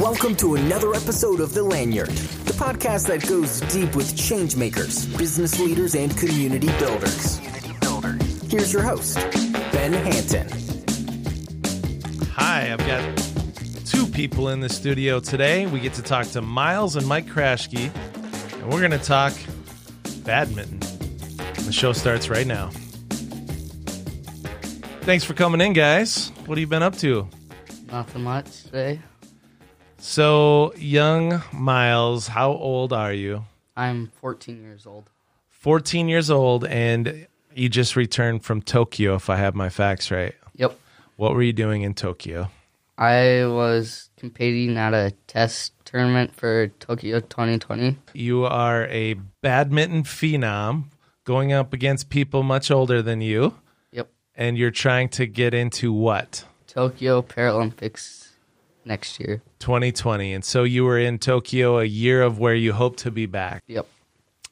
Welcome 0.00 0.34
to 0.36 0.56
another 0.56 0.92
episode 0.92 1.38
of 1.38 1.54
The 1.54 1.62
Lanyard, 1.62 2.08
the 2.08 2.52
podcast 2.52 3.06
that 3.06 3.28
goes 3.28 3.60
deep 3.72 3.94
with 3.94 4.16
change 4.16 4.56
makers, 4.56 5.06
business 5.16 5.60
leaders, 5.60 5.94
and 5.94 6.16
community 6.16 6.66
builders. 6.78 7.36
Here's 8.50 8.72
your 8.72 8.82
host, 8.82 9.14
Ben 9.70 9.92
Hanton. 9.92 10.48
Hi, 12.32 12.72
I've 12.72 12.78
got 12.78 13.16
two 13.86 14.06
people 14.06 14.48
in 14.48 14.58
the 14.58 14.68
studio 14.68 15.20
today. 15.20 15.66
We 15.66 15.78
get 15.78 15.94
to 15.94 16.02
talk 16.02 16.26
to 16.28 16.42
Miles 16.42 16.96
and 16.96 17.06
Mike 17.06 17.26
Krajewski, 17.26 17.94
and 18.54 18.72
we're 18.72 18.80
going 18.80 18.90
to 18.90 18.98
talk 18.98 19.32
badminton. 20.24 20.80
The 21.66 21.72
show 21.72 21.92
starts 21.92 22.28
right 22.28 22.48
now. 22.48 22.70
Thanks 25.02 25.22
for 25.22 25.34
coming 25.34 25.60
in, 25.60 25.72
guys. 25.72 26.30
What 26.46 26.58
have 26.58 26.58
you 26.58 26.66
been 26.66 26.82
up 26.82 26.96
to? 26.98 27.28
Nothing 27.92 28.24
much 28.24 28.64
today. 28.64 29.00
So, 30.06 30.74
young 30.76 31.42
Miles, 31.50 32.28
how 32.28 32.52
old 32.52 32.92
are 32.92 33.14
you? 33.14 33.46
I'm 33.74 34.12
14 34.20 34.60
years 34.60 34.86
old. 34.86 35.08
14 35.48 36.08
years 36.10 36.30
old, 36.30 36.66
and 36.66 37.26
you 37.54 37.70
just 37.70 37.96
returned 37.96 38.44
from 38.44 38.60
Tokyo, 38.60 39.14
if 39.14 39.30
I 39.30 39.36
have 39.36 39.54
my 39.54 39.70
facts 39.70 40.10
right. 40.10 40.34
Yep. 40.56 40.78
What 41.16 41.32
were 41.32 41.42
you 41.42 41.54
doing 41.54 41.80
in 41.82 41.94
Tokyo? 41.94 42.50
I 42.98 43.46
was 43.46 44.10
competing 44.18 44.76
at 44.76 44.92
a 44.92 45.14
test 45.26 45.72
tournament 45.86 46.36
for 46.36 46.68
Tokyo 46.80 47.20
2020. 47.20 47.96
You 48.12 48.44
are 48.44 48.84
a 48.88 49.14
badminton 49.40 50.02
phenom 50.02 50.90
going 51.24 51.50
up 51.54 51.72
against 51.72 52.10
people 52.10 52.42
much 52.42 52.70
older 52.70 53.00
than 53.00 53.22
you, 53.22 53.54
Yep. 53.90 54.10
and 54.36 54.58
you're 54.58 54.70
trying 54.70 55.08
to 55.16 55.26
get 55.26 55.54
into 55.54 55.94
what? 55.94 56.44
Tokyo 56.66 57.22
Paralympics 57.22 58.23
next 58.86 59.20
year. 59.20 59.42
2020. 59.60 60.32
And 60.32 60.44
so 60.44 60.64
you 60.64 60.84
were 60.84 60.98
in 60.98 61.18
Tokyo 61.18 61.78
a 61.78 61.84
year 61.84 62.22
of 62.22 62.38
where 62.38 62.54
you 62.54 62.72
hope 62.72 62.96
to 62.98 63.10
be 63.10 63.26
back. 63.26 63.62
Yep. 63.66 63.86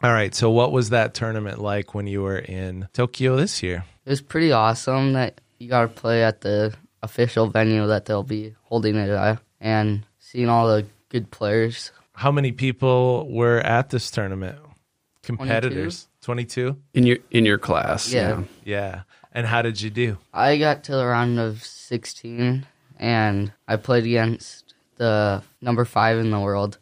All 0.02 0.12
right. 0.12 0.34
So, 0.34 0.50
what 0.50 0.72
was 0.72 0.91
that 0.91 1.14
tournament 1.14 1.61
like 1.61 1.94
when 1.94 2.08
you 2.08 2.22
were 2.22 2.38
in 2.38 2.88
Tokyo 2.92 3.36
this 3.36 3.62
year? 3.62 3.84
It 4.05 4.10
was 4.10 4.20
pretty 4.20 4.50
awesome 4.50 5.12
that 5.12 5.41
you 5.58 5.69
got 5.69 5.83
to 5.83 5.88
play 5.88 6.25
at 6.25 6.41
the 6.41 6.75
official 7.03 7.47
venue 7.47 7.86
that 7.86 8.06
they'll 8.06 8.25
be 8.25 8.55
holding 8.64 8.97
it 8.97 9.10
at 9.10 9.38
and 9.60 10.05
seeing 10.19 10.48
all 10.48 10.66
the 10.66 10.86
good 11.08 11.30
players. 11.30 11.92
How 12.14 12.33
many 12.33 12.50
people 12.50 13.28
were 13.30 13.60
at 13.60 13.91
this 13.91 14.10
tournament? 14.10 14.58
Competitors? 15.22 16.08
22? 16.22 16.77
in 16.94 17.06
your 17.06 17.19
in 17.30 17.44
your 17.44 17.58
class. 17.58 18.12
Yeah. 18.12 18.42
Yeah. 18.64 19.03
And 19.33 19.47
how 19.47 19.62
did 19.62 19.80
you 19.80 19.91
do? 19.91 20.19
I 20.34 20.58
got 20.58 20.84
to 20.84 20.92
the 20.92 21.06
round 21.06 21.38
of 21.38 21.62
16 21.64 22.66
and 23.03 23.53
I 23.67 23.77
played 23.77 24.05
against 24.05 24.75
the 24.97 25.42
number 25.61 25.84
five 25.84 26.19
in 26.19 26.31
the 26.31 26.39
world 26.39 26.78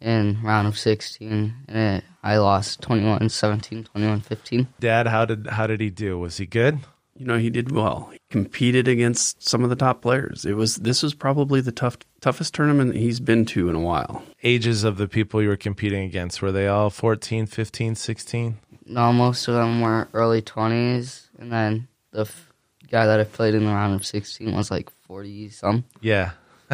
in 0.00 0.38
round 0.42 0.66
of 0.66 0.78
16 0.78 1.54
and 1.68 1.76
it, 1.76 2.04
I 2.22 2.38
lost 2.38 2.80
21 2.80 3.28
17, 3.28 3.84
21 3.84 4.20
15. 4.22 4.68
Dad, 4.80 5.06
how 5.06 5.26
did 5.26 5.46
how 5.48 5.66
did 5.66 5.80
he 5.80 5.90
do? 5.90 6.18
Was 6.18 6.38
he 6.38 6.46
good? 6.46 6.80
You 7.14 7.26
know, 7.26 7.36
he 7.36 7.50
did 7.50 7.70
well. 7.70 8.08
He 8.10 8.18
competed 8.30 8.88
against 8.88 9.46
some 9.46 9.62
of 9.62 9.68
the 9.68 9.76
top 9.76 10.00
players. 10.00 10.46
It 10.46 10.54
was 10.54 10.76
this 10.76 11.02
was 11.02 11.14
probably 11.14 11.60
the 11.60 11.72
tough 11.72 11.98
toughest 12.22 12.54
tournament 12.54 12.96
he's 12.96 13.20
been 13.20 13.44
to 13.46 13.68
in 13.68 13.76
a 13.76 13.80
while. 13.80 14.22
Ages 14.42 14.82
of 14.82 14.96
the 14.96 15.08
people 15.08 15.42
you 15.42 15.48
were 15.48 15.56
competing 15.58 16.04
against, 16.04 16.40
were 16.40 16.52
they 16.52 16.66
all 16.66 16.88
14, 16.88 17.44
15, 17.44 17.94
16? 17.94 18.58
No, 18.86 19.12
most 19.12 19.46
of 19.46 19.54
them 19.54 19.82
were 19.82 20.08
early 20.14 20.40
20s 20.40 21.28
and 21.38 21.52
then 21.52 21.88
the 22.12 22.22
f- 22.22 22.52
guy 22.90 23.04
that 23.04 23.20
I 23.20 23.24
played 23.24 23.54
in 23.54 23.66
the 23.66 23.70
round 23.72 23.94
of 23.94 24.06
16 24.06 24.54
was 24.54 24.70
like 24.70 24.90
40 25.10 25.50
some. 25.50 25.84
Yeah. 26.00 26.30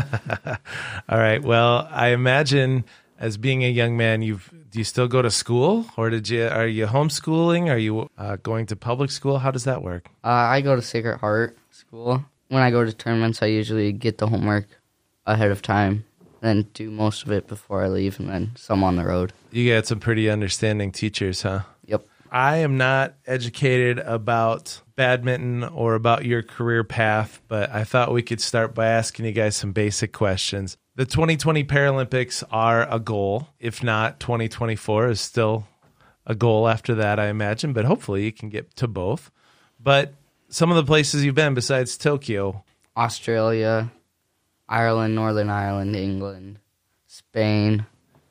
All 1.08 1.18
right. 1.18 1.42
Well, 1.42 1.88
I 1.90 2.08
imagine 2.08 2.84
as 3.18 3.38
being 3.38 3.64
a 3.64 3.70
young 3.70 3.96
man, 3.96 4.20
you've 4.20 4.52
do 4.68 4.78
you 4.78 4.84
still 4.84 5.08
go 5.08 5.22
to 5.22 5.30
school, 5.30 5.86
or 5.96 6.10
did 6.10 6.28
you 6.28 6.46
are 6.46 6.66
you 6.66 6.84
homeschooling? 6.84 7.70
Are 7.70 7.78
you 7.78 8.10
uh, 8.18 8.36
going 8.42 8.66
to 8.66 8.76
public 8.76 9.10
school? 9.10 9.38
How 9.38 9.50
does 9.50 9.64
that 9.64 9.82
work? 9.82 10.10
Uh, 10.22 10.52
I 10.52 10.60
go 10.60 10.76
to 10.76 10.82
Sacred 10.82 11.16
Heart 11.16 11.56
School. 11.70 12.26
When 12.48 12.60
I 12.60 12.70
go 12.70 12.84
to 12.84 12.92
tournaments, 12.92 13.42
I 13.42 13.46
usually 13.46 13.90
get 13.92 14.18
the 14.18 14.26
homework 14.26 14.66
ahead 15.24 15.50
of 15.50 15.62
time, 15.62 16.04
then 16.42 16.68
do 16.74 16.90
most 16.90 17.22
of 17.22 17.32
it 17.32 17.48
before 17.48 17.82
I 17.82 17.88
leave, 17.88 18.20
and 18.20 18.28
then 18.28 18.50
some 18.54 18.84
on 18.84 18.96
the 18.96 19.06
road. 19.06 19.32
You 19.50 19.72
got 19.72 19.86
some 19.86 19.98
pretty 19.98 20.28
understanding 20.28 20.92
teachers, 20.92 21.40
huh? 21.40 21.60
I 22.36 22.58
am 22.58 22.76
not 22.76 23.14
educated 23.26 23.98
about 23.98 24.82
badminton 24.94 25.64
or 25.64 25.94
about 25.94 26.26
your 26.26 26.42
career 26.42 26.84
path, 26.84 27.40
but 27.48 27.70
I 27.70 27.84
thought 27.84 28.12
we 28.12 28.20
could 28.20 28.42
start 28.42 28.74
by 28.74 28.88
asking 28.88 29.24
you 29.24 29.32
guys 29.32 29.56
some 29.56 29.72
basic 29.72 30.12
questions. 30.12 30.76
The 30.96 31.06
2020 31.06 31.64
Paralympics 31.64 32.44
are 32.50 32.86
a 32.92 33.00
goal. 33.00 33.48
If 33.58 33.82
not, 33.82 34.20
2024 34.20 35.08
is 35.08 35.20
still 35.22 35.66
a 36.26 36.34
goal 36.34 36.68
after 36.68 36.96
that, 36.96 37.18
I 37.18 37.28
imagine, 37.28 37.72
but 37.72 37.86
hopefully 37.86 38.26
you 38.26 38.32
can 38.32 38.50
get 38.50 38.76
to 38.76 38.86
both. 38.86 39.30
But 39.80 40.12
some 40.50 40.68
of 40.70 40.76
the 40.76 40.84
places 40.84 41.24
you've 41.24 41.34
been 41.34 41.54
besides 41.54 41.96
Tokyo, 41.96 42.62
Australia, 42.94 43.90
Ireland, 44.68 45.14
Northern 45.14 45.48
Ireland, 45.48 45.96
England, 45.96 46.58
Spain, 47.06 47.86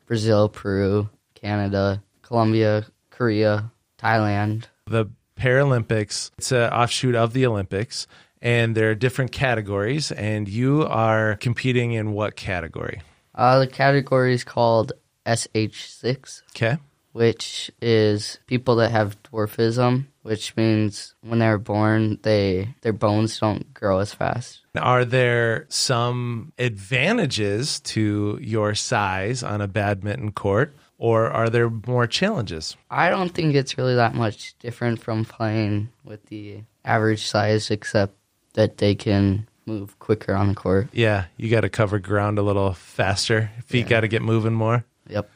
Brazil, 0.06 0.48
Peru, 0.48 1.10
Canada, 1.34 2.04
Colombia, 2.22 2.86
Korea, 3.10 3.72
Thailand. 3.98 4.66
the 4.88 5.08
Paralympics, 5.38 6.32
it's 6.38 6.52
an 6.52 6.72
offshoot 6.72 7.14
of 7.16 7.34
the 7.34 7.46
Olympics, 7.46 8.08
and 8.42 8.76
there 8.76 8.90
are 8.92 8.96
different 8.96 9.32
categories, 9.34 10.12
and 10.12 10.48
you 10.48 10.84
are 10.86 11.36
competing 11.38 11.92
in 11.92 12.14
what 12.14 12.36
category? 12.36 13.02
Uh, 13.34 13.60
the 13.60 13.68
category 13.68 14.34
is 14.34 14.44
called 14.46 14.94
SH6. 15.26 16.42
Okay. 16.56 16.78
which 17.12 17.72
is 17.82 18.40
people 18.48 18.76
that 18.78 18.92
have 18.92 19.22
dwarfism, 19.24 20.06
which 20.22 20.56
means 20.56 21.16
when 21.22 21.40
they're 21.40 21.58
born, 21.58 22.20
they 22.24 22.76
their 22.82 22.94
bones 22.94 23.40
don't 23.40 23.74
grow 23.74 24.00
as 24.00 24.14
fast. 24.14 24.62
Are 24.78 25.06
there 25.06 25.66
some 25.70 26.52
advantages 26.58 27.80
to 27.82 28.38
your 28.42 28.76
size 28.76 29.44
on 29.44 29.62
a 29.62 29.68
badminton 29.68 30.32
court, 30.32 30.74
or 31.06 31.30
are 31.30 31.52
there 31.52 31.70
more 31.70 32.08
challenges? 32.08 32.76
I 32.90 33.12
don't 33.12 33.30
think 33.30 33.54
it's 33.54 33.78
really 33.78 33.94
that 33.94 34.16
much 34.16 34.58
different 34.58 35.00
from 35.00 35.24
playing 35.24 35.90
with 36.04 36.26
the 36.26 36.62
average 36.84 37.28
size, 37.28 37.70
except 37.70 38.16
that 38.56 38.80
they 38.80 38.96
can 38.96 39.48
move 39.68 40.00
quicker 40.00 40.34
on 40.34 40.48
the 40.48 40.56
court. 40.56 40.88
Yeah, 40.94 41.26
you 41.38 41.52
got 41.52 41.62
to 41.62 41.70
cover 41.70 42.00
ground 42.00 42.40
a 42.40 42.42
little 42.42 42.74
faster. 42.74 43.52
Feet 43.68 43.88
got 43.88 44.00
to 44.00 44.08
get 44.08 44.24
moving 44.24 44.54
more. 44.54 44.84
Yep. 45.08 45.30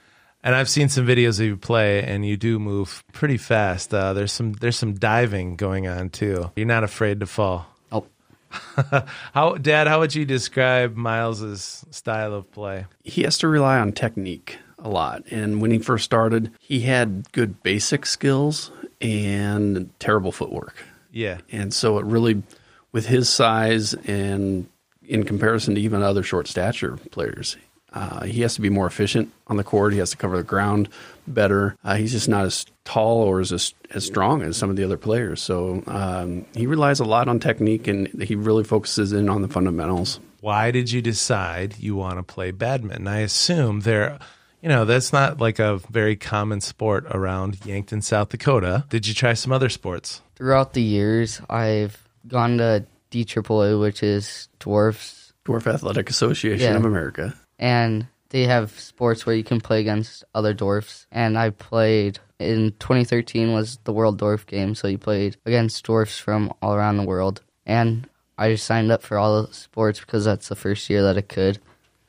And 0.44 0.56
I've 0.56 0.70
seen 0.70 0.90
some 0.90 1.06
videos 1.06 1.40
of 1.40 1.46
you 1.46 1.56
play, 1.56 2.02
and 2.02 2.26
you 2.26 2.36
do 2.36 2.58
move 2.58 3.04
pretty 3.14 3.38
fast. 3.38 3.94
Uh, 3.94 4.14
there's 4.14 4.32
some 4.32 4.54
there's 4.54 4.78
some 4.78 4.96
diving 4.96 5.56
going 5.56 5.88
on 5.88 6.10
too. 6.10 6.50
You're 6.56 6.66
not 6.66 6.84
afraid 6.84 7.20
to 7.20 7.28
fall. 7.28 7.68
Oh, 7.92 8.08
How, 9.36 9.54
Dad? 9.54 9.86
How 9.86 10.00
would 10.00 10.16
you 10.16 10.26
describe 10.26 10.96
Miles's 10.96 11.86
style 11.92 12.34
of 12.34 12.52
play? 12.52 12.88
He 13.04 13.22
has 13.22 13.38
to 13.40 13.48
rely 13.48 13.78
on 13.78 13.92
technique 13.92 14.58
a 14.82 14.90
lot. 14.90 15.24
And 15.32 15.62
when 15.62 15.72
he 15.72 15.80
first 15.80 16.06
started, 16.06 16.52
he 16.60 16.82
had 16.82 17.32
good 17.32 17.62
basic 17.64 18.06
skills 18.06 18.72
and 19.02 19.90
terrible 20.00 20.32
footwork. 20.32 20.84
Yeah, 21.12 21.40
And 21.52 21.74
so 21.74 21.98
it 21.98 22.06
really 22.06 22.44
with 22.92 23.08
his 23.08 23.30
size 23.30 23.94
and 23.94 24.68
in 25.04 25.24
comparison 25.24 25.76
to 25.76 25.82
even 25.82 26.04
other 26.04 26.24
short 26.24 26.48
stature 26.48 26.98
players, 27.12 27.58
uh, 27.94 28.24
he 28.26 28.42
has 28.42 28.54
to 28.56 28.62
be 28.62 28.70
more 28.70 28.86
efficient 28.86 29.32
on 29.48 29.58
the 29.58 29.64
court. 29.64 29.94
He 29.94 30.00
has 30.00 30.12
to 30.12 30.18
cover 30.18 30.38
the 30.38 30.44
ground 30.44 30.90
better. 31.28 31.76
Uh, 31.84 31.96
he's 31.96 32.12
just 32.12 32.30
not 32.30 32.46
as 32.46 32.66
tall 32.84 33.24
or 33.24 33.40
as 33.40 33.74
as 33.92 34.06
strong 34.06 34.44
as 34.44 34.58
some 34.58 34.70
of 34.70 34.76
the 34.76 34.84
other 34.84 34.98
players. 34.98 35.42
So 35.42 35.82
um, 35.88 36.46
he 36.54 36.68
relies 36.68 37.00
a 37.00 37.06
lot 37.06 37.28
on 37.28 37.40
technique, 37.40 37.88
and 37.88 38.08
he 38.22 38.36
really 38.36 38.64
focuses 38.64 39.12
in 39.14 39.30
on 39.30 39.42
the 39.42 39.48
fundamentals. 39.48 40.20
why 40.42 40.72
did 40.72 40.92
you 40.92 41.02
decide 41.02 41.76
you 41.80 41.96
want 41.96 42.18
to 42.18 42.24
play 42.24 42.52
badminton? 42.52 43.08
I 43.08 43.20
assume 43.22 43.82
there, 43.82 44.20
you 44.62 44.70
know, 44.70 44.86
that's 44.86 45.12
not 45.14 45.40
like 45.40 45.60
a 45.60 45.78
very 45.90 46.16
common 46.16 46.62
sport 46.62 47.06
around 47.12 47.66
Yankton, 47.66 48.02
South 48.02 48.30
Dakota. 48.30 48.86
Did 48.90 49.08
you 49.08 49.14
try 49.14 49.34
some 49.34 49.52
other 49.52 49.70
sports? 49.70 50.22
throughout 50.36 50.72
the 50.74 50.82
years, 50.82 51.42
I've 51.50 52.02
gone 52.26 52.60
to 52.60 52.86
DAAA, 53.12 53.78
which 53.80 54.02
is 54.04 54.48
dwarfs, 54.60 55.34
Dwarf 55.46 55.68
Athletic 55.68 56.10
Association 56.10 56.72
Yeah. 56.72 56.78
of 56.78 56.86
America. 56.86 57.34
and 57.58 58.08
they 58.30 58.46
have 58.46 58.80
sports 58.80 59.26
where 59.26 59.36
you 59.36 59.44
can 59.44 59.60
play 59.60 59.82
against 59.82 60.24
other 60.36 60.54
dwarfs. 60.54 61.08
And 61.12 61.38
I 61.38 61.50
played 61.50 62.20
in 62.40 62.72
2013 62.80 63.52
was 63.54 63.80
the 63.84 63.92
World 63.92 64.22
Dwarf 64.22 64.46
Game, 64.46 64.76
so 64.76 64.88
you 64.88 64.98
played 65.00 65.36
against 65.46 65.84
dwarfs 65.84 66.20
from 66.20 66.54
all 66.62 66.74
around 66.76 66.98
the 66.98 67.04
world. 67.04 67.42
And 67.66 68.08
I 68.38 68.52
just 68.52 68.66
signed 68.66 68.92
up 68.92 69.02
for 69.02 69.18
all 69.18 69.42
the 69.44 69.54
sports 69.54 70.00
because 70.00 70.24
that's 70.26 70.48
the 70.48 70.56
first 70.56 70.90
year 70.90 71.02
that 71.04 71.18
I 71.18 71.22
could. 71.22 71.60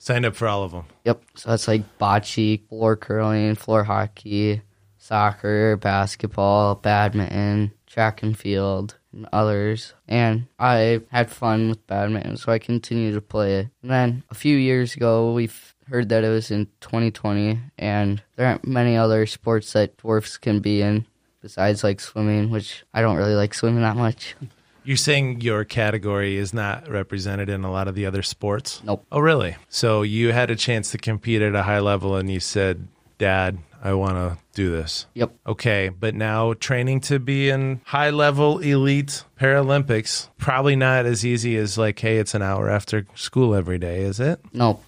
Signed 0.02 0.24
up 0.24 0.34
for 0.34 0.48
all 0.48 0.64
of 0.64 0.72
them. 0.72 0.86
Yep. 1.04 1.22
So 1.34 1.52
it's 1.52 1.68
like 1.68 1.98
bocce, 1.98 2.66
floor 2.68 2.96
curling, 2.96 3.54
floor 3.54 3.84
hockey, 3.84 4.62
soccer, 4.96 5.76
basketball, 5.76 6.74
badminton, 6.74 7.72
track 7.86 8.22
and 8.22 8.36
field, 8.36 8.96
and 9.12 9.28
others. 9.30 9.92
And 10.08 10.46
I 10.58 11.02
had 11.10 11.30
fun 11.30 11.68
with 11.68 11.86
badminton, 11.86 12.38
so 12.38 12.50
I 12.50 12.58
continued 12.58 13.12
to 13.12 13.20
play 13.20 13.56
it. 13.58 13.68
And 13.82 13.90
then 13.90 14.22
a 14.30 14.34
few 14.34 14.56
years 14.56 14.96
ago, 14.96 15.34
we 15.34 15.50
heard 15.90 16.08
that 16.08 16.24
it 16.24 16.30
was 16.30 16.50
in 16.50 16.68
2020, 16.80 17.60
and 17.76 18.22
there 18.36 18.46
aren't 18.46 18.66
many 18.66 18.96
other 18.96 19.26
sports 19.26 19.70
that 19.74 19.98
dwarfs 19.98 20.38
can 20.38 20.60
be 20.60 20.80
in 20.80 21.04
besides 21.42 21.84
like 21.84 22.00
swimming, 22.00 22.48
which 22.48 22.84
I 22.94 23.02
don't 23.02 23.18
really 23.18 23.34
like 23.34 23.52
swimming 23.52 23.82
that 23.82 23.96
much. 23.96 24.34
You're 24.84 24.96
saying 24.96 25.40
your 25.42 25.64
category 25.64 26.36
is 26.36 26.54
not 26.54 26.88
represented 26.88 27.48
in 27.48 27.64
a 27.64 27.70
lot 27.70 27.88
of 27.88 27.94
the 27.94 28.06
other 28.06 28.22
sports? 28.22 28.82
Nope. 28.84 29.04
Oh, 29.12 29.20
really? 29.20 29.56
So 29.68 30.02
you 30.02 30.32
had 30.32 30.50
a 30.50 30.56
chance 30.56 30.90
to 30.92 30.98
compete 30.98 31.42
at 31.42 31.54
a 31.54 31.62
high 31.62 31.80
level 31.80 32.16
and 32.16 32.30
you 32.30 32.40
said, 32.40 32.88
Dad, 33.18 33.58
I 33.82 33.94
want 33.94 34.14
to 34.14 34.38
do 34.54 34.70
this. 34.70 35.06
Yep. 35.14 35.32
Okay, 35.46 35.88
but 35.88 36.14
now 36.14 36.54
training 36.54 37.00
to 37.02 37.18
be 37.18 37.48
in 37.48 37.80
high 37.84 38.10
level 38.10 38.58
elite 38.58 39.24
Paralympics, 39.38 40.28
probably 40.38 40.76
not 40.76 41.06
as 41.06 41.24
easy 41.24 41.56
as 41.56 41.78
like, 41.78 41.98
hey, 41.98 42.18
it's 42.18 42.34
an 42.34 42.42
hour 42.42 42.68
after 42.68 43.06
school 43.14 43.54
every 43.54 43.78
day, 43.78 44.00
is 44.00 44.20
it? 44.20 44.40
Nope. 44.52 44.82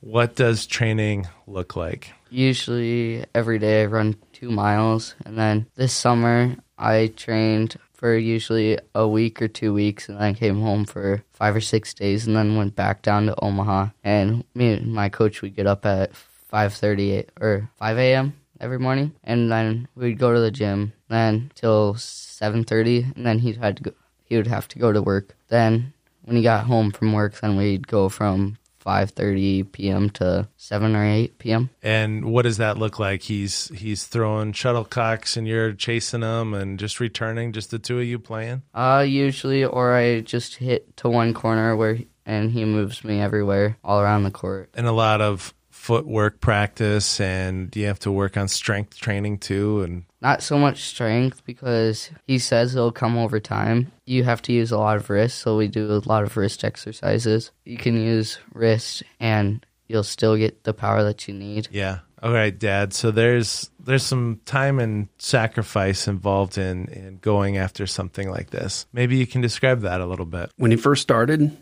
What 0.00 0.34
does 0.34 0.66
training 0.66 1.28
look 1.46 1.76
like? 1.76 2.12
Usually 2.28 3.24
every 3.34 3.58
day 3.58 3.82
I 3.82 3.86
run 3.86 4.16
two 4.32 4.50
miles, 4.50 5.14
and 5.24 5.38
then 5.38 5.66
this 5.76 5.94
summer 5.94 6.56
I 6.76 7.12
trained 7.16 7.76
for 8.04 8.18
usually 8.18 8.78
a 8.94 9.08
week 9.08 9.40
or 9.40 9.48
two 9.48 9.72
weeks, 9.72 10.10
and 10.10 10.18
then 10.18 10.24
I 10.24 10.34
came 10.34 10.60
home 10.60 10.84
for 10.84 11.24
five 11.32 11.56
or 11.56 11.62
six 11.62 11.94
days, 11.94 12.26
and 12.26 12.36
then 12.36 12.54
went 12.54 12.76
back 12.76 13.00
down 13.00 13.24
to 13.24 13.40
Omaha. 13.42 13.88
And 14.04 14.44
me 14.54 14.74
and 14.74 14.92
my 14.92 15.08
coach 15.08 15.40
would 15.40 15.56
get 15.56 15.66
up 15.66 15.86
at 15.86 16.14
five 16.14 16.74
thirty 16.74 17.24
or 17.40 17.70
five 17.78 17.96
a.m. 17.96 18.34
every 18.60 18.78
morning, 18.78 19.14
and 19.24 19.50
then 19.50 19.88
we'd 19.94 20.18
go 20.18 20.34
to 20.34 20.40
the 20.40 20.50
gym, 20.50 20.92
then 21.08 21.50
till 21.54 21.94
seven 21.94 22.62
thirty, 22.62 23.06
and 23.16 23.24
then 23.24 23.38
he'd 23.38 23.56
had 23.56 23.78
to 23.78 23.84
go, 23.84 23.92
he 24.22 24.36
would 24.36 24.48
have 24.48 24.68
to 24.68 24.78
go 24.78 24.92
to 24.92 25.00
work. 25.00 25.34
Then 25.48 25.94
when 26.24 26.36
he 26.36 26.42
got 26.42 26.66
home 26.66 26.90
from 26.90 27.14
work, 27.14 27.40
then 27.40 27.56
we'd 27.56 27.88
go 27.88 28.10
from 28.10 28.58
5:30 28.84 29.72
p.m. 29.72 30.10
to 30.10 30.48
7 30.56 30.94
or 30.96 31.04
8 31.04 31.38
p.m. 31.38 31.70
And 31.82 32.26
what 32.26 32.42
does 32.42 32.58
that 32.58 32.78
look 32.78 32.98
like? 32.98 33.22
He's 33.22 33.68
he's 33.68 34.04
throwing 34.04 34.52
shuttlecocks 34.52 35.36
and 35.36 35.46
you're 35.46 35.72
chasing 35.72 36.20
them 36.20 36.54
and 36.54 36.78
just 36.78 37.00
returning, 37.00 37.52
just 37.52 37.70
the 37.70 37.78
two 37.78 37.98
of 37.98 38.04
you 38.04 38.18
playing? 38.18 38.62
Uh 38.74 39.04
usually 39.06 39.64
or 39.64 39.94
I 39.94 40.20
just 40.20 40.56
hit 40.56 40.96
to 40.98 41.08
one 41.08 41.34
corner 41.34 41.76
where 41.76 41.98
and 42.26 42.50
he 42.50 42.64
moves 42.64 43.04
me 43.04 43.20
everywhere 43.20 43.76
all 43.84 44.00
around 44.00 44.22
the 44.24 44.30
court. 44.30 44.70
And 44.74 44.86
a 44.86 44.92
lot 44.92 45.20
of 45.20 45.52
footwork 45.84 46.40
practice 46.40 47.20
and 47.20 47.76
you 47.76 47.84
have 47.84 47.98
to 47.98 48.10
work 48.10 48.38
on 48.38 48.48
strength 48.48 48.98
training 48.98 49.36
too 49.36 49.82
and 49.82 50.04
Not 50.22 50.42
so 50.42 50.56
much 50.56 50.84
strength 50.84 51.44
because 51.44 52.10
he 52.26 52.38
says 52.38 52.74
it'll 52.74 52.90
come 52.90 53.18
over 53.18 53.38
time. 53.38 53.92
You 54.06 54.24
have 54.24 54.40
to 54.42 54.52
use 54.54 54.72
a 54.72 54.78
lot 54.78 54.96
of 54.96 55.10
wrist, 55.10 55.40
so 55.40 55.58
we 55.58 55.68
do 55.68 55.92
a 55.92 56.00
lot 56.08 56.22
of 56.22 56.38
wrist 56.38 56.64
exercises. 56.64 57.50
You 57.66 57.76
can 57.76 58.00
use 58.00 58.38
wrist 58.54 59.02
and 59.20 59.64
you'll 59.86 60.04
still 60.04 60.38
get 60.38 60.64
the 60.64 60.72
power 60.72 61.02
that 61.02 61.28
you 61.28 61.34
need. 61.34 61.68
yeah. 61.70 61.98
All 62.22 62.32
right, 62.32 62.58
dad. 62.58 62.94
So 62.94 63.10
there's 63.10 63.70
there's 63.78 64.02
some 64.02 64.40
time 64.46 64.78
and 64.78 65.08
sacrifice 65.18 66.08
involved 66.08 66.56
in 66.56 66.86
in 66.86 67.18
going 67.20 67.58
after 67.58 67.86
something 67.86 68.30
like 68.30 68.48
this. 68.48 68.86
Maybe 68.94 69.18
you 69.18 69.26
can 69.26 69.42
describe 69.42 69.82
that 69.82 70.00
a 70.00 70.06
little 70.06 70.24
bit. 70.24 70.50
When 70.56 70.70
he 70.70 70.78
first 70.78 71.02
started, 71.02 71.54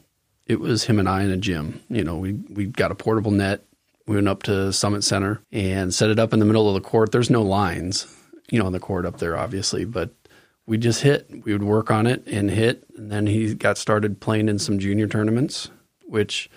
it 0.46 0.60
was 0.60 0.84
him 0.84 1.00
and 1.00 1.08
I 1.08 1.24
in 1.24 1.32
a 1.32 1.36
gym. 1.36 1.82
You 1.88 2.04
know, 2.04 2.16
we 2.16 2.34
we 2.34 2.66
got 2.66 2.92
a 2.92 2.94
portable 2.94 3.32
net. 3.32 3.64
We 4.06 4.16
went 4.16 4.28
up 4.28 4.42
to 4.44 4.72
Summit 4.72 5.04
Center 5.04 5.42
and 5.52 5.94
set 5.94 6.10
it 6.10 6.18
up 6.18 6.32
in 6.32 6.38
the 6.38 6.44
middle 6.44 6.68
of 6.68 6.74
the 6.74 6.88
court. 6.88 7.12
There's 7.12 7.30
no 7.30 7.42
lines, 7.42 8.06
you 8.50 8.58
know, 8.58 8.66
on 8.66 8.72
the 8.72 8.80
court 8.80 9.06
up 9.06 9.18
there, 9.18 9.36
obviously, 9.36 9.84
but 9.84 10.14
we 10.66 10.78
just 10.78 11.02
hit. 11.02 11.28
We 11.44 11.52
would 11.52 11.62
work 11.62 11.90
on 11.90 12.06
it 12.06 12.26
and 12.26 12.50
hit, 12.50 12.84
and 12.96 13.10
then 13.10 13.26
he 13.26 13.54
got 13.54 13.78
started 13.78 14.20
playing 14.20 14.48
in 14.48 14.58
some 14.58 14.78
junior 14.78 15.06
tournaments, 15.06 15.70
which 16.04 16.50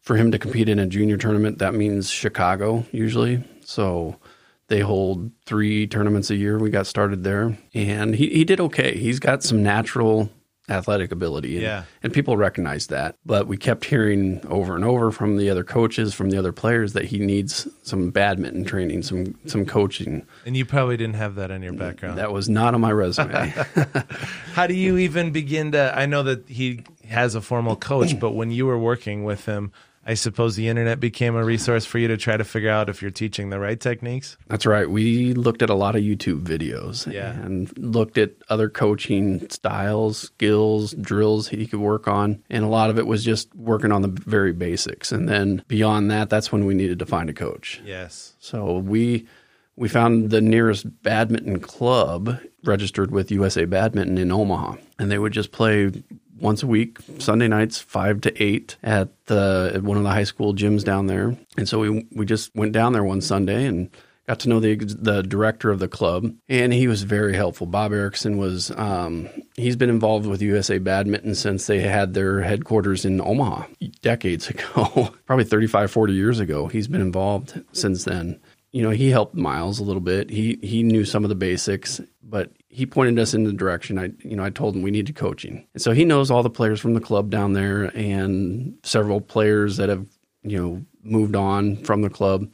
for 0.00 0.16
him 0.16 0.30
to 0.32 0.38
compete 0.38 0.68
in 0.68 0.78
a 0.78 0.86
junior 0.86 1.16
tournament, 1.16 1.58
that 1.58 1.74
means 1.74 2.10
Chicago 2.10 2.84
usually. 2.92 3.42
So 3.64 4.16
they 4.68 4.80
hold 4.80 5.30
three 5.46 5.86
tournaments 5.86 6.30
a 6.30 6.36
year. 6.36 6.58
We 6.58 6.70
got 6.70 6.86
started 6.86 7.24
there, 7.24 7.56
and 7.72 8.14
he, 8.14 8.28
he 8.28 8.44
did 8.44 8.60
okay. 8.60 8.96
He's 8.96 9.18
got 9.18 9.42
some 9.42 9.62
natural 9.62 10.30
athletic 10.68 11.12
ability, 11.12 11.54
and, 11.56 11.62
Yeah. 11.62 11.82
and 12.02 12.12
people 12.12 12.36
recognize 12.36 12.86
that. 12.86 13.16
But 13.26 13.46
we 13.46 13.56
kept 13.56 13.84
hearing 13.84 14.40
over 14.48 14.74
and 14.74 14.84
over 14.84 15.10
from 15.10 15.36
the 15.36 15.50
other 15.50 15.62
coaches, 15.64 16.14
from 16.14 16.30
the 16.30 16.38
other 16.38 16.52
players, 16.52 16.94
that 16.94 17.04
he 17.06 17.18
needs 17.18 17.68
some 17.82 18.10
badminton 18.10 18.64
training, 18.64 19.02
some 19.02 19.34
some 19.46 19.66
coaching. 19.66 20.24
And 20.46 20.56
you 20.56 20.64
probably 20.64 20.96
didn't 20.96 21.16
have 21.16 21.34
that 21.34 21.50
in 21.50 21.62
your 21.62 21.74
background. 21.74 22.18
That 22.18 22.32
was 22.32 22.48
not 22.48 22.74
on 22.74 22.80
my 22.80 22.92
resume. 22.92 23.52
How 24.54 24.66
do 24.66 24.74
you 24.74 24.96
even 24.98 25.30
begin 25.32 25.72
to? 25.72 25.92
I 25.96 26.06
know 26.06 26.22
that 26.22 26.48
he 26.48 26.84
has 27.08 27.34
a 27.34 27.40
formal 27.40 27.76
coach, 27.76 28.18
but 28.18 28.32
when 28.32 28.50
you 28.50 28.66
were 28.66 28.78
working 28.78 29.24
with 29.24 29.44
him, 29.46 29.72
I 30.06 30.14
suppose 30.14 30.56
the 30.56 30.68
internet 30.68 31.00
became 31.00 31.34
a 31.34 31.44
resource 31.44 31.84
for 31.86 31.98
you 31.98 32.08
to 32.08 32.16
try 32.16 32.36
to 32.36 32.44
figure 32.44 32.70
out 32.70 32.88
if 32.88 33.00
you're 33.00 33.10
teaching 33.10 33.50
the 33.50 33.58
right 33.58 33.78
techniques. 33.80 34.36
That's 34.48 34.66
right. 34.66 34.88
We 34.88 35.32
looked 35.34 35.62
at 35.62 35.70
a 35.70 35.74
lot 35.74 35.96
of 35.96 36.02
YouTube 36.02 36.42
videos 36.42 37.10
Yeah. 37.10 37.32
and 37.32 37.72
looked 37.78 38.18
at 38.18 38.32
other 38.48 38.68
coaching 38.68 39.48
styles, 39.50 40.18
skills, 40.18 40.92
drills 41.00 41.48
he 41.48 41.66
could 41.66 41.80
work 41.80 42.06
on. 42.06 42.42
And 42.50 42.64
a 42.64 42.68
lot 42.68 42.90
of 42.90 42.98
it 42.98 43.06
was 43.06 43.24
just 43.24 43.54
working 43.54 43.92
on 43.92 44.02
the 44.02 44.08
very 44.08 44.52
basics. 44.52 45.10
And 45.12 45.28
then 45.28 45.62
beyond 45.68 46.10
that, 46.10 46.28
that's 46.30 46.52
when 46.52 46.66
we 46.66 46.74
needed 46.74 46.98
to 46.98 47.06
find 47.06 47.30
a 47.30 47.34
coach. 47.34 47.80
Yes. 47.84 48.34
So 48.38 48.78
we 48.78 49.26
we 49.76 49.88
found 49.88 50.30
the 50.30 50.40
nearest 50.40 51.02
badminton 51.02 51.58
club 51.58 52.38
registered 52.62 53.10
with 53.10 53.32
USA 53.32 53.64
Badminton 53.64 54.18
in 54.18 54.30
Omaha, 54.30 54.76
and 55.00 55.10
they 55.10 55.18
would 55.18 55.32
just 55.32 55.50
play 55.50 55.90
once 56.38 56.62
a 56.62 56.66
week, 56.66 56.98
Sunday 57.18 57.48
nights, 57.48 57.80
five 57.80 58.20
to 58.22 58.42
eight, 58.42 58.76
at 58.82 59.08
the 59.26 59.72
at 59.74 59.82
one 59.82 59.96
of 59.96 60.02
the 60.02 60.10
high 60.10 60.24
school 60.24 60.54
gyms 60.54 60.84
down 60.84 61.06
there. 61.06 61.36
And 61.56 61.68
so 61.68 61.80
we 61.80 62.06
we 62.12 62.26
just 62.26 62.54
went 62.54 62.72
down 62.72 62.92
there 62.92 63.04
one 63.04 63.20
Sunday 63.20 63.66
and 63.66 63.90
got 64.26 64.40
to 64.40 64.48
know 64.48 64.60
the 64.60 64.76
the 64.76 65.22
director 65.22 65.70
of 65.70 65.78
the 65.78 65.88
club, 65.88 66.32
and 66.48 66.72
he 66.72 66.88
was 66.88 67.02
very 67.02 67.34
helpful. 67.34 67.66
Bob 67.66 67.92
Erickson 67.92 68.36
was 68.36 68.70
um, 68.72 69.28
he's 69.56 69.76
been 69.76 69.90
involved 69.90 70.26
with 70.26 70.42
USA 70.42 70.78
Badminton 70.78 71.34
since 71.34 71.66
they 71.66 71.80
had 71.80 72.14
their 72.14 72.40
headquarters 72.40 73.04
in 73.04 73.20
Omaha 73.20 73.66
decades 74.02 74.48
ago, 74.50 75.14
probably 75.26 75.44
35, 75.44 75.90
40 75.90 76.12
years 76.12 76.40
ago. 76.40 76.66
He's 76.66 76.88
been 76.88 77.00
involved 77.00 77.62
since 77.72 78.04
then 78.04 78.40
you 78.74 78.82
know, 78.82 78.90
he 78.90 79.08
helped 79.08 79.36
Miles 79.36 79.78
a 79.78 79.84
little 79.84 80.00
bit. 80.00 80.30
He 80.30 80.58
he 80.60 80.82
knew 80.82 81.04
some 81.04 81.22
of 81.24 81.28
the 81.28 81.36
basics, 81.36 82.00
but 82.24 82.50
he 82.74 82.86
pointed 82.86 83.20
us 83.20 83.34
in 83.34 83.44
the 83.44 83.52
direction. 83.52 83.98
I 83.98 84.10
you 84.24 84.36
know 84.36 84.44
I 84.44 84.50
told 84.50 84.74
him 84.74 84.82
we 84.82 84.90
needed 84.90 85.14
coaching, 85.14 85.64
and 85.74 85.82
so 85.82 85.92
he 85.92 86.04
knows 86.04 86.30
all 86.30 86.42
the 86.42 86.50
players 86.50 86.80
from 86.80 86.94
the 86.94 87.00
club 87.00 87.30
down 87.30 87.52
there 87.52 87.84
and 87.96 88.76
several 88.82 89.20
players 89.20 89.76
that 89.76 89.88
have 89.88 90.06
you 90.42 90.58
know 90.58 90.84
moved 91.02 91.36
on 91.36 91.76
from 91.84 92.02
the 92.02 92.10
club. 92.10 92.50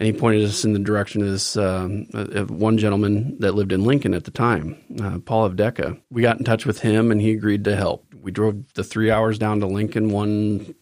And 0.00 0.06
he 0.06 0.12
pointed 0.12 0.44
us 0.44 0.64
in 0.64 0.74
the 0.74 0.78
direction 0.78 1.22
of 1.22 1.28
this 1.28 1.56
um, 1.56 2.04
one 2.48 2.78
gentleman 2.78 3.36
that 3.40 3.56
lived 3.56 3.72
in 3.72 3.82
Lincoln 3.82 4.14
at 4.14 4.22
the 4.22 4.30
time, 4.30 4.80
uh, 5.02 5.18
Paul 5.18 5.50
Avdeka. 5.50 6.00
We 6.08 6.22
got 6.22 6.38
in 6.38 6.44
touch 6.44 6.64
with 6.64 6.78
him, 6.78 7.10
and 7.10 7.20
he 7.20 7.32
agreed 7.32 7.64
to 7.64 7.74
help. 7.74 8.06
We 8.14 8.30
drove 8.30 8.72
the 8.74 8.84
three 8.84 9.10
hours 9.10 9.40
down 9.40 9.58
to 9.58 9.66
Lincoln 9.66 10.10
one 10.10 10.72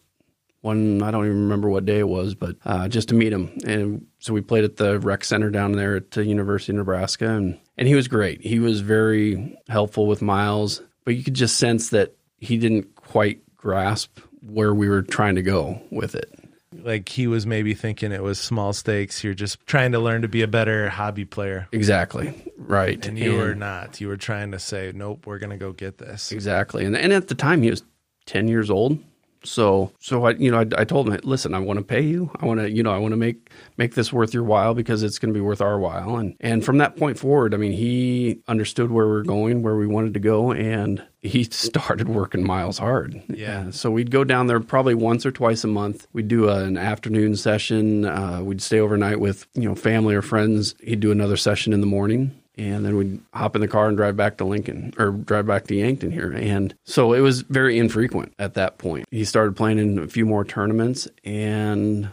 one 0.61 1.01
I 1.01 1.09
don't 1.09 1.25
even 1.25 1.43
remember 1.43 1.67
what 1.67 1.85
day 1.85 1.97
it 1.97 2.07
was, 2.07 2.35
but 2.35 2.57
uh, 2.63 2.87
just 2.89 3.09
to 3.09 3.15
meet 3.15 3.33
him. 3.33 3.57
And 3.65 4.05
so 4.19 4.33
we 4.33 4.41
played 4.41 4.65
at 4.65 4.75
the 4.75 4.99
rec 4.99 5.23
center 5.23 5.49
down 5.49 5.71
there 5.71 5.95
at 5.95 6.11
the 6.11 6.23
University 6.23 6.73
of 6.73 6.77
Nebraska, 6.77 7.29
and 7.29 7.57
and 7.77 7.87
he 7.87 7.95
was 7.95 8.07
great. 8.07 8.41
He 8.41 8.59
was 8.59 8.81
very 8.81 9.57
helpful 9.69 10.07
with 10.07 10.21
Miles, 10.21 10.81
but 11.05 11.15
you 11.15 11.23
could 11.23 11.33
just 11.33 11.57
sense 11.57 11.89
that 11.89 12.15
he 12.39 12.57
didn't 12.57 12.95
quite 12.95 13.41
grasp 13.55 14.19
where 14.41 14.73
we 14.73 14.87
were 14.87 15.01
trying 15.01 15.35
to 15.35 15.41
go 15.41 15.81
with 15.91 16.15
it. 16.15 16.33
Like 16.73 17.09
he 17.09 17.27
was 17.27 17.45
maybe 17.45 17.73
thinking 17.73 18.11
it 18.11 18.21
was 18.21 18.39
small 18.39 18.73
stakes. 18.73 19.23
You're 19.23 19.33
just 19.33 19.65
trying 19.65 19.93
to 19.93 19.99
learn 19.99 20.21
to 20.21 20.27
be 20.27 20.41
a 20.41 20.47
better 20.47 20.89
hobby 20.89 21.25
player. 21.25 21.67
Exactly 21.71 22.33
right, 22.57 23.05
And 23.05 23.17
you 23.17 23.35
were 23.35 23.55
not. 23.55 23.99
You 24.01 24.09
were 24.09 24.17
trying 24.17 24.51
to 24.51 24.59
say, 24.59 24.91
nope, 24.93 25.25
we're 25.25 25.39
going 25.39 25.51
to 25.51 25.57
go 25.57 25.71
get 25.71 25.97
this. 25.97 26.31
Exactly. 26.31 26.85
And 26.85 26.95
and 26.95 27.13
at 27.13 27.27
the 27.27 27.35
time 27.35 27.61
he 27.61 27.69
was 27.69 27.83
10 28.25 28.47
years 28.47 28.69
old. 28.69 28.99
So 29.43 29.91
so 29.99 30.25
I 30.25 30.31
you 30.31 30.51
know 30.51 30.59
I, 30.59 30.81
I 30.81 30.83
told 30.83 31.09
him 31.09 31.19
listen 31.23 31.53
I 31.53 31.59
want 31.59 31.79
to 31.79 31.85
pay 31.85 32.01
you. 32.01 32.31
I 32.39 32.45
want 32.45 32.59
to 32.59 32.69
you 32.69 32.83
know 32.83 32.91
I 32.91 32.97
want 32.97 33.13
to 33.13 33.17
make 33.17 33.49
make 33.77 33.95
this 33.95 34.11
worth 34.11 34.33
your 34.33 34.43
while 34.43 34.73
because 34.73 35.03
it's 35.03 35.19
going 35.19 35.33
to 35.33 35.37
be 35.37 35.41
worth 35.41 35.61
our 35.61 35.79
while. 35.79 36.17
And 36.17 36.35
and 36.39 36.63
from 36.63 36.77
that 36.79 36.97
point 36.97 37.17
forward 37.17 37.53
I 37.53 37.57
mean 37.57 37.71
he 37.71 38.41
understood 38.47 38.91
where 38.91 39.05
we 39.05 39.11
were 39.11 39.23
going 39.23 39.63
where 39.63 39.75
we 39.75 39.87
wanted 39.87 40.13
to 40.15 40.19
go 40.19 40.51
and 40.51 41.03
he 41.21 41.43
started 41.51 42.09
working 42.09 42.45
miles 42.45 42.77
hard. 42.77 43.21
Yeah. 43.29 43.71
so 43.71 43.91
we'd 43.91 44.11
go 44.11 44.23
down 44.23 44.47
there 44.47 44.59
probably 44.59 44.95
once 44.95 45.25
or 45.25 45.31
twice 45.31 45.63
a 45.63 45.67
month. 45.67 46.07
We'd 46.13 46.27
do 46.27 46.49
a, 46.49 46.63
an 46.63 46.77
afternoon 46.77 47.35
session. 47.35 48.05
Uh, 48.05 48.41
we'd 48.43 48.61
stay 48.61 48.79
overnight 48.79 49.19
with 49.19 49.47
you 49.53 49.67
know 49.67 49.75
family 49.75 50.15
or 50.15 50.21
friends. 50.21 50.75
He'd 50.81 50.99
do 50.99 51.11
another 51.11 51.37
session 51.37 51.73
in 51.73 51.81
the 51.81 51.87
morning 51.87 52.41
and 52.57 52.85
then 52.85 52.97
we'd 52.97 53.21
hop 53.33 53.55
in 53.55 53.61
the 53.61 53.67
car 53.67 53.87
and 53.87 53.97
drive 53.97 54.17
back 54.17 54.37
to 54.37 54.45
Lincoln 54.45 54.93
or 54.97 55.11
drive 55.11 55.45
back 55.45 55.67
to 55.67 55.75
Yankton 55.75 56.11
here. 56.11 56.31
And 56.31 56.75
so 56.85 57.13
it 57.13 57.19
was 57.19 57.41
very 57.41 57.77
infrequent 57.77 58.33
at 58.39 58.55
that 58.55 58.77
point. 58.77 59.05
He 59.11 59.25
started 59.25 59.55
playing 59.55 59.79
in 59.79 59.99
a 59.99 60.07
few 60.07 60.25
more 60.25 60.43
tournaments, 60.43 61.07
and 61.23 62.09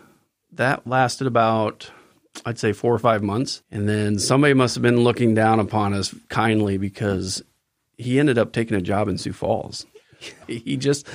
that 0.52 0.86
lasted 0.86 1.26
about, 1.26 1.90
I'd 2.44 2.58
say, 2.58 2.72
four 2.72 2.94
or 2.94 2.98
five 2.98 3.22
months. 3.22 3.62
And 3.70 3.88
then 3.88 4.18
somebody 4.18 4.54
must 4.54 4.74
have 4.74 4.82
been 4.82 5.00
looking 5.00 5.34
down 5.34 5.60
upon 5.60 5.94
us 5.94 6.14
kindly 6.28 6.76
because 6.76 7.42
he 7.96 8.18
ended 8.18 8.38
up 8.38 8.52
taking 8.52 8.76
a 8.76 8.82
job 8.82 9.08
in 9.08 9.18
Sioux 9.18 9.32
Falls. 9.32 9.86
he 10.46 10.76
just 10.76 11.06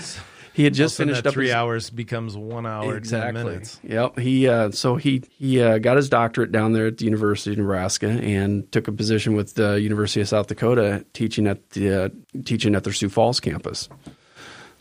he 0.53 0.63
had 0.63 0.74
just 0.74 0.98
finished 0.98 1.25
up 1.25 1.34
three 1.34 1.48
his, 1.48 1.53
hours 1.53 1.89
becomes 1.89 2.36
one 2.36 2.65
hour 2.65 2.98
exactly. 2.98 3.34
ten 3.34 3.46
minutes. 3.46 3.79
Yep. 3.84 4.20
He 4.20 4.48
uh, 4.48 4.72
so 4.72 4.96
he 4.96 5.24
he 5.29 5.62
uh, 5.62 5.77
got 5.77 5.98
his 5.98 6.10
doctorate 6.10 6.51
down 6.51 6.74
there 6.74 6.88
at 6.88 6.98
the 6.98 7.06
University 7.06 7.51
of 7.51 7.58
Nebraska 7.58 8.08
and 8.08 8.70
took 8.72 8.88
a 8.88 8.91
position 8.91 9.36
with 9.36 9.56
the 9.56 9.79
University 9.79 10.22
of 10.22 10.27
South 10.27 10.48
Dakota 10.48 11.06
teaching 11.13 11.48
at 11.48 11.70
the 11.72 12.06
uh, 12.06 12.10
teaching 12.46 12.75
at 12.75 12.84
their 12.84 12.94
Sioux 12.94 13.10
Falls 13.10 13.39
campus. 13.39 13.89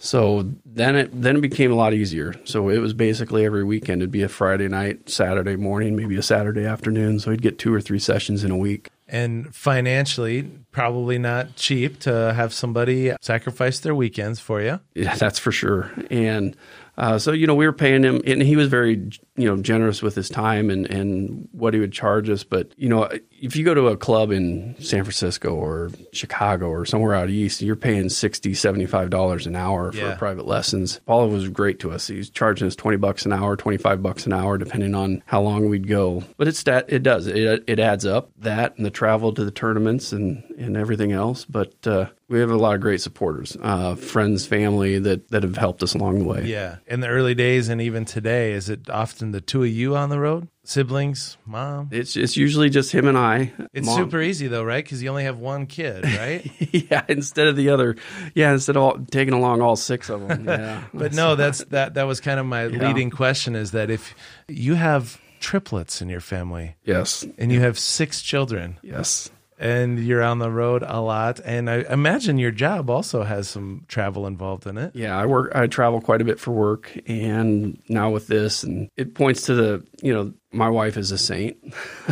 So 0.00 0.48
then 0.64 0.94
it 0.94 1.22
then 1.22 1.37
it 1.37 1.40
became 1.40 1.72
a 1.72 1.75
lot 1.75 1.92
easier. 1.92 2.34
So 2.44 2.68
it 2.68 2.78
was 2.78 2.92
basically 2.92 3.44
every 3.44 3.64
weekend. 3.64 4.00
It'd 4.00 4.12
be 4.12 4.22
a 4.22 4.28
Friday 4.28 4.68
night, 4.68 5.10
Saturday 5.10 5.56
morning, 5.56 5.96
maybe 5.96 6.16
a 6.16 6.22
Saturday 6.22 6.64
afternoon. 6.64 7.18
So 7.18 7.30
he'd 7.30 7.42
get 7.42 7.58
two 7.58 7.75
or 7.75 7.80
three 7.80 7.98
sessions 7.98 8.44
in 8.44 8.50
a 8.50 8.56
week. 8.56 8.90
And 9.08 9.54
financially, 9.54 10.42
probably 10.70 11.18
not 11.18 11.56
cheap 11.56 12.00
to 12.00 12.34
have 12.34 12.52
somebody 12.52 13.12
sacrifice 13.22 13.80
their 13.80 13.94
weekends 13.94 14.38
for 14.38 14.60
you. 14.60 14.80
Yeah, 14.94 15.14
that's 15.14 15.38
for 15.38 15.50
sure. 15.50 15.90
And 16.10 16.54
uh, 16.98 17.18
so 17.18 17.32
you 17.32 17.46
know 17.46 17.54
we 17.54 17.64
were 17.64 17.72
paying 17.72 18.02
him, 18.02 18.20
and 18.26 18.42
he 18.42 18.56
was 18.56 18.68
very 18.68 19.10
you 19.38 19.49
know 19.49 19.57
generous 19.62 20.02
with 20.02 20.14
his 20.14 20.28
time 20.28 20.68
and 20.71 20.87
and 20.87 21.49
what 21.52 21.73
he 21.75 21.80
would 21.80 21.92
charge 21.92 22.28
us. 22.28 22.45
But 22.45 22.73
you 22.76 22.88
know 22.88 23.09
if 23.40 23.54
you 23.57 23.64
go 23.64 23.73
to 23.73 23.87
a 23.87 23.97
club 23.97 24.33
in 24.33 24.75
San 24.80 25.04
Francisco 25.04 25.54
or 25.54 25.90
Chicago 26.12 26.66
or 26.68 26.85
somewhere 26.85 27.14
out 27.14 27.30
east, 27.30 27.62
you're 27.62 27.76
paying 27.76 28.09
60 28.09 28.52
75 28.54 29.11
dollars 29.11 29.47
an 29.47 29.54
hour 29.57 29.92
for 29.92 29.99
Yeah. 29.99 30.14
private 30.16 30.47
lessons. 30.47 31.00
Paul 31.07 31.28
was 31.28 31.49
great 31.49 31.78
to 31.80 31.92
us. 31.92 32.09
He's 32.09 32.30
charging 32.30 32.66
us 32.66 32.75
twenty 32.76 32.97
bucks 32.97 33.25
an 33.25 33.33
hour, 33.33 33.57
twenty 33.57 33.78
five 33.78 34.02
bucks 34.02 34.26
an 34.26 34.33
hour, 34.33 34.59
depending 34.59 34.95
on 34.95 35.23
how 35.26 35.40
long 35.40 35.68
we'd 35.68 35.87
go. 35.88 36.25
But 36.37 36.49
it's 36.49 36.62
that 36.64 36.87
it 36.92 37.02
does 37.02 37.26
it 37.26 37.64
it 37.66 37.78
adds 37.78 38.04
up 38.04 38.30
that 38.38 38.76
and 38.76 38.85
the 38.85 38.90
travel 38.90 39.33
to 39.35 39.45
the 39.45 39.50
tournaments 39.52 40.12
and 40.12 40.42
and 40.59 40.76
everything 40.76 41.12
else. 41.12 41.45
But 41.45 41.75
uh, 41.87 42.07
we 42.28 42.40
have 42.40 42.50
a 42.50 42.57
lot 42.57 42.75
of 42.75 42.80
great 42.83 43.00
supporters, 43.00 43.57
uh, 43.62 43.95
friends, 43.95 44.45
family 44.47 44.99
that 44.99 45.28
that 45.28 45.42
have 45.45 45.57
helped 45.57 45.83
us 45.83 45.95
along 45.95 46.18
the 46.18 46.25
way. 46.25 46.45
Yeah. 46.45 46.76
In 46.88 47.00
the 47.00 47.09
early 47.09 47.35
days 47.35 47.68
and 47.68 47.80
even 47.80 48.04
today, 48.04 48.52
is 48.52 48.68
it 48.68 48.90
often 48.90 49.27
the 49.32 49.40
two 49.40 49.62
of 49.62 49.68
you 49.68 49.97
on 49.97 50.08
the 50.08 50.18
road? 50.18 50.49
Siblings, 50.64 51.37
mom? 51.47 51.88
It's 51.90 52.16
it's 52.16 52.37
usually 52.37 52.68
just 52.68 52.92
him 52.92 53.08
and 53.08 53.16
I. 53.16 53.52
It's 53.73 53.87
Mom- 53.87 53.97
super 53.97 54.20
easy 54.20 54.49
though, 54.49 54.62
right? 54.64 54.85
Because 54.85 55.02
you 55.02 55.08
only 55.08 55.25
have 55.25 55.38
one 55.38 55.66
kid, 55.66 56.04
right? 56.18 56.50
yeah, 56.73 57.04
instead 57.08 57.47
of 57.49 57.56
the 57.56 57.70
other, 57.70 57.97
yeah, 58.35 58.52
instead 58.52 58.76
of 58.76 58.82
all, 58.82 58.99
taking 59.11 59.32
along 59.35 59.62
all 59.62 59.76
six 59.76 60.11
of 60.11 60.26
them. 60.26 60.44
Yeah, 60.47 60.82
but 60.94 61.14
no, 61.14 61.37
that's 61.37 61.64
that. 61.66 61.94
That 61.94 62.04
was 62.04 62.20
kind 62.20 62.38
of 62.38 62.47
my 62.47 62.66
Yeah. 62.66 62.87
leading 62.88 63.11
question: 63.11 63.56
is 63.56 63.70
that 63.70 63.90
if 63.90 64.14
you 64.47 64.75
have 64.75 65.18
triplets 65.40 66.02
in 66.02 66.08
your 66.08 66.20
family 66.20 66.75
yes, 66.85 67.25
and 67.38 67.50
you 67.52 67.61
have 67.61 67.78
six 67.78 68.20
children 68.23 68.76
yes, 68.82 69.30
and 69.58 69.98
you're 69.98 70.22
on 70.22 70.38
the 70.38 70.50
road 70.50 70.84
a 70.86 71.00
lot, 71.00 71.40
and 71.44 71.68
I 71.68 71.78
imagine 71.90 72.38
your 72.38 72.50
job 72.50 72.88
also 72.88 73.24
has 73.24 73.48
some 73.48 73.84
travel 73.88 74.26
involved 74.26 74.66
in 74.66 74.78
it. 74.78 74.94
yeah. 74.94 75.18
I 75.18 75.26
work. 75.26 75.52
I 75.54 75.66
travel 75.66 76.00
quite 76.00 76.20
a 76.20 76.24
bit 76.24 76.38
for 76.38 76.52
work, 76.52 76.96
and 77.06 77.82
now 77.88 78.10
with 78.10 78.28
this, 78.28 78.62
and 78.62 78.88
it 78.96 79.14
points 79.14 79.42
to 79.42 79.54
the 79.54 79.86
you 80.02 80.12
know 80.12 80.32
my 80.50 80.68
wife 80.70 80.96
is 80.96 81.12
a 81.12 81.18
saint. 81.18 81.56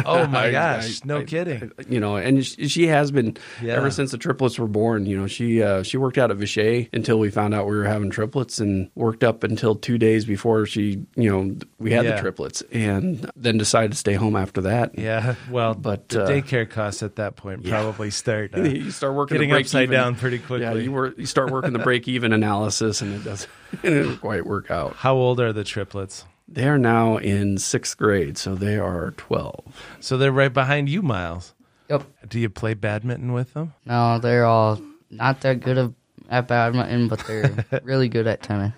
Oh 0.05 0.27
my 0.27 0.47
I- 0.49 0.51
gosh, 0.53 1.01
I- 1.03 1.07
no 1.07 1.19
I- 1.21 1.25
kidding. 1.25 1.73
you 1.89 2.01
know, 2.01 2.17
and 2.17 2.45
she 2.45 2.69
she 2.69 2.87
has 2.89 3.11
been 3.11 3.37
Yeah. 3.63 3.75
ever 3.75 3.91
since 3.91 4.11
the 4.11 4.19
triplets 4.19 4.59
were 4.59 4.67
born. 4.69 5.07
You 5.07 5.17
know, 5.19 5.27
she 5.27 5.63
uh, 5.63 5.83
she 5.83 5.97
worked 5.97 6.19
out 6.19 6.31
at 6.31 6.37
Vishay 6.37 6.89
until 6.93 7.19
we 7.19 7.31
found 7.31 7.55
out 7.55 7.67
we 7.67 7.75
were 7.77 7.85
having 7.85 8.11
triplets, 8.11 8.59
and 8.59 8.91
worked 8.95 9.25
up 9.25 9.43
until 9.43 9.75
two 9.75 9.97
days 9.97 10.25
before 10.27 10.67
she, 10.67 11.05
you 11.17 11.31
know, 11.31 11.57
we 11.79 11.93
had 11.93 12.05
Yeah. 12.05 12.17
the 12.17 12.21
triplets, 12.21 12.63
and 12.73 13.31
then 13.37 13.57
decided 13.57 13.93
to 13.93 13.97
stay 13.99 14.15
home 14.15 14.37
after 14.37 14.61
that. 14.63 14.99
Yeah, 14.99 15.35
well, 15.51 15.75
But, 15.75 16.09
the 16.11 16.25
uh, 16.25 16.29
daycare 16.29 16.69
costs 16.69 17.03
at 17.03 17.17
that 17.17 17.37
point 17.37 17.65
probably 17.65 18.11
start 18.11 18.55
uh, 18.57 18.63
you 18.63 18.91
start 18.91 19.15
working 19.15 19.37
getting 19.37 19.49
the 19.49 19.55
break 19.55 19.65
upside 19.67 19.85
even. 19.85 19.95
down 19.95 20.15
pretty 20.15 20.39
quickly. 20.39 20.61
Yeah, 20.61 20.75
you 20.75 20.93
work. 20.93 21.15
You 21.17 21.27
start 21.27 21.51
working 21.51 21.73
the 21.73 21.79
break 21.91 22.07
even 22.07 22.33
analysis, 22.35 23.01
and 23.01 23.15
it 23.15 23.25
doesn't, 23.25 23.51
it 23.83 23.91
doesn't 23.91 24.19
quite 24.19 24.45
work 24.45 24.71
out. 24.71 24.95
How 24.97 25.15
old 25.15 25.41
are 25.41 25.53
the 25.55 25.65
triplets? 25.65 26.25
They 26.49 26.69
are 26.69 26.79
now 26.79 27.17
in 27.17 27.59
sixth 27.59 27.97
grade, 27.97 28.39
so 28.39 28.55
they 28.55 28.79
are 28.79 29.11
twelve. 29.13 29.65
So 30.01 30.17
they're 30.17 30.33
right 30.33 30.53
behind 30.53 30.89
you, 30.89 31.03
Miles. 31.03 31.55
Yep. 31.89 32.05
Do 32.29 32.41
you 32.41 32.49
play 32.49 32.75
badminton 32.75 33.33
with 33.33 33.53
them? 33.55 33.75
No, 33.85 34.19
they're 34.19 34.45
all 34.45 34.81
not 35.11 35.41
that 35.43 35.61
good 35.61 35.79
of, 35.79 35.95
at 36.29 36.49
badminton, 36.49 37.09
but 37.09 37.21
they're 37.27 37.65
really 37.85 38.09
good 38.09 38.27
at 38.27 38.43
tennis. 38.43 38.73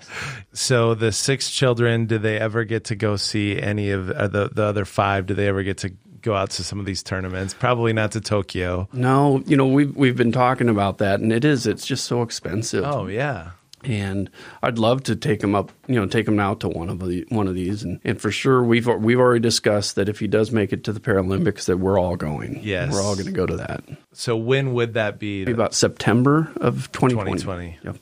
So 0.53 0.95
the 0.95 1.13
six 1.13 1.51
children, 1.51 2.07
do 2.07 2.19
they 2.19 2.39
ever 2.39 2.65
get 2.65 2.85
to 2.85 2.97
go 2.97 3.17
see 3.17 3.61
any 3.61 3.91
of 3.91 4.11
uh, 4.11 4.29
the 4.29 4.49
the 4.49 4.65
other 4.65 4.85
five? 4.85 5.27
Do 5.27 5.35
they 5.35 5.49
ever 5.49 5.63
get 5.63 5.79
to 5.79 5.91
go 6.21 6.35
out 6.35 6.51
to 6.51 6.65
some 6.65 6.81
of 6.81 6.87
these 6.87 7.03
tournaments? 7.03 7.55
Probably 7.55 7.93
not 7.93 8.13
to 8.13 8.21
Tokyo. 8.21 8.89
No, 8.93 9.43
you 9.47 9.57
know 9.57 9.67
we've 9.67 9.95
we've 9.97 10.17
been 10.17 10.33
talking 10.33 10.69
about 10.69 10.99
that, 10.99 11.21
and 11.21 11.33
it 11.33 11.45
is. 11.45 11.67
It's 11.67 11.87
just 11.87 12.05
so 12.05 12.23
expensive. 12.23 12.85
Oh 12.85 13.07
yeah, 13.07 13.51
and 13.85 14.31
I'd 14.63 14.79
love 14.79 15.05
to 15.05 15.17
take 15.17 15.43
him 15.43 15.55
up, 15.55 15.73
you 15.87 15.95
know, 15.95 16.07
take 16.07 16.27
him 16.27 16.41
out 16.41 16.61
to 16.61 16.69
one 16.69 16.89
of 16.89 16.99
the 17.07 17.25
one 17.29 17.47
of 17.47 17.55
these, 17.55 17.83
and, 17.83 18.01
and 18.05 18.21
for 18.21 18.31
sure 18.31 18.63
we've 18.63 18.87
we've 18.87 19.19
already 19.19 19.41
discussed 19.41 19.95
that 19.97 20.09
if 20.09 20.19
he 20.19 20.27
does 20.27 20.51
make 20.51 20.73
it 20.73 20.85
to 20.85 20.93
the 20.93 21.01
Paralympics, 21.01 21.67
that 21.67 21.79
we're 21.79 21.99
all 21.99 22.17
going. 22.17 22.61
Yes. 22.63 22.93
we're 22.93 23.03
all 23.03 23.15
going 23.15 23.27
to 23.27 23.33
go 23.33 23.47
to 23.47 23.57
that. 23.57 23.85
So 24.13 24.37
when 24.37 24.75
would 24.75 24.95
that 24.95 25.19
be? 25.19 25.41
Maybe 25.41 25.53
about 25.53 25.75
September 25.75 26.53
of 26.57 26.91
2020. 26.93 27.33
2020. 27.33 27.79
Yep. 27.85 27.99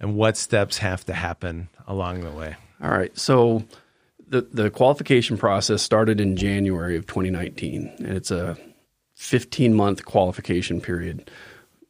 And 0.00 0.16
what 0.16 0.36
steps 0.36 0.78
have 0.78 1.04
to 1.06 1.12
happen 1.12 1.68
along 1.86 2.20
the 2.22 2.30
way? 2.30 2.56
All 2.82 2.90
right. 2.90 3.16
So 3.16 3.64
the 4.28 4.42
the 4.52 4.70
qualification 4.70 5.36
process 5.36 5.82
started 5.82 6.20
in 6.20 6.36
January 6.36 6.96
of 6.96 7.06
2019, 7.06 7.92
and 7.98 8.16
it's 8.16 8.30
a 8.30 8.58
15 9.14 9.74
month 9.74 10.04
qualification 10.04 10.80
period 10.80 11.30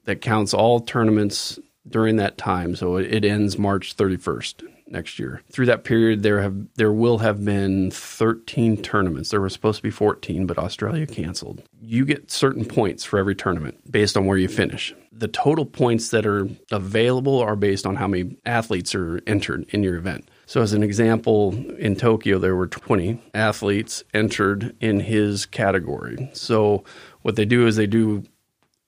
that 0.05 0.21
counts 0.21 0.53
all 0.53 0.81
tournaments 0.81 1.59
during 1.89 2.17
that 2.17 2.39
time. 2.39 2.77
So 2.77 2.97
it, 2.97 3.25
ends 3.25 3.59
March 3.59 3.97
31st 3.97 4.65
next 4.89 5.19
year. 5.19 5.43
Through 5.51 5.67
that 5.67 5.85
period, 5.85 6.23
there 6.23 6.43
have 6.43 6.55
there 6.75 6.93
will 6.93 7.19
have 7.19 7.45
been 7.45 7.91
13 7.91 8.83
tournaments. 8.83 9.31
There 9.31 9.41
were 9.41 9.49
supposed 9.49 9.79
to 9.79 9.83
be 9.83 9.91
14, 9.91 10.47
but 10.47 10.59
Australia 10.59 11.07
canceled. 11.07 11.62
You 11.81 12.05
get 12.05 12.31
certain 12.31 12.65
points 12.65 13.05
for 13.05 13.19
every 13.19 13.35
tournament 13.35 13.79
based 13.91 14.17
on 14.17 14.27
where 14.27 14.39
you 14.39 14.49
finish. 14.49 14.95
The 15.12 15.29
total 15.29 15.65
points 15.65 16.09
that 16.11 16.27
are 16.27 16.49
available 16.71 17.39
are 17.39 17.57
based 17.57 17.87
on 17.87 17.97
how 17.97 18.09
many 18.09 18.37
athletes 18.45 18.95
are 18.95 19.21
entered 19.27 19.67
in 19.71 19.83
your 19.83 19.97
event. 19.97 20.29
So, 20.47 20.62
as 20.62 20.73
an 20.73 20.83
example, 20.83 21.55
in 21.79 21.97
Tokyo, 21.97 22.39
there 22.39 22.57
were 22.57 22.67
20 22.67 23.23
athletes 23.35 24.05
entered 24.12 24.75
in 24.81 25.01
his 25.01 25.47
category. 25.47 26.31
So, 26.33 26.85
what 27.23 27.37
they 27.37 27.45
do 27.45 27.67
is 27.67 27.77
they 27.77 27.87
do 27.87 28.25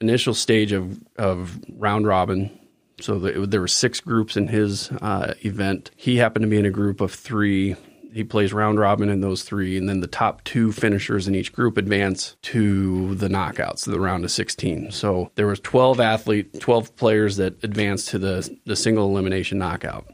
initial 0.01 0.35
stage 0.35 0.73
of, 0.73 1.01
of 1.17 1.59
round 1.71 2.07
robin. 2.07 2.51
So 3.01 3.19
the, 3.19 3.47
there 3.47 3.61
were 3.61 3.69
six 3.69 4.01
groups 4.01 4.37
in 4.37 4.49
his 4.49 4.91
uh, 4.91 5.35
event. 5.43 5.91
He 5.97 6.17
happened 6.17 6.45
to 6.45 6.49
be 6.49 6.59
in 6.59 6.67
a 6.67 6.71
group 6.71 7.01
of 7.01 7.13
three. 7.13 7.77
He 8.13 8.23
plays 8.23 8.53
round 8.53 8.79
robin 8.79 9.09
in 9.09 9.21
those 9.21 9.43
three, 9.43 9.77
and 9.77 9.89
then 9.89 10.01
the 10.01 10.07
top 10.07 10.45
two 10.45 10.71
finishers 10.71 11.27
in 11.27 11.35
each 11.35 11.53
group 11.53 11.77
advance 11.77 12.37
to 12.43 13.17
the 13.17 13.27
knockouts, 13.27 13.85
the 13.85 13.99
round 13.99 14.25
of 14.25 14.31
16. 14.31 14.93
So 14.93 15.33
there 15.35 15.49
was 15.49 15.59
12 15.61 15.99
athlete, 15.99 16.61
12 16.61 16.95
players 16.95 17.37
that 17.39 17.63
advanced 17.65 18.09
to 18.11 18.19
the 18.19 18.57
the 18.67 18.77
single 18.77 19.09
elimination 19.09 19.59
knockout. 19.59 20.07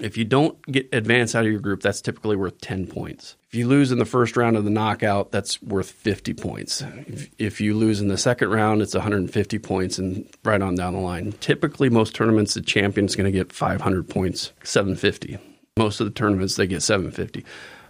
If 0.00 0.16
you 0.16 0.24
don't 0.24 0.60
get 0.70 0.88
advance 0.92 1.34
out 1.34 1.44
of 1.46 1.50
your 1.50 1.60
group, 1.60 1.80
that's 1.82 2.00
typically 2.00 2.36
worth 2.36 2.60
10 2.60 2.86
points. 2.86 3.36
If 3.48 3.54
you 3.54 3.66
lose 3.66 3.90
in 3.92 3.98
the 3.98 4.04
first 4.04 4.36
round 4.36 4.56
of 4.56 4.64
the 4.64 4.70
knockout, 4.70 5.32
that's 5.32 5.62
worth 5.62 5.90
50 5.90 6.34
points. 6.34 6.82
If, 7.06 7.30
if 7.38 7.60
you 7.60 7.74
lose 7.74 8.00
in 8.00 8.08
the 8.08 8.18
second 8.18 8.50
round, 8.50 8.82
it's 8.82 8.94
150 8.94 9.58
points 9.60 9.98
and 9.98 10.28
right 10.44 10.60
on 10.60 10.74
down 10.74 10.92
the 10.94 11.00
line. 11.00 11.32
Typically, 11.40 11.88
most 11.88 12.14
tournaments, 12.14 12.54
the 12.54 12.60
champion's 12.60 13.16
going 13.16 13.24
to 13.24 13.32
get 13.36 13.52
500 13.52 14.08
points, 14.08 14.52
750. 14.64 15.38
Most 15.78 16.00
of 16.00 16.06
the 16.06 16.12
tournaments, 16.12 16.56
they 16.56 16.66
get 16.66 16.82
750. 16.82 17.44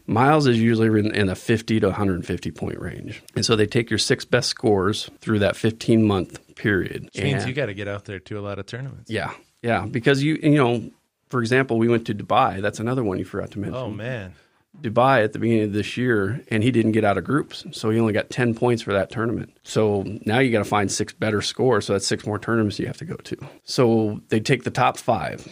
Miles 0.08 0.46
is 0.46 0.60
usually 0.60 0.86
in, 1.00 1.12
in 1.12 1.28
a 1.28 1.34
50 1.34 1.80
to 1.80 1.86
150 1.88 2.50
point 2.52 2.78
range. 2.78 3.22
And 3.34 3.44
so 3.44 3.56
they 3.56 3.66
take 3.66 3.90
your 3.90 3.98
six 3.98 4.24
best 4.24 4.48
scores 4.48 5.10
through 5.20 5.40
that 5.40 5.56
15 5.56 6.04
month 6.04 6.38
period. 6.54 7.04
Which 7.12 7.22
means 7.24 7.42
And- 7.42 7.48
you 7.48 7.54
got 7.54 7.66
to 7.66 7.74
get 7.74 7.88
out 7.88 8.04
there 8.04 8.20
to 8.20 8.38
a 8.38 8.42
lot 8.42 8.60
of 8.60 8.66
tournaments. 8.66 9.10
yeah, 9.10 9.32
yeah, 9.62 9.84
because 9.86 10.22
you 10.22 10.38
you 10.40 10.50
know, 10.56 10.88
for 11.28 11.40
example, 11.40 11.78
we 11.78 11.88
went 11.88 12.06
to 12.06 12.14
Dubai. 12.14 12.60
That's 12.60 12.80
another 12.80 13.04
one 13.04 13.18
you 13.18 13.24
forgot 13.24 13.50
to 13.52 13.58
mention. 13.58 13.76
Oh 13.76 13.90
man. 13.90 14.34
Dubai 14.80 15.24
at 15.24 15.32
the 15.32 15.38
beginning 15.38 15.64
of 15.64 15.72
this 15.72 15.96
year, 15.96 16.42
and 16.50 16.62
he 16.62 16.70
didn't 16.70 16.92
get 16.92 17.02
out 17.02 17.16
of 17.16 17.24
groups, 17.24 17.64
so 17.72 17.88
he 17.88 17.98
only 17.98 18.12
got 18.12 18.28
ten 18.28 18.54
points 18.54 18.82
for 18.82 18.92
that 18.92 19.10
tournament. 19.10 19.56
So 19.62 20.04
now 20.26 20.38
you 20.38 20.52
got 20.52 20.58
to 20.58 20.64
find 20.64 20.92
six 20.92 21.14
better 21.14 21.40
scores. 21.40 21.86
So 21.86 21.94
that's 21.94 22.06
six 22.06 22.26
more 22.26 22.38
tournaments 22.38 22.78
you 22.78 22.86
have 22.86 22.98
to 22.98 23.06
go 23.06 23.16
to. 23.16 23.36
So 23.64 24.20
they 24.28 24.38
take 24.38 24.64
the 24.64 24.70
top 24.70 24.98
five 24.98 25.48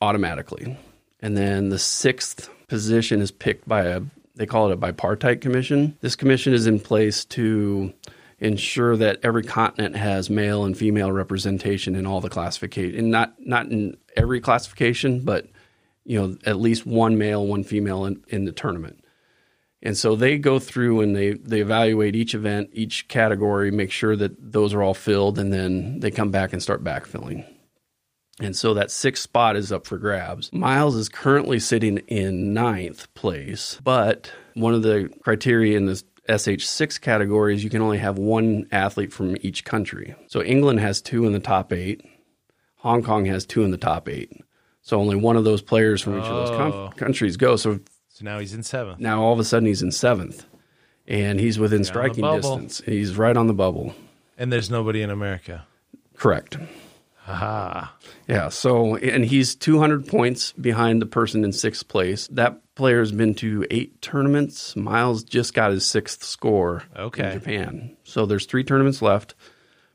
automatically, 0.00 0.76
and 1.20 1.36
then 1.36 1.68
the 1.68 1.78
sixth 1.78 2.48
position 2.66 3.20
is 3.20 3.30
picked 3.30 3.68
by 3.68 3.82
a 3.84 4.00
they 4.36 4.46
call 4.46 4.70
it 4.70 4.74
a 4.74 4.76
bipartite 4.76 5.40
commission. 5.40 5.96
This 6.00 6.16
commission 6.16 6.52
is 6.52 6.66
in 6.66 6.78
place 6.78 7.24
to 7.26 7.92
ensure 8.38 8.96
that 8.96 9.18
every 9.22 9.42
continent 9.42 9.96
has 9.96 10.28
male 10.28 10.64
and 10.64 10.76
female 10.76 11.10
representation 11.10 11.94
in 11.94 12.06
all 12.06 12.20
the 12.20 12.28
classification, 12.28 12.98
and 12.98 13.10
not 13.10 13.34
not 13.38 13.66
in 13.66 13.96
every 14.16 14.40
classification, 14.40 15.20
but 15.20 15.46
you 16.04 16.20
know 16.20 16.36
at 16.44 16.60
least 16.60 16.86
one 16.86 17.16
male, 17.18 17.46
one 17.46 17.64
female 17.64 18.04
in, 18.04 18.22
in 18.28 18.44
the 18.44 18.52
tournament. 18.52 19.02
And 19.82 19.96
so 19.96 20.16
they 20.16 20.38
go 20.38 20.58
through 20.58 21.00
and 21.02 21.14
they, 21.14 21.34
they 21.34 21.60
evaluate 21.60 22.16
each 22.16 22.34
event, 22.34 22.70
each 22.72 23.06
category, 23.08 23.70
make 23.70 23.92
sure 23.92 24.16
that 24.16 24.32
those 24.52 24.74
are 24.74 24.82
all 24.82 24.94
filled, 24.94 25.38
and 25.38 25.52
then 25.52 26.00
they 26.00 26.10
come 26.10 26.30
back 26.30 26.52
and 26.52 26.62
start 26.62 26.82
backfilling. 26.82 27.46
And 28.40 28.56
so 28.56 28.74
that 28.74 28.90
sixth 28.90 29.22
spot 29.22 29.54
is 29.54 29.72
up 29.72 29.86
for 29.86 29.96
grabs. 29.96 30.52
Miles 30.52 30.96
is 30.96 31.08
currently 31.08 31.58
sitting 31.58 31.98
in 32.08 32.52
ninth 32.52 33.12
place, 33.14 33.78
but 33.82 34.32
one 34.54 34.74
of 34.74 34.82
the 34.82 35.10
criteria 35.22 35.76
in 35.76 35.86
this 35.86 36.04
SH6 36.28 37.00
categories, 37.00 37.62
you 37.64 37.70
can 37.70 37.82
only 37.82 37.98
have 37.98 38.18
one 38.18 38.66
athlete 38.72 39.12
from 39.12 39.36
each 39.42 39.64
country. 39.64 40.14
So 40.28 40.42
England 40.42 40.80
has 40.80 41.00
two 41.00 41.26
in 41.26 41.32
the 41.32 41.40
top 41.40 41.72
eight, 41.72 42.02
Hong 42.76 43.02
Kong 43.02 43.24
has 43.26 43.44
two 43.46 43.64
in 43.64 43.70
the 43.70 43.76
top 43.76 44.08
eight. 44.08 44.30
So 44.82 44.98
only 45.00 45.16
one 45.16 45.36
of 45.36 45.44
those 45.44 45.62
players 45.62 46.00
from 46.02 46.18
each 46.18 46.24
of 46.24 46.46
those 46.48 46.56
com- 46.56 46.72
Oh. 46.72 46.92
countries 46.96 47.36
go. 47.36 47.56
So 47.56 47.80
So 48.08 48.24
now 48.24 48.38
he's 48.38 48.54
in 48.54 48.62
seventh. 48.62 49.00
now 49.00 49.22
all 49.22 49.32
of 49.32 49.38
a 49.40 49.44
sudden 49.44 49.66
he's 49.66 49.82
in 49.82 49.90
seventh, 49.90 50.44
and 51.08 51.40
he's 51.40 51.58
within 51.58 51.82
striking 51.84 52.24
distance. 52.24 52.80
He's 52.86 53.16
right 53.16 53.36
on 53.36 53.46
the 53.48 53.54
bubble. 53.54 53.94
And 54.38 54.52
there's 54.52 54.70
nobody 54.70 55.02
in 55.02 55.10
America. 55.10 55.66
Correct. 56.16 56.56
Aha. 57.26 57.94
Yeah. 58.28 58.48
So, 58.48 58.96
and 58.96 59.24
he's 59.24 59.54
200 59.54 60.06
points 60.06 60.52
behind 60.52 61.02
the 61.02 61.06
person 61.06 61.44
in 61.44 61.52
sixth 61.52 61.88
place. 61.88 62.28
That 62.28 62.60
player's 62.74 63.10
been 63.12 63.34
to 63.36 63.66
eight 63.70 64.00
tournaments. 64.02 64.76
Miles 64.76 65.24
just 65.24 65.54
got 65.54 65.70
his 65.72 65.84
sixth 65.86 66.22
score 66.22 66.84
Okay. 66.96 67.32
in 67.32 67.38
Japan. 67.38 67.96
So 68.04 68.26
there's 68.26 68.46
three 68.46 68.64
tournaments 68.64 69.02
left 69.02 69.34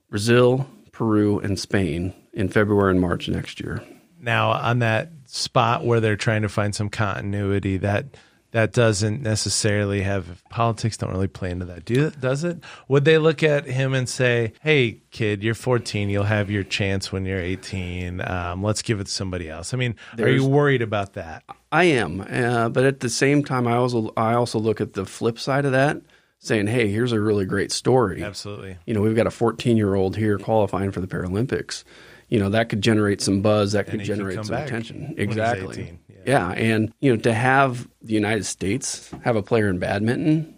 Brazil, 0.09 0.67
Peru, 0.91 1.39
and 1.39 1.57
Spain 1.59 2.13
in 2.33 2.49
February 2.49 2.91
and 2.91 2.99
March 3.01 3.29
next 3.29 3.59
year. 3.61 3.81
Now 4.19 4.51
on 4.51 4.79
that 4.79 5.09
spot 5.25 5.85
where 5.85 5.99
they're 5.99 6.15
trying 6.17 6.41
to 6.41 6.49
find 6.49 6.75
some 6.75 6.89
continuity, 6.89 7.77
that 7.77 8.05
that 8.51 8.73
doesn't 8.73 9.21
necessarily 9.21 10.01
have 10.01 10.43
politics. 10.49 10.97
Don't 10.97 11.11
really 11.11 11.27
play 11.27 11.51
into 11.51 11.65
that, 11.65 11.85
do 11.85 12.09
does 12.11 12.43
it? 12.43 12.57
Would 12.87 13.05
they 13.05 13.17
look 13.17 13.43
at 13.43 13.65
him 13.65 13.93
and 13.93 14.07
say, 14.07 14.53
"Hey, 14.61 15.01
kid, 15.11 15.43
you're 15.43 15.55
14. 15.55 16.09
You'll 16.09 16.23
have 16.23 16.51
your 16.51 16.63
chance 16.63 17.11
when 17.11 17.25
you're 17.25 17.39
18. 17.39 18.21
Um, 18.21 18.63
let's 18.63 18.81
give 18.81 18.99
it 18.99 19.05
to 19.05 19.11
somebody 19.11 19.49
else." 19.49 19.73
I 19.73 19.77
mean, 19.77 19.95
are 20.19 20.29
you 20.29 20.45
worried 20.45 20.81
about 20.81 21.13
that? 21.13 21.43
I 21.71 21.85
am, 21.85 22.21
uh, 22.29 22.69
but 22.69 22.83
at 22.83 22.99
the 22.99 23.09
same 23.09 23.43
time, 23.43 23.67
I 23.67 23.75
also 23.75 24.11
I 24.17 24.33
also 24.33 24.59
look 24.59 24.81
at 24.81 24.93
the 24.93 25.05
flip 25.05 25.39
side 25.39 25.65
of 25.65 25.71
that, 25.71 26.01
saying, 26.39 26.67
"Hey, 26.67 26.89
here's 26.89 27.13
a 27.13 27.19
really 27.19 27.45
great 27.45 27.71
story." 27.71 28.21
Absolutely. 28.21 28.77
You 28.85 28.93
know, 28.93 29.01
we've 29.01 29.15
got 29.15 29.27
a 29.27 29.31
14 29.31 29.77
year 29.77 29.95
old 29.95 30.17
here 30.17 30.37
qualifying 30.37 30.91
for 30.91 30.99
the 30.99 31.07
Paralympics. 31.07 31.83
You 32.31 32.39
know, 32.39 32.49
that 32.49 32.69
could 32.69 32.81
generate 32.81 33.21
some 33.21 33.41
buzz. 33.41 33.73
That 33.73 33.85
could 33.85 33.99
he 34.01 34.07
could 34.07 34.15
generate 34.15 34.37
come 34.37 34.45
some 34.45 34.55
attention. 34.55 35.13
Exactly. 35.17 35.81
18, 35.83 35.99
Yeah. 36.25 36.49
and 36.51 36.91
you 37.01 37.11
know, 37.13 37.21
to 37.21 37.33
have 37.33 37.87
the 38.01 38.13
United 38.13 38.45
States 38.45 39.11
have 39.23 39.35
a 39.35 39.43
player 39.43 39.67
in 39.69 39.77
badminton, 39.79 40.55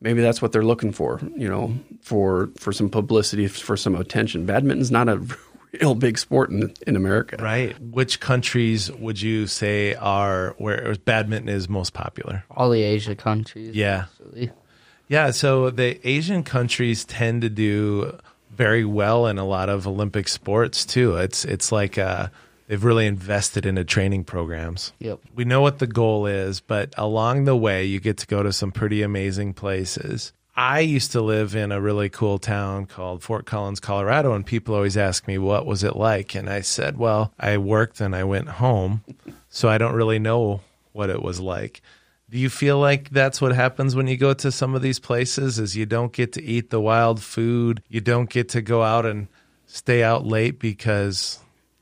maybe 0.00 0.22
that's 0.22 0.40
what 0.40 0.52
they're 0.52 0.64
looking 0.64 0.92
for. 0.92 1.20
You 1.36 1.48
know, 1.48 1.74
for 2.00 2.50
for 2.58 2.72
some 2.72 2.88
publicity, 2.88 3.48
for 3.48 3.76
some 3.76 3.94
attention. 3.96 4.46
Badminton's 4.46 4.90
not 4.92 5.08
a 5.08 5.20
real 5.80 5.94
big 5.96 6.16
sport 6.16 6.50
in 6.50 6.72
in 6.86 6.94
America. 6.96 7.36
Right. 7.42 7.76
Which 7.80 8.20
countries 8.20 8.90
would 8.92 9.20
you 9.20 9.46
say 9.48 9.94
are 9.96 10.54
where 10.58 10.94
badminton 11.04 11.48
is 11.48 11.68
most 11.68 11.92
popular? 11.92 12.44
All 12.52 12.70
the 12.70 12.82
Asia 12.82 13.14
countries. 13.16 13.74
Yeah. 13.74 14.04
actually. 14.20 14.52
Yeah, 15.08 15.30
so 15.30 15.70
the 15.70 16.00
Asian 16.08 16.42
countries 16.42 17.04
tend 17.04 17.42
to 17.42 17.48
do 17.48 18.16
very 18.56 18.84
well 18.84 19.26
in 19.26 19.38
a 19.38 19.44
lot 19.44 19.68
of 19.68 19.86
Olympic 19.86 20.28
sports 20.28 20.84
too. 20.84 21.16
It's 21.16 21.44
it's 21.44 21.70
like 21.70 21.98
uh, 21.98 22.28
they've 22.66 22.84
really 22.84 23.06
invested 23.06 23.66
into 23.66 23.84
training 23.84 24.24
programs. 24.24 24.92
Yep. 24.98 25.20
We 25.34 25.44
know 25.44 25.60
what 25.60 25.78
the 25.78 25.86
goal 25.86 26.26
is, 26.26 26.60
but 26.60 26.94
along 26.96 27.44
the 27.44 27.56
way, 27.56 27.84
you 27.84 28.00
get 28.00 28.18
to 28.18 28.26
go 28.26 28.42
to 28.42 28.52
some 28.52 28.72
pretty 28.72 29.02
amazing 29.02 29.54
places. 29.54 30.32
I 30.58 30.80
used 30.80 31.12
to 31.12 31.20
live 31.20 31.54
in 31.54 31.70
a 31.70 31.82
really 31.82 32.08
cool 32.08 32.38
town 32.38 32.86
called 32.86 33.22
Fort 33.22 33.44
Collins, 33.44 33.78
Colorado, 33.78 34.32
and 34.32 34.44
people 34.44 34.74
always 34.74 34.96
ask 34.96 35.28
me, 35.28 35.36
what 35.36 35.66
was 35.66 35.84
it 35.84 35.96
like? 35.96 36.34
And 36.34 36.48
I 36.48 36.62
said, 36.62 36.96
well, 36.96 37.34
I 37.38 37.58
worked 37.58 38.00
and 38.00 38.16
I 38.16 38.24
went 38.24 38.48
home, 38.48 39.04
so 39.50 39.68
I 39.68 39.76
don't 39.76 39.94
really 39.94 40.18
know 40.18 40.62
what 40.92 41.10
it 41.10 41.20
was 41.22 41.40
like. 41.40 41.82
Do 42.28 42.38
you 42.38 42.50
feel 42.50 42.78
like 42.78 43.10
that's 43.10 43.40
what 43.40 43.54
happens 43.54 43.94
when 43.94 44.08
you 44.08 44.16
go 44.16 44.34
to 44.34 44.50
some 44.50 44.74
of 44.74 44.82
these 44.82 44.98
places 44.98 45.58
is 45.58 45.76
you 45.76 45.86
don't 45.86 46.12
get 46.12 46.32
to 46.32 46.42
eat 46.42 46.70
the 46.70 46.80
wild 46.80 47.22
food, 47.22 47.82
you 47.88 48.00
don't 48.00 48.28
get 48.28 48.48
to 48.50 48.60
go 48.62 48.82
out 48.82 49.06
and 49.06 49.28
stay 49.66 50.02
out 50.02 50.26
late 50.26 50.58
because 50.58 51.38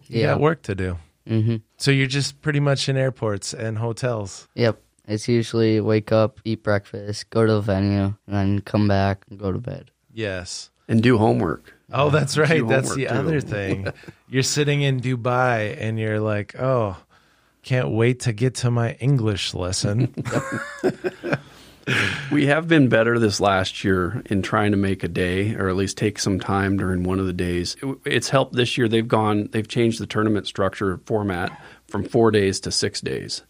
you 0.07 0.21
Yeah. 0.21 0.27
got 0.33 0.41
work 0.41 0.63
to 0.63 0.75
do. 0.75 0.99
hmm 1.27 1.57
So 1.79 1.91
you're 1.91 2.07
just 2.07 2.43
pretty 2.43 2.61
much 2.61 2.89
in 2.91 2.97
airports 2.99 3.55
and 3.55 3.79
hotels. 3.79 4.47
Yep. 4.55 4.81
It's 5.09 5.29
usually 5.29 5.81
wake 5.81 6.13
up, 6.13 6.41
eat 6.45 6.63
breakfast, 6.63 7.31
go 7.31 7.47
to 7.47 7.53
the 7.55 7.61
venue, 7.63 8.15
and 8.27 8.35
then 8.37 8.61
come 8.61 8.87
back 8.89 9.25
and 9.31 9.39
go 9.39 9.51
to 9.53 9.59
bed. 9.59 9.91
Yes. 10.13 10.71
And 10.89 11.03
do 11.03 11.17
homework. 11.17 11.73
Oh, 11.93 12.11
that's 12.11 12.37
right. 12.37 12.61
Do 12.61 12.67
That's 12.67 12.95
the 12.95 13.07
too. 13.07 13.15
other 13.15 13.41
thing. 13.41 13.87
You're 14.29 14.43
sitting 14.43 14.83
in 14.83 15.01
Dubai 15.01 15.77
and 15.81 15.99
you're 15.99 16.21
like, 16.21 16.55
oh, 16.59 16.97
can't 17.65 17.91
wait 17.91 18.21
to 18.21 18.33
get 18.33 18.55
to 18.57 18.71
my 18.71 18.93
English 19.01 19.55
lesson. 19.55 20.15
We 22.33 22.47
have 22.47 22.67
been 22.67 22.89
better 22.89 23.19
this 23.19 23.41
last 23.41 23.85
year 23.85 24.23
in 24.31 24.41
trying 24.41 24.71
to 24.71 24.77
make 24.79 25.05
a 25.05 25.09
day, 25.09 25.55
or 25.55 25.69
at 25.69 25.77
least 25.77 25.99
take 25.99 26.19
some 26.19 26.41
time 26.41 26.79
during 26.79 27.05
one 27.05 27.21
of 27.21 27.27
the 27.27 27.33
days. 27.35 27.77
It's 28.07 28.31
helped 28.31 28.55
this 28.55 28.79
year. 28.79 28.89
They've 28.89 29.07
gone, 29.07 29.51
they've 29.53 29.69
changed 29.69 30.01
the 30.01 30.07
tournament 30.07 30.47
structure 30.47 30.99
format 31.05 31.53
from 31.89 32.05
four 32.05 32.31
days 32.31 32.59
to 32.61 32.71
six 32.71 33.03
days. 33.03 33.43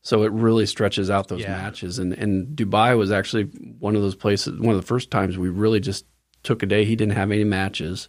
So 0.00 0.22
it 0.22 0.32
really 0.32 0.64
stretches 0.64 1.10
out 1.10 1.28
those 1.28 1.42
Yeah. 1.42 1.54
matches. 1.54 1.98
And, 1.98 2.14
and 2.14 2.56
Dubai 2.56 2.96
was 2.96 3.12
actually 3.12 3.44
one 3.78 3.94
of 3.94 4.00
those 4.00 4.14
places, 4.16 4.58
one 4.58 4.74
of 4.74 4.80
the 4.80 4.86
first 4.86 5.10
times 5.10 5.36
we 5.36 5.50
really 5.50 5.78
just 5.80 6.06
took 6.44 6.62
a 6.62 6.66
day. 6.66 6.86
He 6.86 6.96
didn't 6.96 7.12
have 7.14 7.30
any 7.30 7.44
matches. 7.44 8.08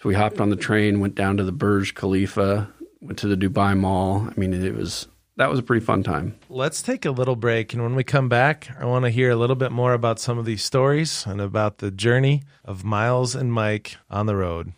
So 0.00 0.08
we 0.08 0.14
hopped 0.14 0.40
on 0.40 0.50
the 0.50 0.56
train, 0.56 1.00
went 1.00 1.16
down 1.16 1.38
to 1.38 1.44
the 1.44 1.50
Burj 1.50 1.94
Khalifa, 1.96 2.68
went 3.00 3.18
to 3.18 3.28
the 3.28 3.36
Dubai 3.36 3.76
Mall. 3.76 4.28
I 4.28 4.38
mean, 4.38 4.52
it 4.52 4.74
was, 4.74 5.08
that 5.36 5.50
was 5.50 5.58
a 5.58 5.62
pretty 5.62 5.84
fun 5.84 6.02
time. 6.02 6.38
Let's 6.48 6.82
take 6.82 7.04
a 7.04 7.10
little 7.10 7.36
break. 7.36 7.72
And 7.72 7.82
when 7.82 7.94
we 7.94 8.04
come 8.04 8.28
back, 8.28 8.68
I 8.78 8.84
want 8.84 9.04
to 9.04 9.10
hear 9.10 9.30
a 9.30 9.36
little 9.36 9.56
bit 9.56 9.72
more 9.72 9.92
about 9.92 10.18
some 10.18 10.38
of 10.38 10.44
these 10.44 10.64
stories 10.64 11.26
and 11.26 11.40
about 11.40 11.78
the 11.78 11.90
journey 11.90 12.42
of 12.64 12.84
Miles 12.84 13.34
and 13.34 13.52
Mike 13.52 13.96
on 14.10 14.26
the 14.26 14.36
road. 14.36 14.72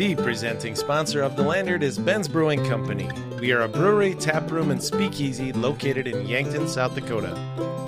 The 0.00 0.14
presenting 0.14 0.76
sponsor 0.76 1.20
of 1.20 1.36
The 1.36 1.42
Lanyard 1.42 1.82
is 1.82 1.98
Ben's 1.98 2.26
Brewing 2.26 2.64
Company. 2.64 3.10
We 3.38 3.52
are 3.52 3.60
a 3.60 3.68
brewery, 3.68 4.14
tap 4.14 4.50
room, 4.50 4.70
and 4.70 4.82
speakeasy 4.82 5.52
located 5.52 6.06
in 6.06 6.26
Yankton, 6.26 6.68
South 6.68 6.94
Dakota. 6.94 7.36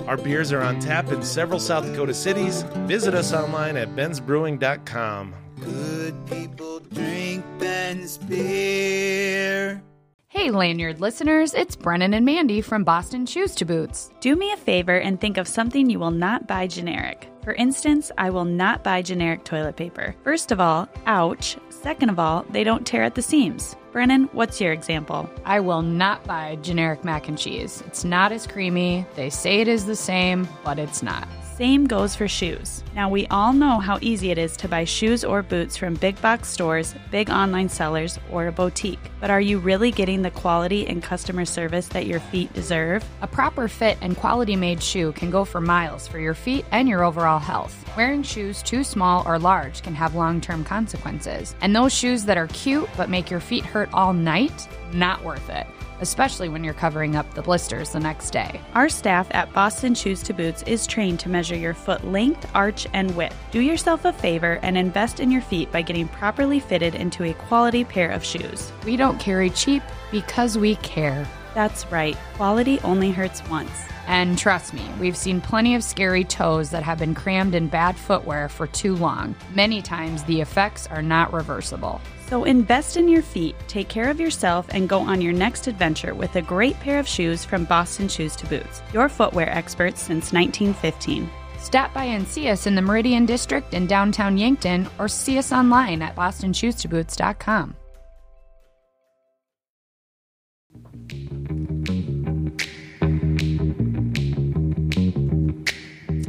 Our 0.05 0.17
beers 0.17 0.51
are 0.51 0.61
on 0.61 0.79
tap 0.79 1.11
in 1.11 1.23
several 1.23 1.59
South 1.59 1.87
Dakota 1.87 2.13
cities. 2.13 2.61
Visit 2.85 3.15
us 3.15 3.33
online 3.33 3.77
at 3.77 3.95
bensbrewing.com. 3.95 5.33
Good 5.59 6.25
people 6.27 6.81
drink 6.81 7.43
Ben's 7.57 8.19
beer. 8.19 9.81
Hey, 10.27 10.51
Lanyard 10.51 11.01
listeners, 11.01 11.55
it's 11.55 11.75
Brennan 11.75 12.13
and 12.13 12.27
Mandy 12.27 12.61
from 12.61 12.83
Boston 12.83 13.25
Shoes 13.25 13.55
to 13.55 13.65
Boots. 13.65 14.11
Do 14.19 14.35
me 14.35 14.51
a 14.51 14.57
favor 14.57 14.99
and 14.99 15.19
think 15.19 15.37
of 15.37 15.47
something 15.47 15.89
you 15.89 15.97
will 15.97 16.11
not 16.11 16.45
buy 16.47 16.67
generic. 16.67 17.27
For 17.43 17.53
instance, 17.55 18.11
I 18.19 18.29
will 18.29 18.45
not 18.45 18.83
buy 18.83 19.01
generic 19.01 19.45
toilet 19.45 19.77
paper. 19.77 20.15
First 20.23 20.51
of 20.51 20.59
all, 20.59 20.87
ouch. 21.07 21.57
Second 21.83 22.07
of 22.07 22.17
all, 22.17 22.45
they 22.49 22.63
don't 22.63 22.87
tear 22.87 23.03
at 23.03 23.15
the 23.15 23.21
seams. 23.21 23.75
Brennan, 23.91 24.29
what's 24.31 24.61
your 24.61 24.71
example? 24.71 25.29
I 25.43 25.59
will 25.59 25.81
not 25.81 26.23
buy 26.23 26.55
generic 26.61 27.03
mac 27.03 27.27
and 27.27 27.37
cheese. 27.37 27.83
It's 27.85 28.05
not 28.05 28.31
as 28.31 28.47
creamy. 28.47 29.05
They 29.17 29.29
say 29.29 29.59
it 29.59 29.67
is 29.67 29.85
the 29.85 29.97
same, 29.97 30.47
but 30.63 30.79
it's 30.79 31.03
not. 31.03 31.27
Same 31.57 31.85
goes 31.85 32.15
for 32.15 32.27
shoes. 32.27 32.83
Now, 32.95 33.09
we 33.09 33.27
all 33.27 33.53
know 33.53 33.77
how 33.77 33.99
easy 34.01 34.31
it 34.31 34.39
is 34.39 34.57
to 34.57 34.67
buy 34.67 34.85
shoes 34.85 35.23
or 35.23 35.43
boots 35.43 35.77
from 35.77 35.93
big 35.93 36.19
box 36.19 36.49
stores, 36.49 36.95
big 37.11 37.29
online 37.29 37.69
sellers, 37.69 38.17
or 38.31 38.47
a 38.47 38.51
boutique. 38.51 39.11
But 39.21 39.29
are 39.29 39.39
you 39.39 39.59
really 39.59 39.91
getting 39.91 40.23
the 40.23 40.31
quality 40.31 40.87
and 40.87 41.03
customer 41.03 41.45
service 41.45 41.87
that 41.89 42.07
your 42.07 42.19
feet 42.19 42.51
deserve? 42.53 43.05
A 43.21 43.27
proper 43.27 43.67
fit 43.67 43.99
and 44.01 44.17
quality 44.17 44.55
made 44.55 44.81
shoe 44.81 45.11
can 45.11 45.29
go 45.29 45.45
for 45.45 45.61
miles 45.61 46.07
for 46.07 46.17
your 46.17 46.33
feet 46.33 46.65
and 46.71 46.89
your 46.89 47.03
overall 47.03 47.37
health. 47.37 47.79
Wearing 47.95 48.23
shoes 48.23 48.63
too 48.63 48.83
small 48.83 49.21
or 49.27 49.37
large 49.37 49.83
can 49.83 49.93
have 49.93 50.15
long 50.15 50.41
term 50.41 50.63
consequences. 50.63 51.53
And 51.61 51.75
those 51.75 51.93
shoes 51.93 52.25
that 52.25 52.37
are 52.37 52.47
cute 52.47 52.89
but 52.97 53.11
make 53.11 53.29
your 53.29 53.39
feet 53.39 53.63
hurt 53.63 53.89
all 53.93 54.11
night, 54.11 54.67
not 54.91 55.23
worth 55.23 55.51
it. 55.51 55.67
Especially 56.01 56.49
when 56.49 56.63
you're 56.63 56.73
covering 56.73 57.15
up 57.15 57.33
the 57.33 57.41
blisters 57.41 57.91
the 57.91 57.99
next 57.99 58.31
day. 58.31 58.59
Our 58.73 58.89
staff 58.89 59.27
at 59.31 59.51
Boston 59.53 59.95
Shoes 59.95 60.23
to 60.23 60.33
Boots 60.33 60.63
is 60.63 60.87
trained 60.87 61.19
to 61.21 61.29
measure 61.29 61.55
your 61.55 61.73
foot 61.73 62.05
length, 62.05 62.49
arch, 62.53 62.87
and 62.93 63.15
width. 63.15 63.35
Do 63.51 63.59
yourself 63.59 64.05
a 64.05 64.13
favor 64.13 64.59
and 64.63 64.77
invest 64.77 65.19
in 65.19 65.31
your 65.31 65.41
feet 65.41 65.71
by 65.71 65.81
getting 65.81 66.07
properly 66.07 66.59
fitted 66.59 66.95
into 66.95 67.23
a 67.23 67.33
quality 67.33 67.83
pair 67.83 68.09
of 68.11 68.23
shoes. 68.23 68.71
We 68.85 68.97
don't 68.97 69.19
carry 69.19 69.49
cheap 69.49 69.83
because 70.11 70.57
we 70.57 70.75
care. 70.77 71.27
That's 71.53 71.91
right, 71.91 72.17
quality 72.35 72.79
only 72.81 73.11
hurts 73.11 73.47
once. 73.49 73.71
And 74.07 74.37
trust 74.37 74.73
me, 74.73 74.87
we've 74.99 75.17
seen 75.17 75.41
plenty 75.41 75.75
of 75.75 75.83
scary 75.83 76.23
toes 76.23 76.69
that 76.71 76.83
have 76.83 76.99
been 76.99 77.15
crammed 77.15 77.55
in 77.55 77.67
bad 77.67 77.95
footwear 77.95 78.49
for 78.49 78.67
too 78.67 78.95
long. 78.95 79.35
Many 79.55 79.81
times 79.81 80.23
the 80.23 80.41
effects 80.41 80.87
are 80.87 81.01
not 81.01 81.31
reversible. 81.31 82.01
So 82.27 82.43
invest 82.43 82.97
in 82.97 83.07
your 83.07 83.21
feet, 83.21 83.55
take 83.67 83.89
care 83.89 84.09
of 84.09 84.19
yourself, 84.19 84.67
and 84.69 84.89
go 84.89 84.99
on 84.99 85.21
your 85.21 85.33
next 85.33 85.67
adventure 85.67 86.13
with 86.15 86.35
a 86.35 86.41
great 86.41 86.79
pair 86.79 86.99
of 86.99 87.07
shoes 87.07 87.45
from 87.45 87.65
Boston 87.65 88.07
Shoes 88.07 88.35
to 88.37 88.47
Boots, 88.47 88.81
your 88.91 89.07
footwear 89.07 89.49
experts 89.49 90.01
since 90.01 90.33
1915. 90.33 91.29
Stop 91.59 91.93
by 91.93 92.03
and 92.03 92.27
see 92.27 92.49
us 92.49 92.67
in 92.67 92.75
the 92.75 92.81
Meridian 92.81 93.25
District 93.25 93.73
in 93.73 93.87
downtown 93.87 94.37
Yankton 94.37 94.87
or 94.99 95.07
see 95.07 95.37
us 95.37 95.53
online 95.53 96.01
at 96.01 96.15
bostonshoestoboots.com. 96.15 97.75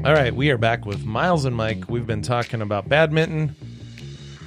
All 0.05 0.13
right, 0.13 0.37
we 0.37 0.51
are 0.51 0.59
back 0.59 0.85
with 0.85 1.07
Miles 1.07 1.47
and 1.47 1.57
Mike. 1.57 1.89
We've 1.89 2.07
been 2.07 2.21
talking 2.21 2.61
about 2.61 2.91
badminton 2.91 3.57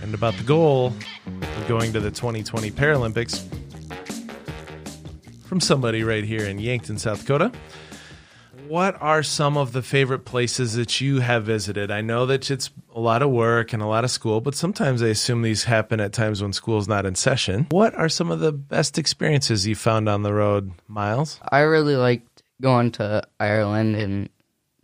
and 0.04 0.14
about 0.14 0.36
the 0.36 0.44
goal 0.44 0.94
of 1.26 1.68
going 1.68 1.92
to 1.94 2.00
the 2.00 2.12
2020 2.12 2.70
Paralympics 2.70 3.44
from 5.48 5.60
somebody 5.60 6.04
right 6.04 6.24
here 6.24 6.46
in 6.46 6.60
Yankton, 6.60 7.00
South 7.00 7.22
Dakota. 7.22 7.52
What 8.68 9.02
are 9.02 9.24
some 9.24 9.58
of 9.58 9.72
the 9.72 9.82
favorite 9.82 10.26
places 10.26 10.76
that 10.76 11.02
you 11.02 11.22
have 11.22 11.46
visited? 11.46 11.90
I 11.90 12.02
know 12.02 12.28
that 12.28 12.52
it's 12.52 12.70
a 12.94 13.00
lot 13.00 13.24
of 13.24 13.32
work 13.32 13.74
and 13.74 13.82
a 13.82 13.88
lot 13.88 14.04
of 14.04 14.12
school, 14.12 14.42
but 14.42 14.54
sometimes 14.54 15.02
I 15.02 15.08
assume 15.08 15.42
these 15.42 15.64
happen 15.64 16.00
at 16.00 16.14
times 16.14 16.40
when 16.40 16.54
school's 16.54 16.88
not 16.88 17.08
in 17.08 17.16
session. 17.16 17.66
What 17.72 17.96
are 17.96 18.10
some 18.10 18.30
of 18.30 18.42
the 18.42 18.52
best 18.52 19.00
experiences 19.00 19.66
you 19.66 19.74
found 19.74 20.08
on 20.08 20.22
the 20.22 20.36
road, 20.36 20.74
Miles? 20.88 21.40
I 21.52 21.62
really 21.62 21.96
liked 21.96 22.44
going 22.62 22.92
to 22.92 23.24
Ireland 23.40 23.96
and 23.96 24.30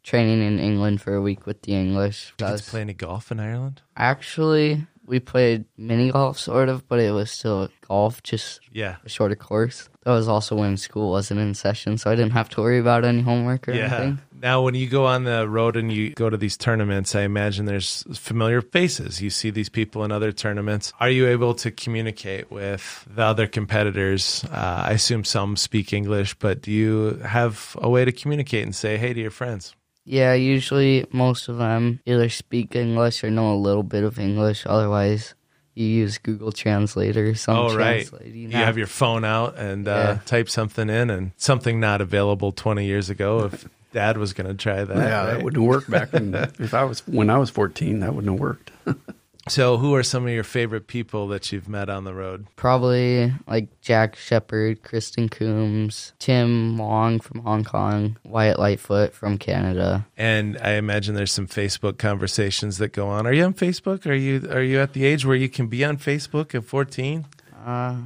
training 0.03 0.41
in 0.41 0.59
England 0.59 1.01
for 1.01 1.15
a 1.15 1.21
week 1.21 1.45
with 1.45 1.61
the 1.63 1.73
English. 1.73 2.33
Did 2.37 2.49
you 2.49 2.55
get 2.55 2.65
play 2.65 2.81
any 2.81 2.93
golf 2.93 3.31
in 3.31 3.39
Ireland? 3.39 3.81
actually, 3.95 4.85
we 5.05 5.19
played 5.19 5.65
mini 5.77 6.11
golf 6.11 6.39
sort 6.39 6.69
of, 6.69 6.87
but 6.87 6.99
it 6.99 7.11
was 7.11 7.29
still 7.29 7.67
golf, 7.87 8.23
just 8.23 8.61
Yeah. 8.71 8.95
a 9.05 9.09
shorter 9.09 9.35
course. 9.35 9.89
That 10.05 10.11
was 10.11 10.27
also 10.29 10.55
when 10.55 10.77
school 10.77 11.11
wasn't 11.11 11.39
in 11.41 11.53
session, 11.55 11.97
so 11.97 12.09
I 12.09 12.15
didn't 12.15 12.31
have 12.31 12.47
to 12.51 12.61
worry 12.61 12.79
about 12.79 13.03
any 13.03 13.21
homework 13.21 13.67
or 13.67 13.73
Yeah. 13.73 13.87
anything. 13.87 14.19
Now, 14.41 14.61
when 14.61 14.75
you 14.75 14.87
go 14.89 15.05
on 15.05 15.23
the 15.25 15.47
road 15.47 15.75
and 15.77 15.91
you 15.91 16.11
go 16.11 16.29
to 16.29 16.35
these 16.37 16.55
tournaments, 16.57 17.15
I 17.15 17.21
imagine 17.21 17.65
there's 17.65 18.03
familiar 18.13 18.61
faces. 18.61 19.21
You 19.21 19.29
see 19.29 19.49
these 19.51 19.69
people 19.69 20.03
in 20.05 20.11
other 20.11 20.31
tournaments. 20.33 20.91
Are 21.01 21.09
you 21.09 21.27
able 21.27 21.53
to 21.55 21.71
communicate 21.71 22.49
with 22.51 23.05
the 23.13 23.23
other 23.23 23.47
competitors? 23.47 24.43
Uh, 24.51 24.83
I 24.87 24.91
assume 24.91 25.23
some 25.25 25.55
speak 25.57 25.91
English, 25.93 26.35
but 26.39 26.61
do 26.61 26.71
you 26.71 27.19
have 27.25 27.75
a 27.81 27.89
way 27.89 28.03
to 28.05 28.11
communicate 28.11 28.63
and 28.63 28.75
say 28.75 28.97
hey 28.97 29.13
to 29.13 29.19
your 29.19 29.31
friends? 29.31 29.75
Yeah, 30.05 30.33
usually 30.33 31.05
most 31.11 31.47
of 31.47 31.57
them 31.57 32.01
either 32.05 32.29
speak 32.29 32.75
English 32.75 33.23
or 33.23 33.29
know 33.31 33.53
a 33.53 33.55
little 33.55 33.83
bit 33.83 34.03
of 34.03 34.19
English. 34.19 34.65
Otherwise, 34.65 35.33
you 35.75 35.85
use 35.85 36.17
Google 36.17 36.51
Translator 36.51 37.29
or 37.29 37.35
something. 37.35 37.75
oh, 37.75 37.77
right. 37.77 38.07
translating 38.07 38.51
You 38.51 38.57
have 38.57 38.77
your 38.77 38.87
phone 38.87 39.23
out 39.25 39.57
and 39.57 39.87
uh, 39.87 40.17
type 40.25 40.49
something 40.49 40.89
in, 40.89 41.09
and 41.09 41.31
something 41.37 41.79
not 41.79 42.01
available 42.01 42.51
20 42.51 42.85
years 42.85 43.09
ago 43.09 43.45
if 43.45 43.67
dad 43.93 44.17
was 44.17 44.33
going 44.33 44.47
to 44.47 44.55
try 44.55 44.83
that. 44.83 44.95
Yeah, 44.97 45.03
right? 45.03 45.25
that 45.33 45.43
wouldn't 45.43 45.63
work 45.63 45.87
back 45.87 46.13
in, 46.13 46.35
if 46.35 46.73
I 46.73 46.83
was 46.83 47.05
when 47.07 47.29
I 47.29 47.37
was 47.37 47.49
14. 47.49 48.01
That 48.01 48.13
wouldn't 48.13 48.31
have 48.33 48.39
worked. 48.39 48.71
So, 49.49 49.77
who 49.77 49.93
are 49.93 50.03
some 50.03 50.25
of 50.25 50.31
your 50.31 50.45
favorite 50.45 50.87
people 50.87 51.27
that 51.27 51.51
you've 51.51 51.67
met 51.67 51.89
on 51.89 52.05
the 52.05 52.13
road? 52.13 52.47
Probably 52.55 53.33
like 53.45 53.81
Jack 53.81 54.15
Shephard, 54.15 54.83
Krysten 54.83 55.29
Coombs, 55.29 56.13
Tim 56.17 56.77
Wong 56.77 57.19
from 57.19 57.41
Hong 57.41 57.65
Kong, 57.65 58.17
Wyatt 58.23 58.57
Lightfoot 58.57 59.13
from 59.13 59.37
Canada. 59.37 60.07
And 60.15 60.57
I 60.59 60.71
imagine 60.73 61.15
there's 61.15 61.33
some 61.33 61.47
Facebook 61.47 61.97
conversations 61.97 62.77
that 62.77 62.93
go 62.93 63.09
on. 63.09 63.27
Are 63.27 63.33
you 63.33 63.43
on 63.43 63.53
Facebook? 63.53 64.05
Are 64.05 64.13
you 64.13 64.47
are 64.49 64.61
you 64.63 64.79
at 64.79 64.93
the 64.93 65.05
age 65.05 65.25
where 65.25 65.35
you 65.35 65.49
can 65.49 65.67
be 65.67 65.83
on 65.83 65.97
Facebook 65.97 66.55
at 66.55 66.63
14? 66.63 67.25
Uh, 67.65 67.97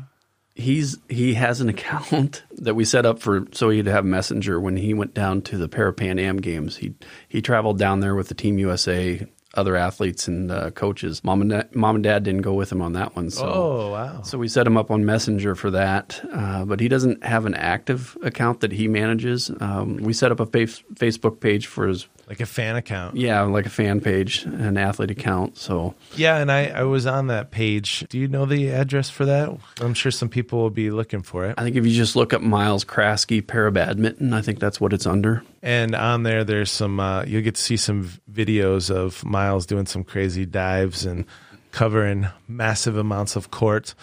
He's 0.57 0.97
he 1.07 1.35
has 1.35 1.61
an 1.61 1.69
account 1.69 2.41
that 2.53 2.73
we 2.73 2.83
set 2.83 3.05
up 3.05 3.19
for 3.19 3.45
so 3.51 3.69
he'd 3.69 3.85
have 3.85 4.05
Messenger 4.05 4.59
when 4.59 4.75
he 4.75 4.91
went 4.95 5.13
down 5.13 5.43
to 5.43 5.57
the 5.59 5.69
Para 5.69 5.93
Pan 5.93 6.17
Am 6.17 6.37
games. 6.37 6.77
He 6.77 6.95
he 7.27 7.43
traveled 7.43 7.77
down 7.77 7.99
there 7.99 8.15
with 8.15 8.27
the 8.27 8.33
Team 8.33 8.57
USA, 8.57 9.27
other 9.57 9.75
athletes 9.75 10.27
and 10.27 10.51
uh, 10.51 10.71
coaches. 10.71 11.23
Mom 11.23 11.41
and 11.41 11.49
dad, 11.49 11.75
mom 11.75 11.95
and 11.95 12.03
dad 12.03 12.23
didn't 12.23 12.41
go 12.43 12.53
with 12.53 12.71
him 12.71 12.81
on 12.81 12.93
that 12.93 13.15
one. 13.15 13.29
So 13.29 13.45
oh, 13.45 13.91
wow. 13.91 14.21
So 14.21 14.37
we 14.37 14.47
set 14.47 14.65
him 14.67 14.77
up 14.77 14.91
on 14.91 15.03
Messenger 15.05 15.55
for 15.55 15.71
that, 15.71 16.21
uh, 16.31 16.63
but 16.65 16.79
he 16.79 16.87
doesn't 16.87 17.23
have 17.23 17.45
an 17.45 17.55
active 17.55 18.17
account 18.23 18.61
that 18.61 18.71
he 18.71 18.87
manages. 18.87 19.51
Um, 19.59 19.97
we 19.97 20.13
set 20.13 20.31
up 20.31 20.39
a 20.39 20.45
fa- 20.45 20.81
Facebook 20.95 21.39
page 21.39 21.67
for 21.67 21.87
his, 21.87 22.07
Like 22.29 22.39
a 22.39 22.45
fan 22.45 22.75
account. 22.75 23.15
yeah, 23.17 23.41
like 23.41 23.65
a 23.65 23.69
fan 23.69 23.99
page, 23.99 24.43
an 24.45 24.77
athlete 24.77 25.11
account. 25.11 25.57
So 25.57 25.95
Yeah, 26.15 26.37
and 26.37 26.51
I, 26.51 26.67
I 26.67 26.83
was 26.83 27.05
on 27.07 27.27
that 27.27 27.51
page. 27.51 28.05
Do 28.09 28.17
you 28.19 28.27
know 28.27 28.45
the 28.45 28.69
address 28.69 29.09
for 29.09 29.25
that? 29.25 29.49
I'm 29.81 29.93
sure 29.93 30.11
some 30.11 30.29
people 30.29 30.59
will 30.59 30.69
be 30.69 30.91
looking 30.91 31.23
for 31.23 31.45
it. 31.45 31.55
I 31.57 31.63
think 31.63 31.75
if 31.75 31.85
you 31.85 31.93
just 31.93 32.15
look 32.15 32.33
up 32.33 32.41
Miles 32.41 32.85
Krajewski 32.85 33.45
para 33.45 33.71
badminton, 33.71 34.33
I 34.33 34.41
think 34.41 34.59
that's 34.59 34.79
what 34.79 34.93
it's 34.93 35.05
under. 35.07 35.43
And 35.61 35.95
on 35.95 36.23
there, 36.23 36.43
there's 36.43 36.71
some, 36.71 36.99
uh, 36.99 37.23
you'll 37.23 37.41
get 37.41 37.55
to 37.55 37.61
see 37.61 37.77
some 37.77 38.09
videos 38.31 38.89
of 38.89 39.25
Miles 39.25 39.65
doing 39.65 39.85
some 39.85 40.03
crazy 40.03 40.45
dives 40.45 41.05
and 41.05 41.25
covering 41.71 42.27
massive 42.47 42.97
amounts 42.97 43.35
of 43.35 43.51
court. 43.51 43.95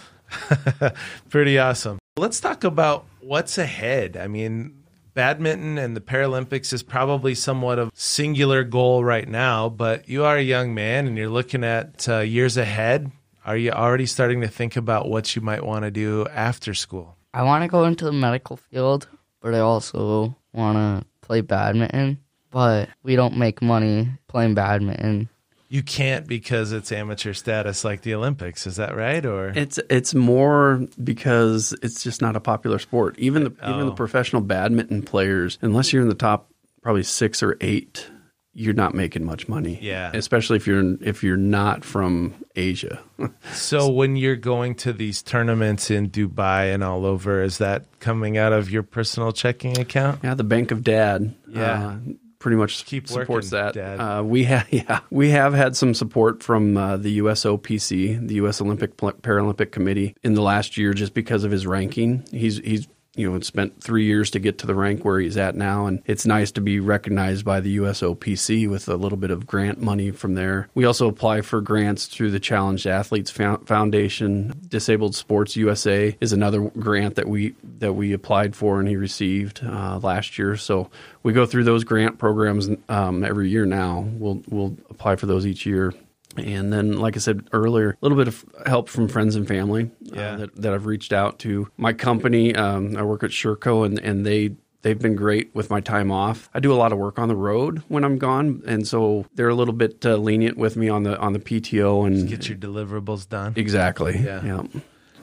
Pretty 1.31 1.59
awesome. 1.59 1.99
Let's 2.17 2.41
talk 2.41 2.65
about 2.65 3.07
what's 3.21 3.59
ahead. 3.59 4.17
I 4.17 4.27
mean, 4.29 4.85
badminton 5.15 5.79
and 5.79 5.97
the 5.97 6.01
Paralympics 6.01 6.73
is 6.73 6.83
probably 6.83 7.35
somewhat 7.35 7.79
of 7.79 7.91
singular 7.95 8.65
goal 8.65 9.05
right 9.05 9.29
now, 9.29 9.69
but 9.69 10.09
you 10.09 10.25
are 10.25 10.37
a 10.37 10.43
young 10.43 10.75
man 10.75 11.07
and 11.07 11.17
you're 11.17 11.29
looking 11.29 11.65
at 11.65 12.09
uh, 12.09 12.21
years 12.21 12.57
ahead. 12.57 13.11
Are 13.45 13.57
you 13.57 13.73
already 13.73 14.07
starting 14.07 14.41
to 14.41 14.49
think 14.49 14.77
about 14.77 15.09
what 15.09 15.37
you 15.37 15.43
might 15.43 15.65
want 15.65 15.85
to 15.85 15.91
do 15.91 16.27
after 16.29 16.75
school? 16.75 17.17
I 17.33 17.43
want 17.43 17.63
to 17.63 17.69
go 17.69 17.85
into 17.85 18.05
the 18.05 18.13
medical 18.13 18.57
field, 18.57 19.09
but 19.41 19.55
I 19.55 19.61
also 19.61 20.37
want 20.53 20.77
to 20.77 21.07
play 21.25 21.41
badminton. 21.41 22.19
But 22.51 22.89
we 23.03 23.17
don't 23.17 23.37
make 23.37 23.61
money 23.63 24.09
playing 24.29 24.55
badminton. 24.55 25.29
You 25.69 25.83
can't 25.83 26.29
because 26.29 26.71
it's 26.71 26.93
amateur 26.93 27.33
status 27.33 27.85
like 27.85 28.03
the 28.03 28.15
Olympics. 28.15 28.65
Is 28.67 28.77
that 28.77 28.95
right? 28.95 29.25
Or 29.27 29.49
It's 29.49 29.81
it's 29.91 30.15
more 30.15 30.87
because 31.03 31.75
it's 31.83 32.05
just 32.05 32.23
not 32.23 32.37
a 32.37 32.41
popular 32.41 32.79
sport. 32.79 33.19
Even 33.19 33.43
the 33.45 33.51
even 33.69 33.87
the 33.87 33.93
Oh. 33.93 33.97
professional 33.97 34.43
badminton 34.43 35.03
players, 35.03 35.59
unless 35.63 35.93
you're 35.93 36.03
in 36.03 36.09
the 36.09 36.15
top 36.15 36.49
probably 36.83 37.03
six 37.03 37.43
or 37.43 37.57
eight, 37.61 38.09
you're 38.55 38.75
not 38.75 38.95
making 38.95 39.25
much 39.25 39.49
money. 39.49 39.79
Yeah. 39.83 40.11
especially 40.15 40.57
if 40.57 40.67
you're 40.67 40.97
if 41.03 41.23
you're 41.23 41.37
not 41.37 41.85
from 41.85 42.35
Asia. 42.57 43.01
so 43.53 43.91
when 43.91 44.17
you're 44.17 44.37
going 44.37 44.77
to 44.77 44.93
these 44.93 45.23
tournaments 45.23 45.91
in 45.91 46.11
Dubai 46.11 46.73
and 46.73 46.83
all 46.83 47.05
over, 47.05 47.43
is 47.43 47.59
that 47.59 47.85
coming 48.01 48.39
out 48.39 48.53
of 48.53 48.71
your 48.71 48.83
personal 48.83 49.33
checking 49.33 49.79
account? 49.79 50.21
Yeah, 50.23 50.35
the 50.35 50.45
Bank 50.45 50.71
of 50.71 50.85
Dad. 50.85 51.35
Yeah. 51.49 51.89
uh, 51.89 51.97
pretty 52.45 52.57
much 52.59 52.85
Keep 52.85 53.09
supports 53.09 53.51
working, 53.51 53.73
that. 53.75 53.99
Uh, 53.99 54.23
we 54.23 54.45
have 54.45 54.67
yeah, 54.71 55.01
we 55.11 55.31
have 55.31 55.55
had 55.55 55.75
some 55.77 55.95
support 55.95 56.43
from 56.43 56.77
uh, 56.77 56.99
the 56.99 57.19
USOPC, 57.19 58.29
the 58.29 58.35
U.S. 58.35 58.61
Olympic 58.61 58.99
Paralympic 58.99 59.73
Committee, 59.73 60.15
in 60.23 60.35
the 60.35 60.43
last 60.43 60.77
year 60.77 60.93
just 60.93 61.15
because 61.15 61.45
of 61.45 61.51
his 61.51 61.67
ranking. 61.67 62.23
He's 62.31 62.59
he's 62.59 62.87
you 63.15 63.31
know 63.31 63.39
spent 63.41 63.83
three 63.83 64.05
years 64.05 64.31
to 64.33 64.39
get 64.39 64.59
to 64.59 64.67
the 64.67 64.75
rank 64.75 65.05
where 65.05 65.21
he's 65.21 65.37
at 65.37 65.55
now, 65.55 65.87
and 65.87 66.03
it's 66.07 66.27
nice 66.27 66.51
to 66.53 66.61
be 66.61 66.81
recognized 66.81 67.45
by 67.45 67.61
the 67.61 67.79
USOPC 67.79 68.69
with 68.69 68.89
a 68.89 68.97
little 68.97 69.19
bit 69.19 69.31
of 69.31 69.47
grant 69.47 69.81
money 69.81 70.11
from 70.11 70.35
there. 70.35 70.69
We 70.75 70.85
also 70.85 71.09
apply 71.09 71.43
for 71.43 71.61
grants 71.61 72.07
through 72.07 72.31
the 72.31 72.41
Challenged 72.41 72.87
Athletes 72.87 73.31
Foundation. 73.31 74.55
Disabled 74.69 75.15
Sports 75.15 75.57
USA 75.57 76.17
is 76.21 76.33
another 76.33 76.61
grant 76.79 77.17
that 77.17 77.29
we 77.29 77.55
that 77.79 77.95
we 77.95 78.13
applied 78.13 78.57
for 78.57 78.81
and 78.81 78.89
he 78.89 78.97
received 78.97 79.63
uh, 79.65 79.99
last 80.03 80.39
year. 80.39 80.57
So 80.57 80.91
we 81.23 81.33
go 81.33 81.47
through 81.47 81.65
those 81.65 81.85
grant 81.85 82.19
programs 82.19 82.69
um, 82.89 83.25
every 83.25 83.49
year 83.49 83.67
now. 83.67 84.07
We'll 84.13 84.43
we'll 84.49 84.77
apply 84.91 85.17
for 85.17 85.27
those 85.27 85.47
each 85.47 85.67
year. 85.67 85.93
And 86.39 86.73
then, 86.73 86.99
like 86.99 87.17
I 87.17 87.21
said 87.21 87.49
earlier, 87.53 87.91
a 87.91 87.97
little 88.01 88.19
bit 88.19 88.29
of 88.29 88.45
help 88.67 88.89
from 88.89 89.09
friends 89.09 89.37
and 89.37 89.47
family 89.47 89.91
uh, 90.13 90.17
Yeah. 90.17 90.37
that, 90.37 90.57
that 90.57 90.73
I've 90.75 90.87
reached 90.87 91.13
out 91.13 91.39
to. 91.41 91.69
My 91.77 91.93
company, 91.93 92.55
um, 92.55 92.97
I 92.97 93.03
work 93.03 93.23
at 93.23 93.31
Sherco, 93.31 93.85
and, 93.87 93.99
and 94.01 94.25
they 94.27 94.55
they've 94.83 94.99
been 94.99 95.17
great 95.17 95.55
with 95.55 95.71
my 95.71 95.81
time 95.81 96.11
off. 96.13 96.51
I 96.53 96.61
do 96.61 96.71
a 96.73 96.77
lot 96.77 96.93
of 96.93 96.99
work 96.99 97.19
on 97.19 97.29
the 97.29 97.37
road 97.37 97.83
when 97.89 98.05
I'm 98.05 98.19
gone, 98.19 98.63
and 98.67 98.87
so 98.87 99.25
they're 99.35 99.49
a 99.49 99.55
little 99.55 99.73
bit 99.75 100.05
uh, 100.05 100.17
lenient 100.17 100.59
with 100.59 100.77
me 100.77 100.89
on 100.89 101.05
the 101.05 101.19
on 101.19 101.33
the 101.33 101.39
PTO 101.39 102.07
and 102.07 102.29
Get 102.29 102.49
your 102.49 102.59
deliverables 102.59 103.29
done. 103.29 103.55
exactly. 103.57 104.19
Yeah. 104.19 104.45
yeah. 104.45 104.63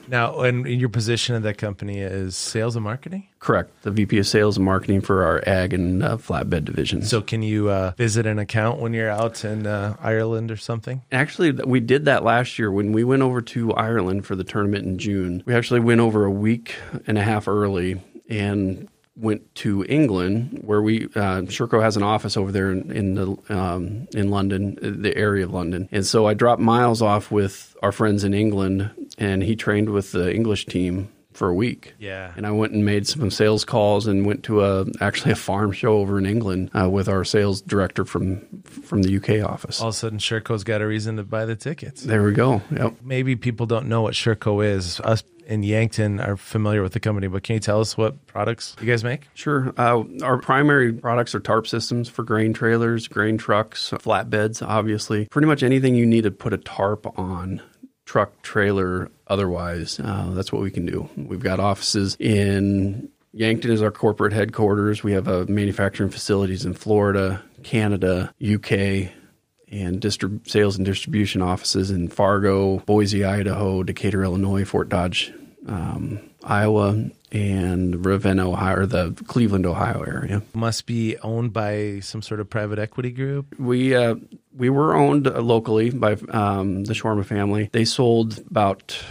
Now, 0.08 0.40
and 0.40 0.66
your 0.66 0.88
position 0.88 1.34
at 1.34 1.42
that 1.42 1.58
company 1.58 2.00
is 2.00 2.36
sales 2.36 2.76
and 2.76 2.84
marketing. 2.84 3.28
Correct. 3.38 3.70
The 3.82 3.90
VP 3.90 4.18
of 4.18 4.26
Sales 4.26 4.56
and 4.56 4.64
Marketing 4.64 5.00
for 5.00 5.24
our 5.24 5.42
ag 5.46 5.72
and 5.72 6.02
uh, 6.02 6.16
flatbed 6.16 6.64
divisions. 6.64 7.08
So, 7.08 7.20
can 7.20 7.42
you 7.42 7.70
uh, 7.70 7.92
visit 7.96 8.26
an 8.26 8.38
account 8.38 8.80
when 8.80 8.94
you're 8.94 9.10
out 9.10 9.44
in 9.44 9.66
uh, 9.66 9.96
Ireland 10.00 10.50
or 10.50 10.56
something? 10.56 11.02
Actually, 11.10 11.52
we 11.52 11.80
did 11.80 12.04
that 12.04 12.24
last 12.24 12.58
year 12.58 12.70
when 12.70 12.92
we 12.92 13.04
went 13.04 13.22
over 13.22 13.40
to 13.42 13.72
Ireland 13.72 14.26
for 14.26 14.36
the 14.36 14.44
tournament 14.44 14.84
in 14.84 14.98
June. 14.98 15.42
We 15.46 15.54
actually 15.54 15.80
went 15.80 16.00
over 16.00 16.24
a 16.24 16.30
week 16.30 16.76
and 17.06 17.18
a 17.18 17.22
half 17.22 17.48
early 17.48 18.00
and 18.28 18.88
went 19.16 19.54
to 19.54 19.84
England, 19.88 20.60
where 20.64 20.80
we 20.80 21.04
uh, 21.14 21.42
Sherco 21.42 21.82
has 21.82 21.96
an 21.96 22.02
office 22.02 22.36
over 22.36 22.50
there 22.50 22.72
in, 22.72 22.90
in 22.90 23.14
the 23.14 23.36
um, 23.50 24.08
in 24.14 24.30
London, 24.30 24.78
the 24.80 25.14
area 25.16 25.44
of 25.44 25.52
London, 25.52 25.88
and 25.92 26.06
so 26.06 26.26
I 26.26 26.34
dropped 26.34 26.62
Miles 26.62 27.02
off 27.02 27.30
with 27.30 27.76
our 27.82 27.92
friends 27.92 28.24
in 28.24 28.32
England, 28.32 28.90
and 29.22 29.42
he 29.42 29.54
trained 29.54 29.90
with 29.90 30.12
the 30.12 30.34
English 30.34 30.66
team 30.66 31.08
for 31.32 31.48
a 31.48 31.54
week. 31.54 31.94
Yeah. 31.98 32.32
And 32.36 32.46
I 32.46 32.50
went 32.50 32.72
and 32.72 32.84
made 32.84 33.06
some 33.06 33.30
sales 33.30 33.64
calls 33.64 34.06
and 34.06 34.26
went 34.26 34.42
to 34.44 34.64
a 34.64 34.86
actually 35.00 35.32
a 35.32 35.36
farm 35.36 35.72
show 35.72 35.98
over 35.98 36.18
in 36.18 36.26
England 36.26 36.70
uh, 36.74 36.90
with 36.90 37.08
our 37.08 37.24
sales 37.24 37.62
director 37.62 38.04
from 38.04 38.40
from 38.64 39.02
the 39.02 39.16
UK 39.16 39.48
office. 39.48 39.80
All 39.80 39.88
of 39.88 39.94
a 39.94 39.96
sudden, 39.96 40.18
Sherco's 40.18 40.64
got 40.64 40.82
a 40.82 40.86
reason 40.86 41.16
to 41.16 41.22
buy 41.22 41.44
the 41.44 41.56
tickets. 41.56 42.02
There 42.02 42.22
we 42.22 42.32
go. 42.32 42.60
Yep. 42.70 42.96
Maybe 43.02 43.36
people 43.36 43.66
don't 43.66 43.88
know 43.88 44.02
what 44.02 44.14
Sherco 44.14 44.64
is. 44.64 45.00
Us 45.00 45.22
in 45.46 45.62
Yankton 45.62 46.20
are 46.20 46.36
familiar 46.36 46.82
with 46.82 46.92
the 46.92 47.00
company, 47.00 47.26
but 47.26 47.42
can 47.42 47.54
you 47.54 47.60
tell 47.60 47.80
us 47.80 47.96
what 47.96 48.26
products 48.26 48.76
you 48.80 48.86
guys 48.86 49.02
make? 49.04 49.28
Sure. 49.34 49.72
Uh, 49.76 50.04
our 50.22 50.38
primary 50.38 50.92
products 50.92 51.34
are 51.34 51.40
tarp 51.40 51.66
systems 51.66 52.08
for 52.08 52.22
grain 52.22 52.52
trailers, 52.52 53.08
grain 53.08 53.38
trucks, 53.38 53.90
flatbeds, 53.90 54.66
obviously. 54.66 55.26
Pretty 55.26 55.46
much 55.46 55.62
anything 55.62 55.94
you 55.94 56.06
need 56.06 56.24
to 56.24 56.30
put 56.30 56.52
a 56.52 56.58
tarp 56.58 57.18
on, 57.18 57.60
truck, 58.12 58.42
trailer, 58.42 59.10
otherwise, 59.26 59.98
uh, 59.98 60.30
that's 60.34 60.52
what 60.52 60.60
we 60.60 60.70
can 60.70 60.84
do. 60.84 61.08
We've 61.16 61.40
got 61.40 61.60
offices 61.60 62.14
in 62.20 63.08
Yankton 63.32 63.70
is 63.70 63.80
our 63.80 63.90
corporate 63.90 64.34
headquarters. 64.34 65.02
We 65.02 65.12
have 65.12 65.28
uh, 65.28 65.46
manufacturing 65.48 66.10
facilities 66.10 66.66
in 66.66 66.74
Florida, 66.74 67.42
Canada, 67.62 68.34
UK, 68.42 69.08
and 69.70 69.98
distrib- 69.98 70.46
sales 70.46 70.76
and 70.76 70.84
distribution 70.84 71.40
offices 71.40 71.90
in 71.90 72.08
Fargo, 72.08 72.80
Boise, 72.80 73.24
Idaho, 73.24 73.82
Decatur, 73.82 74.22
Illinois, 74.22 74.66
Fort 74.66 74.90
Dodge, 74.90 75.32
um, 75.66 76.20
Iowa, 76.44 77.08
and 77.32 78.04
Ravenna, 78.04 78.48
Ohio, 78.50 78.80
or 78.80 78.86
the 78.86 79.12
Cleveland, 79.26 79.66
Ohio 79.66 80.02
area. 80.02 80.42
Must 80.54 80.86
be 80.86 81.16
owned 81.18 81.52
by 81.52 82.00
some 82.00 82.22
sort 82.22 82.40
of 82.40 82.48
private 82.48 82.78
equity 82.78 83.10
group. 83.10 83.58
We 83.58 83.96
uh, 83.96 84.16
we 84.54 84.70
were 84.70 84.94
owned 84.94 85.26
uh, 85.26 85.40
locally 85.40 85.90
by 85.90 86.12
um, 86.28 86.84
the 86.84 86.92
Shawarma 86.92 87.24
family. 87.24 87.70
They 87.72 87.86
sold 87.86 88.38
about 88.50 89.02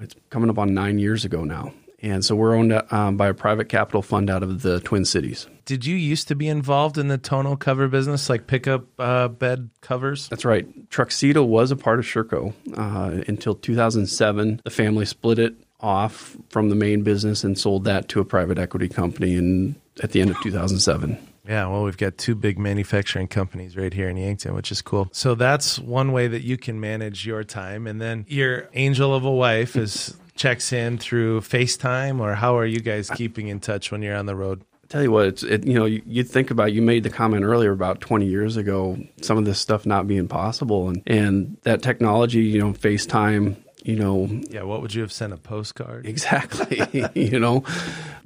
it's 0.00 0.14
coming 0.30 0.50
up 0.50 0.58
on 0.58 0.74
nine 0.74 0.98
years 0.98 1.24
ago 1.24 1.44
now. 1.44 1.72
And 2.02 2.24
so 2.24 2.36
we're 2.36 2.54
owned 2.54 2.72
um, 2.92 3.16
by 3.16 3.28
a 3.28 3.34
private 3.34 3.68
capital 3.70 4.02
fund 4.02 4.28
out 4.28 4.42
of 4.42 4.62
the 4.62 4.80
Twin 4.80 5.04
Cities. 5.06 5.48
Did 5.64 5.86
you 5.86 5.96
used 5.96 6.28
to 6.28 6.34
be 6.36 6.46
involved 6.46 6.98
in 6.98 7.08
the 7.08 7.18
tonneau 7.18 7.56
cover 7.56 7.88
business, 7.88 8.28
like 8.28 8.46
pickup 8.46 8.84
uh, 8.98 9.28
bed 9.28 9.70
covers? 9.80 10.28
That's 10.28 10.44
right. 10.44 10.88
Truxedo 10.90 11.44
was 11.44 11.70
a 11.70 11.76
part 11.76 11.98
of 11.98 12.04
Sherco 12.04 12.52
uh, 12.76 13.24
until 13.26 13.54
2007. 13.54 14.60
The 14.62 14.70
family 14.70 15.06
split 15.06 15.38
it 15.38 15.54
off 15.80 16.36
from 16.48 16.68
the 16.68 16.74
main 16.74 17.02
business 17.02 17.44
and 17.44 17.58
sold 17.58 17.84
that 17.84 18.08
to 18.08 18.20
a 18.20 18.24
private 18.24 18.58
equity 18.58 18.88
company 18.88 19.34
in, 19.34 19.76
at 20.02 20.12
the 20.12 20.20
end 20.20 20.30
of 20.30 20.40
2007. 20.40 21.18
Yeah, 21.46 21.68
well, 21.68 21.84
we've 21.84 21.96
got 21.96 22.18
two 22.18 22.34
big 22.34 22.58
manufacturing 22.58 23.28
companies 23.28 23.76
right 23.76 23.92
here 23.92 24.08
in 24.08 24.16
Yankton, 24.16 24.54
which 24.54 24.72
is 24.72 24.82
cool. 24.82 25.08
So 25.12 25.34
that's 25.34 25.78
one 25.78 26.12
way 26.12 26.26
that 26.26 26.42
you 26.42 26.56
can 26.56 26.80
manage 26.80 27.24
your 27.24 27.44
time. 27.44 27.86
And 27.86 28.00
then 28.00 28.24
your 28.28 28.68
angel 28.74 29.14
of 29.14 29.24
a 29.24 29.30
wife 29.30 29.76
is 29.76 30.16
checks 30.34 30.72
in 30.72 30.98
through 30.98 31.42
FaceTime, 31.42 32.20
or 32.20 32.34
how 32.34 32.56
are 32.58 32.66
you 32.66 32.80
guys 32.80 33.10
keeping 33.10 33.48
in 33.48 33.60
touch 33.60 33.92
when 33.92 34.02
you're 34.02 34.16
on 34.16 34.26
the 34.26 34.36
road? 34.36 34.62
I 34.84 34.86
tell 34.88 35.02
you 35.02 35.10
what, 35.10 35.26
it's 35.26 35.42
it, 35.42 35.66
you 35.66 35.74
know 35.74 35.84
you, 35.84 36.02
you 36.06 36.22
think 36.22 36.50
about 36.50 36.72
you 36.72 36.82
made 36.82 37.02
the 37.02 37.10
comment 37.10 37.42
earlier 37.42 37.72
about 37.72 38.00
20 38.00 38.26
years 38.26 38.56
ago 38.56 38.96
some 39.20 39.36
of 39.36 39.44
this 39.44 39.58
stuff 39.58 39.84
not 39.84 40.06
being 40.06 40.28
possible 40.28 40.88
and 40.88 41.02
and 41.08 41.56
that 41.62 41.82
technology 41.82 42.44
you 42.44 42.60
know 42.60 42.72
FaceTime 42.72 43.56
you 43.86 43.96
know 43.96 44.28
Yeah, 44.50 44.62
what 44.62 44.82
would 44.82 44.92
you 44.94 45.02
have 45.02 45.12
sent 45.12 45.32
a 45.32 45.36
postcard? 45.36 46.06
exactly 46.06 47.08
you 47.14 47.38
know 47.38 47.64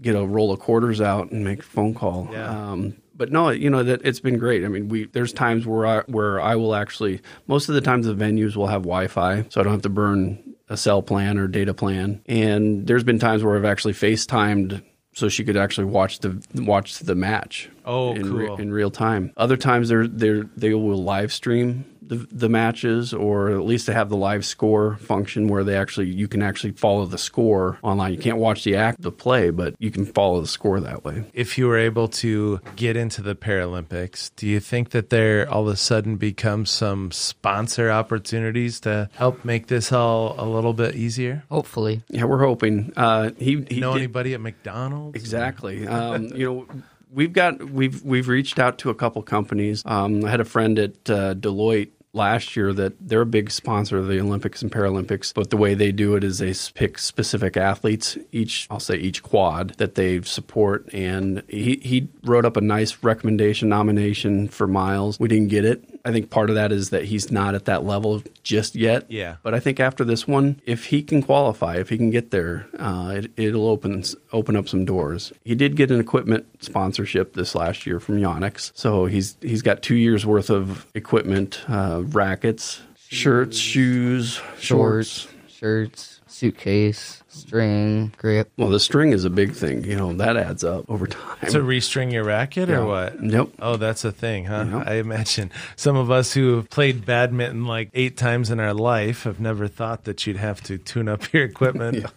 get 0.01 0.15
a 0.17 0.25
roll 0.25 0.53
of 0.53 0.61
quarters 0.61 1.01
out 1.01 1.31
and 1.31 1.45
make 1.45 1.61
a 1.61 1.63
phone 1.63 1.95
call 1.95 2.29
Yeah. 2.33 2.49
um, 2.73 2.97
but 3.15 3.31
no 3.31 3.51
you 3.51 3.69
know 3.71 3.83
that 3.83 4.01
it's 4.05 4.21
been 4.21 4.39
great 4.39 4.65
i 4.65 4.69
mean 4.69 4.89
we 4.89 5.05
there's 5.07 5.33
times 5.33 5.67
where 5.67 5.87
i 5.87 6.01
where 6.07 6.41
i 6.41 6.57
will 6.57 6.75
actually 6.75 7.21
most 7.47 7.69
of 7.69 7.75
the 7.75 7.81
times 7.81 8.07
the 8.07 8.15
venues 8.15 8.57
will 8.57 8.69
have 8.69 8.83
wi-fi 8.83 9.45
so 9.51 9.61
i 9.61 9.65
don't 9.65 9.73
have 9.73 9.83
to 9.83 9.89
burn 9.91 10.43
a 10.69 10.77
cell 10.77 11.03
plan 11.03 11.37
or 11.37 11.47
data 11.49 11.75
plan 11.75 12.23
and 12.27 12.87
there's 12.87 13.05
been 13.05 13.19
times 13.19 13.43
where 13.45 13.57
i've 13.57 13.65
actually 13.65 13.93
facetimed 13.93 14.83
so 15.13 15.29
she 15.29 15.45
could 15.45 15.57
actually 15.57 15.87
watch 15.87 16.21
the 16.21 16.41
watch 16.55 16.99
the 17.01 17.15
match 17.17 17.69
Oh, 17.85 18.15
in, 18.15 18.33
re- 18.33 18.47
cool. 18.47 18.57
in 18.61 18.73
real 18.73 18.93
time. 18.93 19.33
Other 19.37 19.57
times 19.57 19.89
they're 19.89 20.07
they 20.07 20.43
they 20.57 20.73
will 20.75 21.03
live 21.03 21.33
stream 21.33 21.85
the, 22.11 22.27
the 22.31 22.49
matches, 22.49 23.15
or 23.15 23.51
at 23.51 23.65
least 23.65 23.87
to 23.87 23.95
have 23.95 24.09
the 24.09 24.17
live 24.17 24.45
score 24.45 24.97
function 24.97 25.47
where 25.49 25.63
they 25.65 25.77
actually 25.77 26.09
you 26.09 26.27
can 26.29 26.43
actually 26.43 26.73
follow 26.73 27.07
the 27.07 27.17
score 27.19 27.79
online. 27.83 28.13
You 28.13 28.19
can't 28.19 28.37
watch 28.37 28.65
the 28.65 28.75
act 28.77 29.01
the 29.01 29.13
play, 29.13 29.51
but 29.51 29.75
you 29.79 29.91
can 29.93 30.05
follow 30.05 30.41
the 30.41 30.49
score 30.49 30.81
that 30.81 31.05
way. 31.05 31.25
If 31.33 31.57
you 31.57 31.69
were 31.69 31.79
able 31.79 32.09
to 32.09 32.61
get 32.75 32.97
into 32.97 33.23
the 33.23 33.35
Paralympics, 33.37 34.33
do 34.37 34.47
you 34.49 34.59
think 34.61 34.91
that 34.91 35.11
there 35.11 35.49
all 35.49 35.63
of 35.63 35.69
a 35.73 35.77
sudden 35.77 36.17
become 36.17 36.67
some 36.67 37.13
sponsor 37.13 37.91
opportunities 37.91 38.81
to 38.81 39.09
help 39.15 39.45
make 39.45 39.69
this 39.69 39.93
all 39.93 40.35
a 40.37 40.45
little 40.45 40.75
bit 40.75 40.97
easier? 40.97 41.45
Hopefully. 41.49 42.03
Yeah, 42.09 42.25
we're 42.25 42.45
hoping. 42.45 42.93
Uh, 42.97 43.31
he 43.39 43.65
he 43.71 43.79
know 43.81 43.93
did- 43.93 44.01
anybody 44.03 44.35
at 44.35 44.41
McDonald's? 44.41 45.17
Exactly. 45.17 45.87
Um, 45.87 46.27
you 46.35 46.45
know, 46.45 46.67
we've 47.13 47.33
got 47.33 47.63
we've 47.71 48.03
we've 48.03 48.27
reached 48.29 48.59
out 48.59 48.79
to 48.79 48.91
a 48.91 48.95
couple 48.95 49.23
companies. 49.23 49.83
Um, 49.85 50.25
I 50.25 50.31
had 50.31 50.41
a 50.41 50.45
friend 50.45 50.79
at 50.79 51.09
uh, 51.09 51.35
Deloitte 51.35 51.91
last 52.13 52.57
year 52.57 52.73
that 52.73 52.95
they're 53.01 53.21
a 53.21 53.27
big 53.27 53.51
sponsor 53.51 53.99
of 53.99 54.09
the 54.09 54.21
Olympics 54.21 54.63
and 54.63 54.71
Paralympics, 54.71 55.33
but 55.33 55.51
the 55.51 55.57
way 55.57 55.75
they 55.75 55.93
do 55.93 56.17
it 56.17 56.25
is 56.25 56.39
they 56.39 56.55
pick 56.75 56.99
specific 56.99 57.57
athletes 57.57 58.19
each 58.33 58.67
I'll 58.71 58.81
say 58.81 58.97
each 58.97 59.23
quad 59.23 59.71
that 59.79 59.95
they 59.95 60.21
support 60.23 60.89
and 60.93 61.43
he 61.49 61.77
he 61.83 62.09
wrote 62.25 62.45
up 62.45 62.57
a 62.57 62.61
nice 62.61 63.03
recommendation 63.03 63.69
nomination 63.69 64.49
for 64.49 64.67
Miles. 64.67 65.19
We 65.21 65.29
didn't 65.29 65.49
get 65.49 65.65
it. 65.65 65.85
I 66.05 66.13
think 66.13 66.31
part 66.31 66.49
of 66.51 66.57
that 66.57 66.73
is 66.73 66.91
that 66.91 67.05
he's 67.05 67.31
not 67.31 67.55
at 67.55 67.67
that 67.67 67.85
level 67.85 68.23
just 68.43 68.75
yet. 68.75 69.05
Yeah. 69.09 69.37
But 69.43 69.55
I 69.55 69.61
think 69.61 69.81
after 69.81 70.05
this 70.05 70.27
one, 70.27 70.61
if 70.67 70.87
he 70.87 71.03
can 71.03 71.23
qualify, 71.23 71.77
if 71.77 71.89
he 71.89 71.97
can 71.97 72.11
get 72.11 72.31
there, 72.31 72.67
uh, 72.79 73.15
it, 73.17 73.31
it'll 73.37 73.69
open 73.69 74.05
open 74.33 74.57
up 74.57 74.69
some 74.69 74.85
doors. 74.85 75.33
He 75.45 75.55
did 75.55 75.77
get 75.77 75.91
an 75.91 76.01
equipment 76.01 76.47
sponsorship 76.61 77.35
this 77.35 77.55
last 77.55 77.87
year 77.87 78.01
from 78.01 78.19
Yonex, 78.19 78.73
so 78.75 79.07
he's 79.07 79.37
he's 79.41 79.63
got 79.63 79.83
two 79.83 79.97
years 79.97 80.25
worth 80.25 80.51
of 80.51 80.87
equipment, 80.95 81.61
uh, 81.69 82.03
rackets, 82.07 82.81
shirts, 82.97 83.59
shoes, 83.59 84.41
shorts. 84.59 85.27
Shorts, 85.27 85.29
shirts, 85.49 86.21
suitcase, 86.27 87.20
string, 87.41 88.13
grip. 88.19 88.51
Well, 88.57 88.69
the 88.69 88.81
string 88.81 89.13
is 89.13 89.25
a 89.25 89.31
big 89.31 89.53
thing. 89.55 89.85
You 89.85 89.97
know 89.97 90.13
that 90.15 90.37
adds 90.37 90.65
up 90.65 90.85
over 90.89 91.07
time. 91.07 91.51
To 91.51 91.59
restring 91.61 92.13
your 92.13 92.25
racket 92.25 92.69
Yeah. 92.69 92.79
or 92.81 92.87
what? 92.87 93.23
Yep. 93.25 93.49
Oh, 93.59 93.77
that's 93.77 94.05
a 94.05 94.13
thing, 94.13 94.45
huh? 94.47 94.67
Yep. 94.71 94.87
I 94.87 94.95
imagine 94.95 95.51
some 95.77 95.97
of 95.97 96.11
us 96.11 96.33
who 96.33 96.57
have 96.57 96.71
played 96.71 97.05
badminton 97.07 97.65
like 97.67 97.91
eight 97.95 98.17
times 98.17 98.51
in 98.51 98.61
our 98.61 98.75
life 98.75 99.25
have 99.25 99.41
never 99.41 99.69
thought 99.69 100.05
that 100.05 100.27
you'd 100.27 100.37
have 100.37 100.63
to 100.65 100.79
tune 100.79 101.09
up 101.09 101.33
your 101.33 101.45
equipment. 101.45 102.07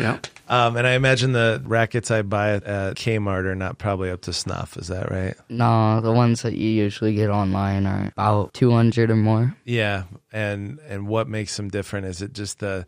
Yeah. 0.00 0.18
um, 0.48 0.76
and 0.76 0.86
I 0.86 0.92
imagine 0.92 1.32
the 1.32 1.60
rackets 1.64 2.10
I 2.10 2.22
buy 2.22 2.52
at 2.52 2.62
Kmart 2.96 3.44
are 3.44 3.54
not 3.54 3.78
probably 3.78 4.10
up 4.10 4.22
to 4.22 4.32
snuff. 4.32 4.76
Is 4.76 4.88
that 4.88 5.10
right? 5.10 5.34
No, 5.48 6.00
the 6.00 6.12
ones 6.12 6.42
that 6.42 6.54
you 6.54 6.68
usually 6.70 7.14
get 7.14 7.30
online 7.30 7.86
are 7.86 8.08
about 8.08 8.54
200 8.54 9.10
or 9.10 9.16
more. 9.16 9.54
Yeah. 9.64 10.04
And 10.32 10.78
and 10.88 11.08
what 11.08 11.28
makes 11.28 11.56
them 11.56 11.68
different? 11.68 12.06
Is 12.06 12.22
it 12.22 12.32
just 12.32 12.58
the 12.60 12.86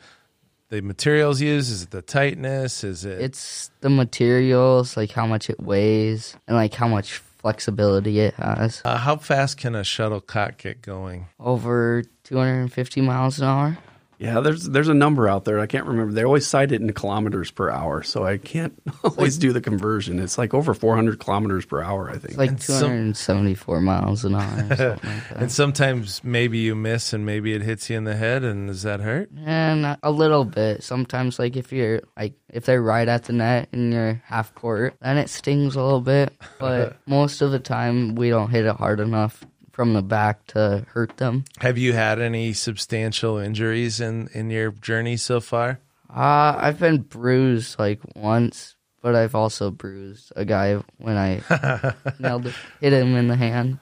the 0.70 0.80
materials 0.80 1.40
used? 1.40 1.70
Is 1.70 1.82
it 1.82 1.90
the 1.90 2.00
tightness? 2.02 2.82
Is 2.84 3.04
it? 3.04 3.20
It's 3.20 3.70
the 3.80 3.90
materials, 3.90 4.96
like 4.96 5.10
how 5.10 5.26
much 5.26 5.50
it 5.50 5.60
weighs, 5.60 6.36
and 6.48 6.56
like 6.56 6.72
how 6.72 6.88
much 6.88 7.20
flexibility 7.38 8.20
it 8.20 8.34
has. 8.34 8.82
uh, 8.84 8.96
how 8.96 9.16
fast 9.16 9.58
can 9.58 9.74
a 9.74 9.84
shuttlecock 9.84 10.58
get 10.58 10.82
going? 10.82 11.26
Over 11.38 12.04
250 12.24 13.00
miles 13.00 13.38
an 13.40 13.46
hour. 13.46 13.78
Yeah, 14.20 14.40
there's 14.40 14.64
there's 14.68 14.88
a 14.88 14.94
number 14.94 15.26
out 15.28 15.46
there. 15.46 15.58
I 15.58 15.66
can't 15.66 15.86
remember. 15.86 16.12
They 16.12 16.24
always 16.24 16.46
cite 16.46 16.72
it 16.72 16.82
in 16.82 16.92
kilometers 16.92 17.50
per 17.50 17.70
hour, 17.70 18.02
so 18.02 18.22
I 18.22 18.36
can't 18.36 18.74
always 19.04 19.38
do 19.38 19.54
the 19.54 19.62
conversion. 19.62 20.18
It's 20.18 20.36
like 20.36 20.52
over 20.52 20.74
400 20.74 21.18
kilometers 21.18 21.64
per 21.64 21.80
hour, 21.82 22.10
I 22.10 22.12
think. 22.18 22.24
It's 22.24 22.36
like 22.36 22.50
And 22.50 22.62
some- 22.62 22.80
274 22.80 23.80
miles 23.80 24.24
an 24.26 24.34
hour. 24.34 24.42
Or 24.58 24.62
like 24.68 24.78
that. 24.78 25.00
And 25.36 25.50
sometimes 25.50 26.22
maybe 26.22 26.58
you 26.58 26.74
miss 26.74 27.14
and 27.14 27.24
maybe 27.24 27.54
it 27.54 27.62
hits 27.62 27.88
you 27.88 27.96
in 27.96 28.04
the 28.04 28.14
head, 28.14 28.44
and 28.44 28.68
does 28.68 28.82
that 28.82 29.00
hurt? 29.00 29.30
Eh, 29.38 29.40
and 29.46 29.96
a 30.02 30.10
little 30.10 30.44
bit. 30.44 30.82
Sometimes, 30.82 31.38
like 31.38 31.56
if 31.56 31.72
you're 31.72 32.02
like 32.14 32.34
if 32.50 32.66
they're 32.66 32.82
right 32.82 33.08
at 33.08 33.24
the 33.24 33.32
net 33.32 33.70
and 33.72 33.90
you're 33.92 34.22
half 34.26 34.54
court, 34.54 34.96
then 35.00 35.16
it 35.16 35.30
stings 35.30 35.76
a 35.76 35.82
little 35.82 36.02
bit. 36.02 36.34
But 36.60 36.98
most 37.06 37.40
of 37.40 37.52
the 37.52 37.58
time, 37.58 38.16
we 38.16 38.28
don't 38.28 38.50
hit 38.50 38.66
it 38.66 38.76
hard 38.76 39.00
enough 39.00 39.42
from 39.80 39.94
the 39.94 40.02
back 40.02 40.44
to 40.44 40.84
hurt 40.90 41.16
them. 41.16 41.42
Have 41.60 41.78
you 41.78 41.94
had 41.94 42.20
any 42.20 42.52
substantial 42.52 43.38
injuries 43.38 43.98
in 43.98 44.28
in 44.34 44.50
your 44.50 44.72
journey 44.72 45.16
so 45.16 45.40
far? 45.40 45.80
Uh, 46.14 46.54
I've 46.58 46.78
been 46.78 46.98
bruised 46.98 47.78
like 47.78 47.98
once, 48.14 48.76
but 49.00 49.14
I've 49.14 49.34
also 49.34 49.70
bruised 49.70 50.34
a 50.36 50.44
guy 50.44 50.82
when 50.98 51.16
I 51.16 51.40
nailed 52.18 52.52
hit 52.82 52.92
him 52.92 53.16
in 53.16 53.28
the 53.28 53.36
hand. 53.36 53.78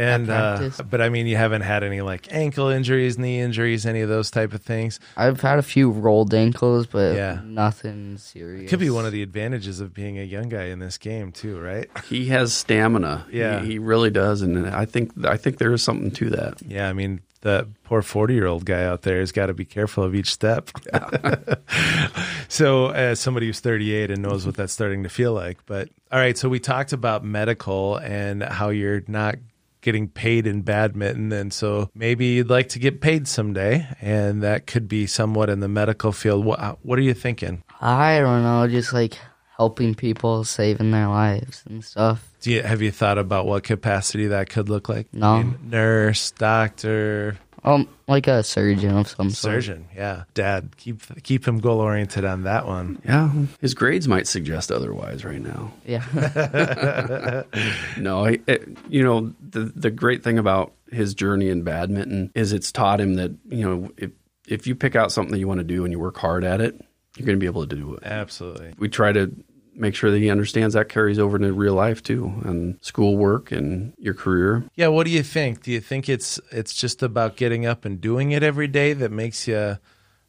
And 0.00 0.30
uh, 0.30 0.70
but 0.88 1.00
I 1.02 1.08
mean, 1.10 1.26
you 1.26 1.36
haven't 1.36 1.60
had 1.60 1.84
any 1.84 2.00
like 2.00 2.32
ankle 2.32 2.68
injuries, 2.68 3.18
knee 3.18 3.38
injuries, 3.40 3.84
any 3.84 4.00
of 4.00 4.08
those 4.08 4.30
type 4.30 4.54
of 4.54 4.62
things. 4.62 4.98
I've 5.16 5.40
had 5.42 5.58
a 5.58 5.62
few 5.62 5.90
rolled 5.90 6.32
ankles, 6.32 6.86
but 6.86 7.14
Yeah. 7.14 7.40
nothing 7.44 8.16
serious. 8.16 8.64
It 8.64 8.68
Could 8.70 8.80
be 8.80 8.88
one 8.90 9.04
of 9.04 9.12
the 9.12 9.22
advantages 9.22 9.78
of 9.80 9.92
being 9.92 10.18
a 10.18 10.22
young 10.24 10.48
guy 10.48 10.64
in 10.64 10.78
this 10.78 10.96
game 10.98 11.32
too, 11.32 11.60
right? 11.60 11.88
He 12.08 12.26
has 12.26 12.52
stamina. 12.54 13.26
Yeah. 13.30 13.60
he, 13.60 13.72
he 13.72 13.78
really 13.78 14.10
does, 14.10 14.40
and 14.42 14.66
I 14.66 14.84
think 14.86 15.12
I 15.24 15.36
think 15.36 15.58
there 15.58 15.72
is 15.72 15.82
something 15.82 16.10
to 16.12 16.30
that. 16.30 16.62
Yeah, 16.66 16.88
I 16.88 16.92
mean, 16.92 17.20
that 17.42 17.66
poor 17.84 18.02
40 18.02 18.34
year 18.34 18.46
old 18.46 18.64
guy 18.64 18.84
out 18.84 19.02
there 19.02 19.20
has 19.20 19.32
got 19.32 19.46
to 19.46 19.54
be 19.54 19.64
careful 19.64 20.02
of 20.04 20.14
each 20.14 20.30
step. 20.32 20.70
so, 22.48 22.88
as 22.90 23.20
somebody 23.20 23.46
who's 23.46 23.60
38 23.60 24.10
and 24.10 24.22
knows 24.22 24.46
what 24.46 24.56
that's 24.56 24.72
starting 24.72 25.02
to 25.04 25.08
feel 25.08 25.32
like. 25.32 25.58
But, 25.66 25.88
all 26.12 26.18
right, 26.18 26.36
so 26.36 26.48
we 26.48 26.58
talked 26.60 26.92
about 26.92 27.24
medical 27.24 27.96
and 27.96 28.42
how 28.42 28.70
you're 28.70 29.02
not 29.06 29.36
getting 29.80 30.08
paid 30.08 30.46
in 30.46 30.62
badminton. 30.62 31.32
And 31.32 31.52
so 31.52 31.90
maybe 31.94 32.26
you'd 32.26 32.50
like 32.50 32.68
to 32.70 32.78
get 32.78 33.00
paid 33.00 33.28
someday, 33.28 33.86
and 34.00 34.42
that 34.42 34.66
could 34.66 34.88
be 34.88 35.06
somewhat 35.06 35.50
in 35.50 35.60
the 35.60 35.68
medical 35.68 36.12
field. 36.12 36.44
What, 36.44 36.78
what 36.82 36.98
are 36.98 37.02
you 37.02 37.14
thinking? 37.14 37.62
I 37.80 38.20
don't 38.20 38.42
know, 38.42 38.68
just 38.68 38.92
like 38.92 39.18
helping 39.56 39.94
people, 39.94 40.42
saving 40.44 40.90
their 40.90 41.08
lives 41.08 41.62
and 41.68 41.84
stuff. 41.84 42.30
Do 42.40 42.50
you, 42.50 42.62
have 42.62 42.80
you 42.80 42.90
thought 42.90 43.18
about 43.18 43.44
what 43.44 43.62
capacity 43.62 44.28
that 44.28 44.48
could 44.48 44.70
look 44.70 44.88
like? 44.88 45.12
No. 45.12 45.34
I 45.34 45.42
mean, 45.42 45.58
nurse, 45.64 46.30
doctor, 46.30 47.38
Um, 47.62 47.88
like 48.08 48.26
a 48.26 48.42
surgeon 48.42 48.96
of 48.96 49.08
some 49.08 49.30
sort. 49.30 49.54
surgeon. 49.54 49.88
Yeah, 49.94 50.24
Dad, 50.34 50.76
keep 50.76 51.02
keep 51.22 51.46
him 51.46 51.58
goal 51.60 51.80
oriented 51.80 52.24
on 52.24 52.44
that 52.44 52.66
one. 52.66 53.00
Yeah, 53.04 53.30
his 53.60 53.74
grades 53.74 54.08
might 54.08 54.26
suggest 54.26 54.72
otherwise 54.72 55.24
right 55.24 55.40
now. 55.42 55.72
Yeah. 55.84 57.42
No, 57.98 58.24
I, 58.24 58.38
it, 58.46 58.68
you 58.88 59.02
know 59.02 59.32
the 59.50 59.60
the 59.60 59.90
great 59.90 60.22
thing 60.22 60.38
about 60.38 60.72
his 60.90 61.14
journey 61.14 61.48
in 61.48 61.62
badminton 61.62 62.30
is 62.34 62.52
it's 62.52 62.72
taught 62.72 63.00
him 63.00 63.14
that 63.14 63.32
you 63.48 63.64
know 63.64 63.90
if 63.96 64.10
if 64.48 64.66
you 64.66 64.74
pick 64.74 64.96
out 64.96 65.12
something 65.12 65.32
that 65.32 65.38
you 65.38 65.46
want 65.48 65.58
to 65.58 65.64
do 65.64 65.84
and 65.84 65.92
you 65.92 65.98
work 65.98 66.16
hard 66.16 66.44
at 66.44 66.60
it, 66.60 66.74
you're 67.16 67.26
going 67.26 67.36
to 67.36 67.40
be 67.40 67.46
able 67.46 67.66
to 67.66 67.76
do 67.76 67.94
it. 67.94 68.02
Absolutely. 68.04 68.74
We 68.78 68.88
try 68.88 69.12
to 69.12 69.30
make 69.80 69.94
sure 69.94 70.10
that 70.10 70.18
he 70.18 70.30
understands 70.30 70.74
that 70.74 70.88
carries 70.88 71.18
over 71.18 71.36
into 71.36 71.52
real 71.52 71.74
life 71.74 72.02
too, 72.02 72.32
and 72.44 72.78
schoolwork 72.82 73.50
and 73.50 73.92
your 73.98 74.14
career. 74.14 74.64
Yeah, 74.76 74.88
what 74.88 75.06
do 75.06 75.10
you 75.10 75.22
think? 75.22 75.62
Do 75.62 75.72
you 75.72 75.80
think 75.80 76.08
it's 76.08 76.38
it's 76.52 76.74
just 76.74 77.02
about 77.02 77.36
getting 77.36 77.66
up 77.66 77.84
and 77.84 78.00
doing 78.00 78.32
it 78.32 78.42
every 78.42 78.68
day 78.68 78.92
that 78.92 79.10
makes 79.10 79.48
you 79.48 79.78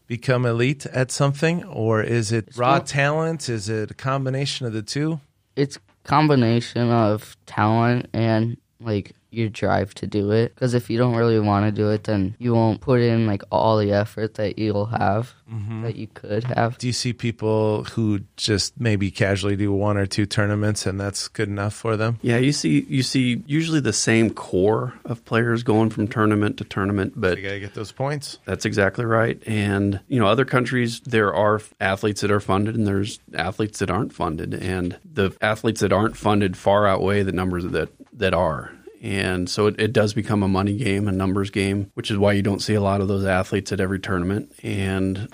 become 0.08 0.46
elite 0.46 0.86
at 0.88 1.12
something 1.12 1.64
or 1.66 2.02
is 2.02 2.32
it 2.32 2.50
raw 2.58 2.76
not- 2.76 2.88
talent? 2.88 3.50
Is 3.50 3.70
it 3.70 3.92
a 3.92 3.94
combination 3.94 4.66
of 4.66 4.74
the 4.74 4.82
two? 4.82 5.20
it's 5.58 5.78
combination 6.06 6.90
of 6.90 7.36
talent 7.46 8.08
and 8.14 8.58
like 8.84 9.14
your 9.30 9.48
drive 9.48 9.94
to 9.94 10.06
do 10.06 10.32
it 10.32 10.54
because 10.54 10.74
if 10.74 10.90
you 10.90 10.98
don't 10.98 11.16
really 11.16 11.40
want 11.40 11.66
to 11.66 11.72
do 11.72 11.90
it 11.90 12.04
then 12.04 12.36
you 12.38 12.54
won't 12.54 12.82
put 12.82 13.00
in 13.00 13.26
like 13.28 13.42
all 13.50 13.78
the 13.78 13.94
effort 13.94 14.34
that 14.34 14.60
you'll 14.60 14.88
have 14.88 15.34
mm-hmm. 15.50 15.84
that 15.84 15.96
you 15.96 16.08
could 16.08 16.44
have 16.44 16.78
Do 16.78 16.88
you 16.88 16.94
see 16.94 17.14
people 17.14 17.86
who 17.86 18.22
just 18.36 18.80
maybe 18.80 19.10
casually 19.10 19.56
do 19.56 19.72
one 19.72 19.96
or 19.98 20.06
two 20.06 20.26
tournaments 20.26 20.86
and 20.86 21.00
that's 21.00 21.30
good 21.30 21.48
enough 21.48 21.74
for 21.74 21.96
them? 21.96 22.20
Yeah, 22.22 22.38
you 22.38 22.52
see 22.52 22.86
you 22.90 23.04
see 23.04 23.44
usually 23.46 23.80
the 23.80 23.94
same 23.94 24.32
core 24.32 24.94
of 25.06 25.24
players 25.26 25.64
going 25.64 25.90
from 25.90 26.08
tournament 26.08 26.58
to 26.58 26.64
tournament, 26.64 27.14
but 27.16 27.38
You 27.38 27.44
got 27.44 27.52
to 27.52 27.60
get 27.60 27.74
those 27.74 27.92
points. 27.92 28.40
That's 28.46 28.66
exactly 28.66 29.06
right. 29.06 29.42
And, 29.46 30.00
you 30.08 30.20
know, 30.20 30.28
other 30.28 30.46
countries, 30.46 31.02
there 31.02 31.34
are 31.34 31.62
athletes 31.80 32.22
that 32.22 32.32
are 32.32 32.40
funded 32.40 32.76
and 32.76 32.88
there's 32.88 33.20
athletes 33.34 33.80
that 33.80 33.90
aren't 33.90 34.14
funded. 34.14 34.54
And 34.54 34.98
the 35.06 35.36
athletes 35.42 35.82
that 35.82 35.94
aren't 35.94 36.18
funded 36.18 36.58
far 36.58 36.88
outweigh 36.88 37.24
the 37.24 37.32
numbers 37.32 37.66
that, 37.66 37.90
that 38.22 38.34
are. 38.34 38.72
And 39.02 39.50
so 39.50 39.68
it, 39.68 39.80
it 39.80 39.94
does 39.94 40.14
become 40.14 40.44
a 40.44 40.48
money 40.48 40.78
game, 40.78 41.08
a 41.08 41.12
numbers 41.12 41.50
game, 41.50 41.92
which 41.96 42.12
is 42.12 42.18
why 42.18 42.34
you 42.34 42.44
don't 42.44 42.62
see 42.62 42.76
a 42.76 42.82
lot 42.82 43.02
of 43.02 43.08
those 43.08 43.26
athletes 43.26 43.72
at 43.72 43.80
every 43.80 44.00
tournament. 44.00 44.54
And 44.64 45.28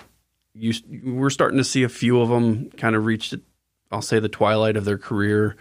you, 0.54 0.72
we're 1.04 1.30
starting 1.30 1.58
to 1.58 1.64
see 1.64 1.82
a 1.82 1.88
few 1.88 2.20
of 2.20 2.30
them 2.30 2.70
kind 2.70 2.96
of 2.96 3.04
reach, 3.04 3.34
I'll 3.92 4.02
say, 4.02 4.20
the 4.20 4.28
twilight 4.28 4.76
of 4.76 4.86
their 4.86 4.96
career, 4.96 5.56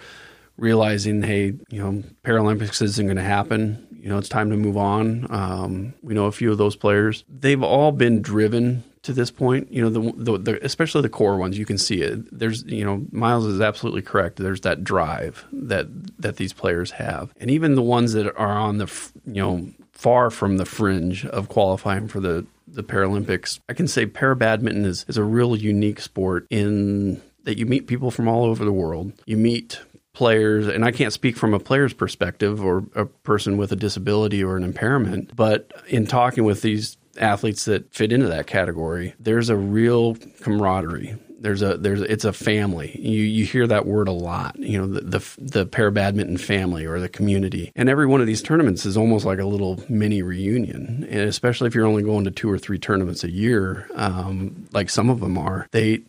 realizing, 0.56 1.22
hey, 1.22 1.54
you 1.70 1.84
know, 1.84 2.04
Paralympics 2.24 2.82
isn't 2.82 3.06
going 3.06 3.18
to 3.18 3.24
happen. 3.24 3.86
You 3.92 4.10
know, 4.10 4.18
it's 4.18 4.30
time 4.30 4.52
to 4.52 4.58
move 4.58 4.78
on. 4.78 5.28
Um, 5.30 5.94
we 6.02 6.14
know 6.14 6.26
a 6.26 6.32
few 6.32 6.52
of 6.52 6.58
those 6.58 6.78
players. 6.78 7.26
They've 7.28 7.62
all 7.62 7.92
been 7.92 8.22
driven 8.22 8.84
to 9.08 9.14
this 9.14 9.32
point. 9.32 9.72
You 9.72 9.82
know, 9.82 9.90
the, 9.90 10.14
the, 10.16 10.38
the 10.38 10.66
especially 10.66 11.02
the 11.02 11.10
core 11.10 11.38
ones, 11.38 11.58
you 11.58 11.66
can 11.66 11.78
see 11.78 12.02
it. 12.02 12.38
There's, 12.38 12.64
you 12.66 12.86
know, 12.86 13.06
Miles 13.12 13.46
is 13.46 13.60
absolutely 13.60 14.04
correct. 14.04 14.38
There's 14.38 14.62
that 14.62 14.84
drive 14.84 15.46
that 15.52 15.88
that 16.22 16.36
these 16.36 16.54
players 16.54 16.92
have, 16.92 17.34
and 17.38 17.50
even 17.50 17.76
the 17.76 17.82
ones 17.82 18.14
that 18.14 18.28
are 18.38 18.58
on 18.58 18.78
the, 18.78 19.10
you 19.26 19.42
know, 19.42 19.70
far 19.94 20.30
from 20.30 20.58
the 20.58 20.66
fringe 20.66 21.26
of 21.26 21.50
qualifying 21.50 22.08
for 22.08 22.20
the 22.20 22.46
the 22.68 22.84
Paralympics. 22.84 23.60
I 23.70 23.74
can 23.74 23.88
say 23.88 24.06
para 24.06 24.36
badminton 24.36 24.86
is, 24.86 25.06
is 25.08 25.18
a 25.18 25.24
real 25.24 25.56
unique 25.56 26.02
sport 26.02 26.46
in 26.50 27.22
that 27.46 27.58
you 27.58 27.66
meet 27.66 27.88
people 27.88 28.12
from 28.12 28.28
all 28.28 28.44
over 28.44 28.66
the 28.66 28.74
world. 28.74 29.14
You 29.26 29.38
meet 29.38 29.80
players, 30.14 30.68
and 30.68 30.84
I 30.84 30.92
can't 30.92 31.14
speak 31.14 31.38
from 31.38 31.54
a 31.54 31.60
player's 31.60 31.94
perspective 31.94 32.64
or 32.64 32.84
a 32.94 33.06
person 33.06 33.56
with 33.56 33.72
a 33.72 33.76
disability 33.76 34.44
or 34.44 34.58
an 34.58 34.64
impairment, 34.64 35.36
but 35.36 35.72
in 35.88 36.08
talking 36.08 36.44
with 36.44 36.62
these 36.62 36.98
athletes 37.18 37.66
that 37.66 37.94
fit 37.94 38.12
into 38.12 38.28
that 38.28 38.48
category, 38.48 39.14
there's 39.20 39.50
a 39.50 39.56
real 39.56 40.16
camaraderie. 40.42 41.16
There's 41.40 41.62
a 41.62 41.78
there's 41.78 42.02
it's 42.02 42.26
a 42.26 42.34
family. 42.34 43.00
You 43.00 43.22
you 43.22 43.46
hear 43.46 43.68
that 43.68 43.86
word 43.86 44.08
a 44.08 44.12
lot. 44.12 44.58
You 44.58 44.80
know 44.80 44.88
the 44.88 45.20
the, 45.38 45.66
the 45.66 45.92
badminton 45.92 46.38
family 46.38 46.86
or 46.86 47.00
the 47.00 47.10
community. 47.10 47.72
And 47.76 47.90
every 47.90 48.08
one 48.08 48.22
of 48.22 48.28
these 48.28 48.42
tournaments 48.42 48.86
is 48.86 48.98
almost 48.98 49.24
like 49.24 49.40
a 49.40 49.46
little 49.46 49.84
mini 49.88 50.24
reunion. 50.24 51.08
And 51.10 51.22
especially 51.22 51.68
if 51.68 51.76
you're 51.76 51.86
only 51.86 52.02
going 52.02 52.26
to 52.26 52.32
two 52.32 52.50
or 52.50 52.58
three 52.58 52.80
tournaments 52.80 53.24
a 53.24 53.30
year, 53.30 53.88
um, 53.94 54.68
like 54.74 54.90
some 54.90 55.12
of 55.12 55.20
them 55.20 55.38
are, 55.38 55.68
they 55.72 56.02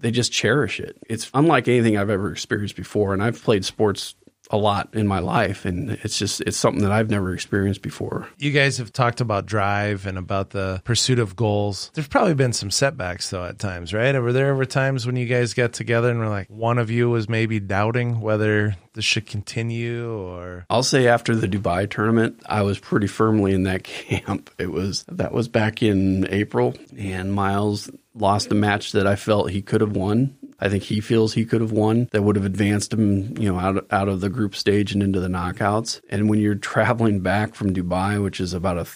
they 0.00 0.12
just 0.12 0.32
cherish 0.32 0.78
it. 0.78 0.96
It's 1.08 1.30
unlike 1.34 1.66
anything 1.66 1.96
I've 1.96 2.10
ever 2.10 2.30
experienced 2.30 2.76
before. 2.76 3.12
And 3.12 3.22
I've 3.22 3.42
played 3.42 3.64
sports 3.64 4.14
a 4.50 4.56
lot 4.56 4.88
in 4.94 5.06
my 5.06 5.18
life, 5.18 5.64
and 5.64 5.90
it's 5.90 6.18
just 6.18 6.40
it's 6.42 6.56
something 6.56 6.82
that 6.82 6.92
I've 6.92 7.10
never 7.10 7.34
experienced 7.34 7.82
before. 7.82 8.28
You 8.38 8.50
guys 8.50 8.78
have 8.78 8.92
talked 8.92 9.20
about 9.20 9.46
drive 9.46 10.06
and 10.06 10.18
about 10.18 10.50
the 10.50 10.80
pursuit 10.84 11.18
of 11.18 11.36
goals. 11.36 11.90
There's 11.94 12.08
probably 12.08 12.34
been 12.34 12.52
some 12.52 12.70
setbacks 12.70 13.30
though 13.30 13.44
at 13.44 13.58
times, 13.58 13.92
right? 13.92 14.18
Were 14.18 14.32
there 14.32 14.48
ever 14.48 14.64
times 14.64 15.06
when 15.06 15.16
you 15.16 15.26
guys 15.26 15.54
got 15.54 15.72
together 15.72 16.10
and 16.10 16.18
were 16.18 16.28
like 16.28 16.48
one 16.48 16.78
of 16.78 16.90
you 16.90 17.10
was 17.10 17.28
maybe 17.28 17.60
doubting 17.60 18.20
whether 18.20 18.76
this 18.94 19.04
should 19.04 19.26
continue 19.26 20.10
or 20.10 20.66
I'll 20.70 20.82
say 20.82 21.06
after 21.06 21.36
the 21.36 21.46
Dubai 21.46 21.88
tournament, 21.88 22.42
I 22.46 22.62
was 22.62 22.78
pretty 22.78 23.06
firmly 23.06 23.52
in 23.52 23.64
that 23.64 23.84
camp. 23.84 24.50
It 24.58 24.72
was 24.72 25.04
that 25.08 25.32
was 25.32 25.48
back 25.48 25.82
in 25.82 26.26
April, 26.30 26.74
and 26.96 27.32
Miles 27.32 27.90
lost 28.20 28.52
a 28.52 28.54
match 28.54 28.92
that 28.92 29.06
I 29.06 29.16
felt 29.16 29.50
he 29.50 29.62
could 29.62 29.80
have 29.80 29.96
won. 29.96 30.36
I 30.60 30.68
think 30.68 30.82
he 30.82 31.00
feels 31.00 31.34
he 31.34 31.44
could 31.44 31.60
have 31.60 31.72
won 31.72 32.08
that 32.10 32.22
would 32.22 32.36
have 32.36 32.44
advanced 32.44 32.92
him, 32.92 33.36
you 33.38 33.50
know, 33.50 33.58
out 33.58 33.86
out 33.90 34.08
of 34.08 34.20
the 34.20 34.28
group 34.28 34.56
stage 34.56 34.92
and 34.92 35.02
into 35.02 35.20
the 35.20 35.28
knockouts. 35.28 36.00
And 36.10 36.28
when 36.28 36.40
you're 36.40 36.56
traveling 36.56 37.20
back 37.20 37.54
from 37.54 37.72
Dubai, 37.72 38.22
which 38.22 38.40
is 38.40 38.52
about 38.52 38.78
a 38.78 38.86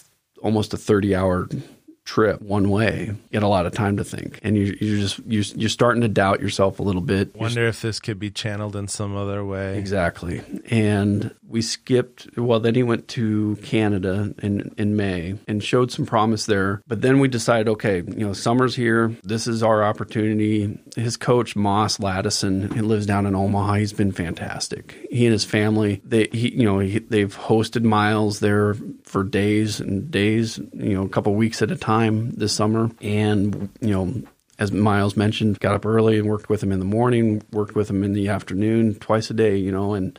almost 0.41 0.73
a 0.73 0.77
30 0.77 1.15
hour 1.15 1.47
trip 2.05 2.41
one 2.41 2.69
way, 2.69 3.05
you 3.05 3.17
get 3.31 3.43
a 3.43 3.47
lot 3.47 3.65
of 3.65 3.73
time 3.73 3.95
to 3.97 4.03
think, 4.03 4.39
and 4.43 4.57
you 4.57 4.77
you're 4.81 4.99
just 4.99 5.19
you're, 5.25 5.43
you're 5.55 5.69
starting 5.69 6.01
to 6.01 6.09
doubt 6.09 6.41
yourself 6.41 6.79
a 6.79 6.83
little 6.83 7.01
bit. 7.01 7.31
You're 7.33 7.41
wonder 7.41 7.67
if 7.67 7.81
this 7.81 7.99
could 7.99 8.19
be 8.19 8.29
channeled 8.29 8.75
in 8.75 8.87
some 8.87 9.15
other 9.15 9.43
way. 9.45 9.77
Exactly. 9.77 10.41
And 10.69 11.33
we 11.53 11.61
skipped, 11.61 12.27
well, 12.35 12.59
then 12.59 12.73
he 12.73 12.81
went 12.81 13.07
to 13.09 13.55
Canada 13.61 14.33
in, 14.41 14.73
in 14.75 14.95
May 14.95 15.35
and 15.47 15.63
showed 15.63 15.91
some 15.91 16.03
promise 16.03 16.47
there. 16.47 16.81
But 16.87 17.01
then 17.01 17.19
we 17.19 17.27
decided, 17.27 17.69
okay, 17.69 17.97
you 17.97 18.25
know, 18.25 18.33
summer's 18.33 18.75
here. 18.75 19.15
This 19.23 19.45
is 19.45 19.61
our 19.61 19.83
opportunity. 19.83 20.79
His 20.95 21.15
coach, 21.15 21.55
Moss 21.55 21.99
Laddison, 21.99 22.73
he 22.73 22.81
lives 22.81 23.05
down 23.05 23.27
in 23.27 23.35
Omaha. 23.35 23.75
He's 23.75 23.93
been 23.93 24.11
fantastic. 24.11 25.07
He 25.11 25.27
and 25.27 25.31
his 25.31 25.45
family, 25.45 26.01
they, 26.03 26.27
he, 26.31 26.55
you 26.55 26.65
know, 26.65 26.79
he, 26.79 26.97
they've 26.97 27.37
hosted 27.37 27.83
Miles 27.83 28.39
there 28.39 28.75
for 29.03 29.23
days 29.23 29.79
and 29.79 30.09
days, 30.09 30.57
you 30.57 30.95
know, 30.95 31.03
a 31.03 31.09
couple 31.09 31.35
weeks 31.35 31.61
at 31.61 31.69
a 31.69 31.77
time 31.77 32.31
this 32.31 32.51
summer. 32.51 32.89
And, 32.99 33.69
you 33.79 33.91
know, 33.91 34.23
as 34.57 34.71
Miles 34.71 35.15
mentioned, 35.15 35.59
got 35.59 35.75
up 35.75 35.85
early 35.85 36.17
and 36.17 36.27
worked 36.27 36.49
with 36.49 36.63
him 36.63 36.71
in 36.71 36.79
the 36.79 36.85
morning, 36.85 37.43
worked 37.51 37.75
with 37.75 37.91
him 37.91 38.03
in 38.03 38.13
the 38.13 38.29
afternoon, 38.29 38.95
twice 38.95 39.29
a 39.29 39.35
day, 39.35 39.55
you 39.55 39.71
know, 39.71 39.93
and 39.93 40.17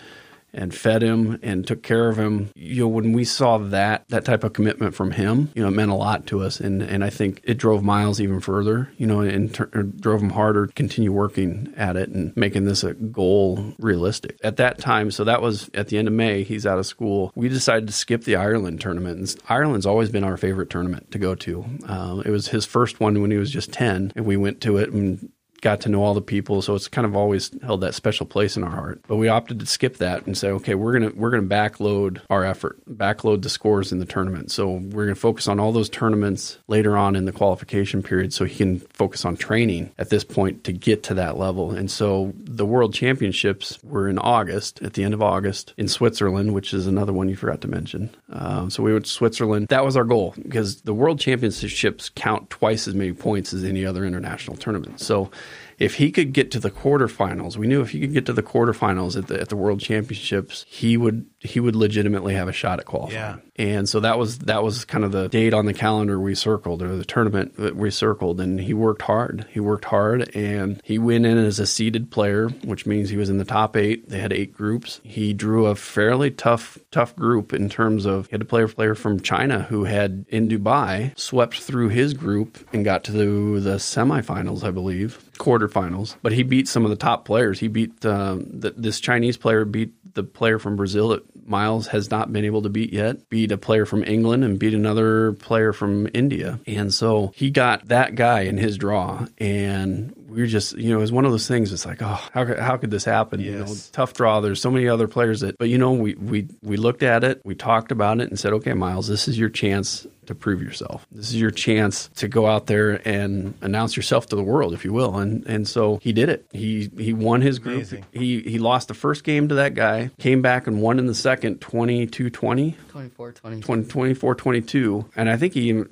and 0.54 0.74
fed 0.74 1.02
him 1.02 1.38
and 1.42 1.66
took 1.66 1.82
care 1.82 2.08
of 2.08 2.18
him. 2.18 2.50
You 2.54 2.82
know, 2.82 2.88
when 2.88 3.12
we 3.12 3.24
saw 3.24 3.58
that 3.58 4.08
that 4.08 4.24
type 4.24 4.44
of 4.44 4.52
commitment 4.52 4.94
from 4.94 5.10
him, 5.10 5.50
you 5.54 5.62
know, 5.62 5.68
it 5.68 5.72
meant 5.72 5.90
a 5.90 5.94
lot 5.94 6.26
to 6.26 6.40
us, 6.42 6.60
and 6.60 6.82
and 6.82 7.04
I 7.04 7.10
think 7.10 7.40
it 7.44 7.58
drove 7.58 7.82
Miles 7.82 8.20
even 8.20 8.40
further, 8.40 8.90
you 8.96 9.06
know, 9.06 9.20
and 9.20 9.58
or 9.74 9.82
drove 9.82 10.22
him 10.22 10.30
harder 10.30 10.66
to 10.66 10.72
continue 10.72 11.12
working 11.12 11.72
at 11.76 11.96
it 11.96 12.08
and 12.08 12.36
making 12.36 12.64
this 12.64 12.84
a 12.84 12.94
goal 12.94 13.74
realistic. 13.78 14.38
At 14.42 14.56
that 14.56 14.78
time, 14.78 15.10
so 15.10 15.24
that 15.24 15.42
was 15.42 15.70
at 15.74 15.88
the 15.88 15.98
end 15.98 16.08
of 16.08 16.14
May. 16.14 16.42
He's 16.42 16.66
out 16.66 16.78
of 16.78 16.86
school. 16.86 17.32
We 17.34 17.48
decided 17.48 17.86
to 17.88 17.92
skip 17.92 18.24
the 18.24 18.36
Ireland 18.36 18.80
tournament. 18.80 19.18
And 19.18 19.34
Ireland's 19.48 19.86
always 19.86 20.10
been 20.10 20.24
our 20.24 20.36
favorite 20.36 20.70
tournament 20.70 21.10
to 21.12 21.18
go 21.18 21.34
to. 21.34 21.64
Uh, 21.86 22.22
it 22.24 22.30
was 22.30 22.48
his 22.48 22.64
first 22.64 23.00
one 23.00 23.20
when 23.20 23.30
he 23.30 23.36
was 23.36 23.50
just 23.50 23.72
ten, 23.72 24.12
and 24.16 24.26
we 24.26 24.36
went 24.36 24.60
to 24.62 24.76
it 24.76 24.90
and 24.90 25.30
got 25.64 25.80
to 25.80 25.88
know 25.88 26.02
all 26.02 26.12
the 26.12 26.20
people. 26.20 26.60
So 26.60 26.74
it's 26.74 26.88
kind 26.88 27.06
of 27.06 27.16
always 27.16 27.50
held 27.62 27.80
that 27.80 27.94
special 27.94 28.26
place 28.26 28.54
in 28.56 28.62
our 28.62 28.70
heart. 28.70 29.00
But 29.08 29.16
we 29.16 29.28
opted 29.28 29.58
to 29.60 29.66
skip 29.66 29.96
that 29.96 30.26
and 30.26 30.36
say, 30.36 30.50
okay, 30.50 30.74
we're 30.74 30.92
gonna 30.92 31.10
we're 31.16 31.30
gonna 31.30 31.42
backload 31.42 32.20
our 32.28 32.44
effort, 32.44 32.78
backload 32.86 33.42
the 33.42 33.48
scores 33.48 33.90
in 33.90 33.98
the 33.98 34.04
tournament. 34.04 34.52
So 34.52 34.68
we're 34.68 35.06
gonna 35.06 35.14
focus 35.14 35.48
on 35.48 35.58
all 35.58 35.72
those 35.72 35.88
tournaments 35.88 36.58
later 36.68 36.96
on 36.96 37.16
in 37.16 37.24
the 37.24 37.32
qualification 37.32 38.02
period, 38.02 38.34
so 38.34 38.44
he 38.44 38.54
can 38.54 38.78
focus 38.78 39.24
on 39.24 39.36
training 39.36 39.90
at 39.98 40.10
this 40.10 40.22
point 40.22 40.64
to 40.64 40.72
get 40.72 41.02
to 41.04 41.14
that 41.14 41.38
level. 41.38 41.70
And 41.70 41.90
so 41.90 42.34
the 42.36 42.66
World 42.66 42.92
Championships 42.92 43.82
were 43.82 44.06
in 44.06 44.18
August, 44.18 44.82
at 44.82 44.92
the 44.92 45.02
end 45.02 45.14
of 45.14 45.22
August, 45.22 45.72
in 45.78 45.88
Switzerland, 45.88 46.52
which 46.52 46.74
is 46.74 46.86
another 46.86 47.14
one 47.14 47.30
you 47.30 47.36
forgot 47.36 47.62
to 47.62 47.68
mention. 47.68 48.14
Um, 48.30 48.68
so 48.68 48.82
we 48.82 48.92
went 48.92 49.06
to 49.06 49.10
Switzerland. 49.10 49.68
That 49.68 49.84
was 49.84 49.96
our 49.96 50.04
goal 50.04 50.34
because 50.42 50.82
the 50.82 50.92
World 50.92 51.18
Championships 51.18 52.10
count 52.14 52.50
twice 52.50 52.86
as 52.86 52.94
many 52.94 53.14
points 53.14 53.54
as 53.54 53.64
any 53.64 53.86
other 53.86 54.04
international 54.04 54.58
tournament. 54.58 55.00
So 55.00 55.30
if 55.78 55.96
he 55.96 56.10
could 56.10 56.32
get 56.32 56.50
to 56.52 56.60
the 56.60 56.70
quarterfinals, 56.70 57.56
we 57.56 57.66
knew 57.66 57.80
if 57.80 57.90
he 57.90 58.00
could 58.00 58.12
get 58.12 58.26
to 58.26 58.32
the 58.32 58.42
quarterfinals 58.42 59.16
at 59.16 59.28
the 59.28 59.40
at 59.40 59.48
the 59.48 59.56
World 59.56 59.80
Championships, 59.80 60.64
he 60.68 60.96
would 60.96 61.26
he 61.44 61.60
would 61.60 61.76
legitimately 61.76 62.34
have 62.34 62.48
a 62.48 62.52
shot 62.52 62.80
at 62.80 62.86
qualifying. 62.86 63.14
Yeah. 63.14 63.36
And 63.56 63.88
so 63.88 64.00
that 64.00 64.18
was 64.18 64.38
that 64.40 64.64
was 64.64 64.84
kind 64.84 65.04
of 65.04 65.12
the 65.12 65.28
date 65.28 65.54
on 65.54 65.66
the 65.66 65.74
calendar 65.74 66.18
we 66.18 66.34
circled 66.34 66.82
or 66.82 66.96
the 66.96 67.04
tournament 67.04 67.56
that 67.56 67.76
we 67.76 67.90
circled 67.90 68.40
and 68.40 68.58
he 68.58 68.74
worked 68.74 69.02
hard. 69.02 69.46
He 69.50 69.60
worked 69.60 69.84
hard 69.84 70.34
and 70.34 70.80
he 70.82 70.98
went 70.98 71.26
in 71.26 71.38
as 71.38 71.60
a 71.60 71.66
seeded 71.66 72.10
player, 72.10 72.48
which 72.64 72.86
means 72.86 73.10
he 73.10 73.16
was 73.16 73.28
in 73.28 73.38
the 73.38 73.44
top 73.44 73.76
8. 73.76 74.08
They 74.08 74.18
had 74.18 74.32
8 74.32 74.54
groups. 74.54 75.00
He 75.04 75.34
drew 75.34 75.66
a 75.66 75.76
fairly 75.76 76.30
tough 76.30 76.78
tough 76.90 77.14
group 77.14 77.52
in 77.52 77.68
terms 77.68 78.06
of 78.06 78.26
he 78.26 78.32
had 78.32 78.42
a 78.42 78.46
player 78.46 78.66
player 78.66 78.94
from 78.94 79.20
China 79.20 79.60
who 79.62 79.84
had 79.84 80.24
in 80.30 80.48
Dubai 80.48 81.16
swept 81.18 81.60
through 81.60 81.90
his 81.90 82.14
group 82.14 82.58
and 82.72 82.84
got 82.84 83.04
to 83.04 83.12
the, 83.12 83.60
the 83.60 83.76
semifinals, 83.76 84.64
I 84.64 84.70
believe, 84.70 85.30
quarterfinals. 85.38 86.16
But 86.22 86.32
he 86.32 86.42
beat 86.42 86.68
some 86.68 86.84
of 86.84 86.90
the 86.90 86.96
top 86.96 87.24
players. 87.24 87.60
He 87.60 87.68
beat 87.68 88.04
um, 88.06 88.46
the, 88.50 88.70
this 88.70 88.98
Chinese 88.98 89.36
player 89.36 89.64
beat 89.64 89.92
the 90.14 90.22
player 90.22 90.58
from 90.58 90.76
Brazil 90.76 91.08
that 91.08 91.22
Miles 91.46 91.88
has 91.88 92.10
not 92.10 92.32
been 92.32 92.44
able 92.44 92.62
to 92.62 92.68
beat 92.68 92.92
yet, 92.92 93.28
beat 93.28 93.52
a 93.52 93.58
player 93.58 93.86
from 93.86 94.04
England 94.04 94.44
and 94.44 94.58
beat 94.58 94.74
another 94.74 95.32
player 95.32 95.72
from 95.72 96.08
India. 96.14 96.60
And 96.66 96.92
so 96.92 97.32
he 97.34 97.50
got 97.50 97.88
that 97.88 98.14
guy 98.14 98.42
in 98.42 98.56
his 98.56 98.78
draw. 98.78 99.26
And 99.38 100.14
we 100.34 100.40
were 100.42 100.46
just, 100.46 100.76
you 100.76 100.90
know, 100.90 100.98
it 100.98 101.00
was 101.02 101.12
one 101.12 101.24
of 101.24 101.30
those 101.30 101.46
things. 101.48 101.72
It's 101.72 101.86
like, 101.86 102.02
oh, 102.02 102.20
how, 102.32 102.44
could- 102.44 102.58
how 102.58 102.76
could 102.76 102.90
this 102.90 103.04
happen? 103.04 103.40
You 103.40 103.58
know, 103.58 103.74
tough 103.92 104.12
draw. 104.14 104.40
There's 104.40 104.60
so 104.60 104.70
many 104.70 104.88
other 104.88 105.08
players 105.08 105.40
that, 105.40 105.56
but 105.58 105.68
you 105.68 105.78
know, 105.78 105.92
we, 105.92 106.14
we, 106.14 106.48
we 106.62 106.76
looked 106.76 107.02
at 107.02 107.24
it, 107.24 107.40
we 107.44 107.54
talked 107.54 107.92
about 107.92 108.20
it 108.20 108.28
and 108.28 108.38
said, 108.38 108.52
okay, 108.54 108.72
Miles, 108.74 109.06
this 109.08 109.28
is 109.28 109.38
your 109.38 109.48
chance 109.48 110.06
to 110.26 110.34
prove 110.34 110.62
yourself. 110.62 111.06
This 111.12 111.28
is 111.28 111.36
your 111.38 111.50
chance 111.50 112.08
to 112.16 112.28
go 112.28 112.46
out 112.46 112.66
there 112.66 113.06
and 113.06 113.52
announce 113.60 113.94
yourself 113.94 114.26
to 114.28 114.36
the 114.36 114.42
world, 114.42 114.72
if 114.72 114.82
you 114.82 114.90
will. 114.90 115.18
And 115.18 115.44
and 115.46 115.68
so 115.68 115.98
he 116.00 116.14
did 116.14 116.30
it. 116.30 116.46
He 116.50 116.90
he 116.96 117.12
won 117.12 117.42
his 117.42 117.58
group. 117.58 117.74
Amazing. 117.76 118.06
He 118.10 118.40
he 118.40 118.58
lost 118.58 118.88
the 118.88 118.94
first 118.94 119.22
game 119.22 119.48
to 119.48 119.56
that 119.56 119.74
guy, 119.74 120.10
came 120.18 120.40
back 120.40 120.66
and 120.66 120.80
won 120.80 120.98
in 120.98 121.04
the 121.04 121.14
second 121.14 121.60
22-20, 121.60 122.74
24 122.88 123.32
20. 123.32 123.60
20, 123.60 123.84
24-22. 124.14 125.04
And 125.16 125.28
I 125.28 125.36
think 125.36 125.52
he 125.52 125.82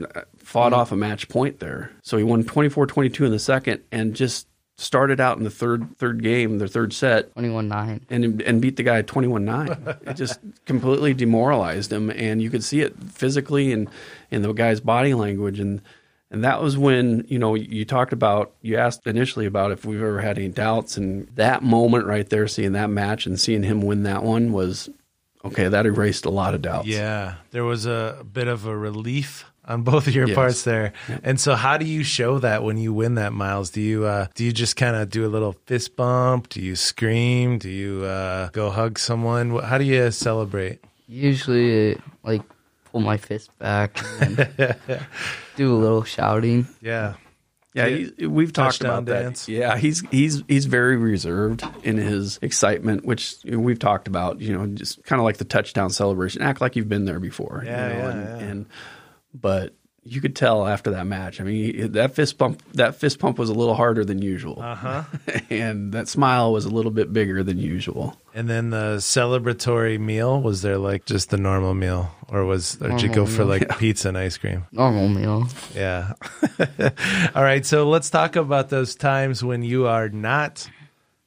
even 0.42 0.46
fought 0.46 0.72
mm-hmm. 0.72 0.80
off 0.80 0.92
a 0.92 0.96
match 0.96 1.28
point 1.28 1.60
there. 1.60 1.90
So 2.02 2.16
he 2.16 2.24
won 2.24 2.44
24-22 2.44 3.26
in 3.26 3.30
the 3.30 3.38
second 3.38 3.82
and 3.90 4.14
just 4.14 4.48
started 4.76 5.20
out 5.20 5.36
in 5.38 5.44
the 5.44 5.50
third 5.50 5.96
third 5.98 6.22
game, 6.22 6.58
the 6.58 6.68
third 6.68 6.92
set, 6.92 7.32
21 7.34 7.68
9. 7.68 8.06
and 8.10 8.42
and 8.42 8.60
beat 8.60 8.76
the 8.76 8.82
guy 8.82 9.02
21-9. 9.02 10.08
it 10.08 10.14
just 10.14 10.40
completely 10.64 11.14
demoralized 11.14 11.92
him 11.92 12.10
and 12.10 12.42
you 12.42 12.50
could 12.50 12.64
see 12.64 12.80
it 12.80 12.94
physically 13.10 13.72
and 13.72 13.88
in 14.30 14.42
the 14.42 14.52
guy's 14.52 14.80
body 14.80 15.14
language 15.14 15.60
and 15.60 15.82
and 16.30 16.44
that 16.44 16.62
was 16.62 16.78
when, 16.78 17.26
you 17.28 17.38
know, 17.38 17.54
you 17.54 17.84
talked 17.84 18.14
about 18.14 18.54
you 18.62 18.78
asked 18.78 19.06
initially 19.06 19.44
about 19.44 19.70
if 19.70 19.84
we've 19.84 20.00
ever 20.00 20.22
had 20.22 20.38
any 20.38 20.48
doubts 20.48 20.96
and 20.96 21.28
that 21.34 21.62
moment 21.62 22.06
right 22.06 22.28
there 22.28 22.48
seeing 22.48 22.72
that 22.72 22.88
match 22.88 23.26
and 23.26 23.38
seeing 23.38 23.62
him 23.62 23.82
win 23.82 24.04
that 24.04 24.22
one 24.22 24.52
was 24.52 24.88
okay, 25.44 25.68
that 25.68 25.84
erased 25.84 26.24
a 26.24 26.30
lot 26.30 26.54
of 26.54 26.62
doubts. 26.62 26.88
Yeah, 26.88 27.34
there 27.50 27.64
was 27.64 27.84
a 27.84 28.24
bit 28.32 28.48
of 28.48 28.64
a 28.64 28.76
relief 28.76 29.44
on 29.72 29.82
both 29.82 30.06
of 30.06 30.14
your 30.14 30.28
Yes. 30.28 30.34
parts 30.34 30.62
there. 30.62 30.92
And 31.24 31.40
so, 31.40 31.54
how 31.54 31.78
do 31.78 31.84
you 31.86 32.04
show 32.04 32.38
that 32.38 32.62
when 32.62 32.76
you 32.78 32.92
win 32.92 33.14
that, 33.16 33.32
Miles? 33.32 33.70
Do 33.70 33.80
you 33.80 34.04
uh, 34.04 34.26
do 34.34 34.44
you 34.44 34.52
just 34.52 34.76
kind 34.76 34.94
of 34.96 35.10
do 35.10 35.26
a 35.26 35.28
little 35.30 35.54
fist 35.66 35.96
bump? 35.96 36.48
Do 36.50 36.60
you 36.60 36.76
scream? 36.76 37.58
Do 37.58 37.68
you 37.70 38.04
uh, 38.04 38.48
go 38.50 38.70
hug 38.70 38.98
someone? 38.98 39.58
How 39.58 39.78
do 39.78 39.84
you 39.84 40.10
celebrate? 40.10 40.80
Usually, 41.08 41.98
like, 42.22 42.42
pull 42.90 43.00
my 43.00 43.16
fist 43.16 43.50
back 43.58 43.98
and 44.20 44.36
do 45.56 45.74
a 45.74 45.78
little 45.78 46.04
shouting. 46.04 46.66
Yeah, 46.80 47.14
Yeah, 47.74 47.86
he, 47.88 48.26
we've 48.26 48.52
talked 48.52 48.78
Touchdown 48.80 48.98
about 49.00 49.06
that. 49.12 49.22
dance. 49.22 49.48
Yeah, 49.48 49.76
he's 49.76 50.00
he's 50.10 50.42
he's 50.48 50.64
very 50.66 50.96
reserved 50.96 51.64
in 51.84 51.96
his 51.96 52.38
excitement, 52.42 53.04
which 53.04 53.36
we've 53.44 53.78
talked 53.78 54.08
about. 54.08 54.40
You 54.40 54.52
know, 54.54 54.66
just 54.66 55.02
kind 55.04 55.20
of 55.20 55.24
like 55.24 55.36
the 55.38 55.44
touchdown 55.44 55.90
celebration. 55.90 56.42
Act 56.42 56.60
like 56.60 56.76
you've 56.76 56.88
been 56.88 57.04
there 57.04 57.20
before. 57.20 57.62
Yeah, 57.64 57.88
you 57.88 57.94
know, 57.94 57.98
yeah, 58.00 58.10
and, 58.10 58.40
yeah. 58.40 58.46
and 58.48 58.66
but 59.34 59.74
you 60.04 60.20
could 60.20 60.34
tell 60.34 60.66
after 60.66 60.90
that 60.90 61.06
match. 61.06 61.40
I 61.40 61.44
mean, 61.44 61.92
that 61.92 62.14
fist 62.14 62.36
pump 62.36 62.60
that 62.74 62.96
fist 62.96 63.20
pump 63.20 63.38
was 63.38 63.48
a 63.48 63.54
little 63.54 63.74
harder 63.74 64.04
than 64.04 64.20
usual, 64.20 64.60
uh-huh. 64.60 65.04
and 65.50 65.92
that 65.92 66.08
smile 66.08 66.52
was 66.52 66.64
a 66.64 66.70
little 66.70 66.90
bit 66.90 67.12
bigger 67.12 67.42
than 67.44 67.58
usual. 67.58 68.16
and 68.34 68.48
then 68.48 68.70
the 68.70 68.96
celebratory 68.96 70.00
meal 70.00 70.40
was 70.42 70.62
there 70.62 70.78
like 70.78 71.04
just 71.04 71.30
the 71.30 71.36
normal 71.36 71.74
meal, 71.74 72.10
or 72.28 72.44
was 72.44 72.80
or 72.82 72.88
did 72.88 73.02
you 73.02 73.08
go 73.08 73.14
Normal 73.24 73.26
for 73.32 73.44
meal. 73.44 73.48
like 73.48 73.78
pizza 73.78 74.08
and 74.08 74.18
ice 74.18 74.36
cream? 74.36 74.64
Normal 74.72 75.08
meal. 75.08 75.46
Yeah. 75.74 76.14
All 77.34 77.44
right. 77.44 77.64
So 77.64 77.88
let's 77.88 78.10
talk 78.10 78.34
about 78.34 78.70
those 78.70 78.96
times 78.96 79.44
when 79.44 79.62
you 79.62 79.86
are 79.86 80.08
not 80.08 80.68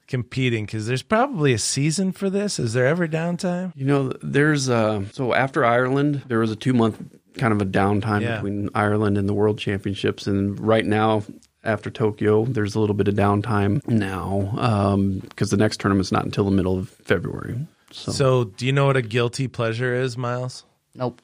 competing 0.07 0.65
because 0.65 0.85
there's 0.85 1.01
probably 1.01 1.53
a 1.53 1.57
season 1.57 2.11
for 2.11 2.29
this. 2.29 2.59
Is 2.59 2.73
there 2.73 2.85
ever 2.87 3.07
downtime? 3.07 3.71
You 3.75 3.85
know, 3.85 4.13
there's 4.21 4.69
uh, 4.69 5.05
so 5.13 5.33
after 5.33 5.63
Ireland, 5.63 6.23
there 6.27 6.39
was 6.39 6.51
a 6.51 6.55
two 6.57 6.73
month 6.73 7.01
kind 7.37 7.53
of 7.53 7.61
a 7.61 7.65
downtime 7.65 8.21
Yeah. 8.21 8.35
between 8.35 8.69
Ireland 8.75 9.17
and 9.17 9.27
the 9.29 9.33
World 9.33 9.57
Championships, 9.59 10.27
and 10.27 10.59
right 10.59 10.85
now. 10.85 11.23
After 11.63 11.89
Tokyo, 11.89 12.45
there's 12.45 12.75
a 12.75 12.79
little 12.79 12.93
bit 12.93 13.07
of 13.07 13.15
downtime 13.15 13.81
now 13.87 14.53
um, 14.55 15.17
because 15.17 15.49
the 15.49 15.57
next 15.57 15.79
tournament's 15.79 16.11
not 16.11 16.23
until 16.23 16.45
the 16.45 16.51
middle 16.51 16.77
of 16.77 16.89
February. 16.89 17.57
So, 17.89 18.11
So, 18.11 18.43
do 18.43 18.67
you 18.67 18.71
know 18.71 18.85
what 18.85 18.97
a 18.97 19.01
guilty 19.01 19.47
pleasure 19.47 19.95
is, 19.95 20.15
Miles? 20.15 20.63
Nope. 20.93 21.23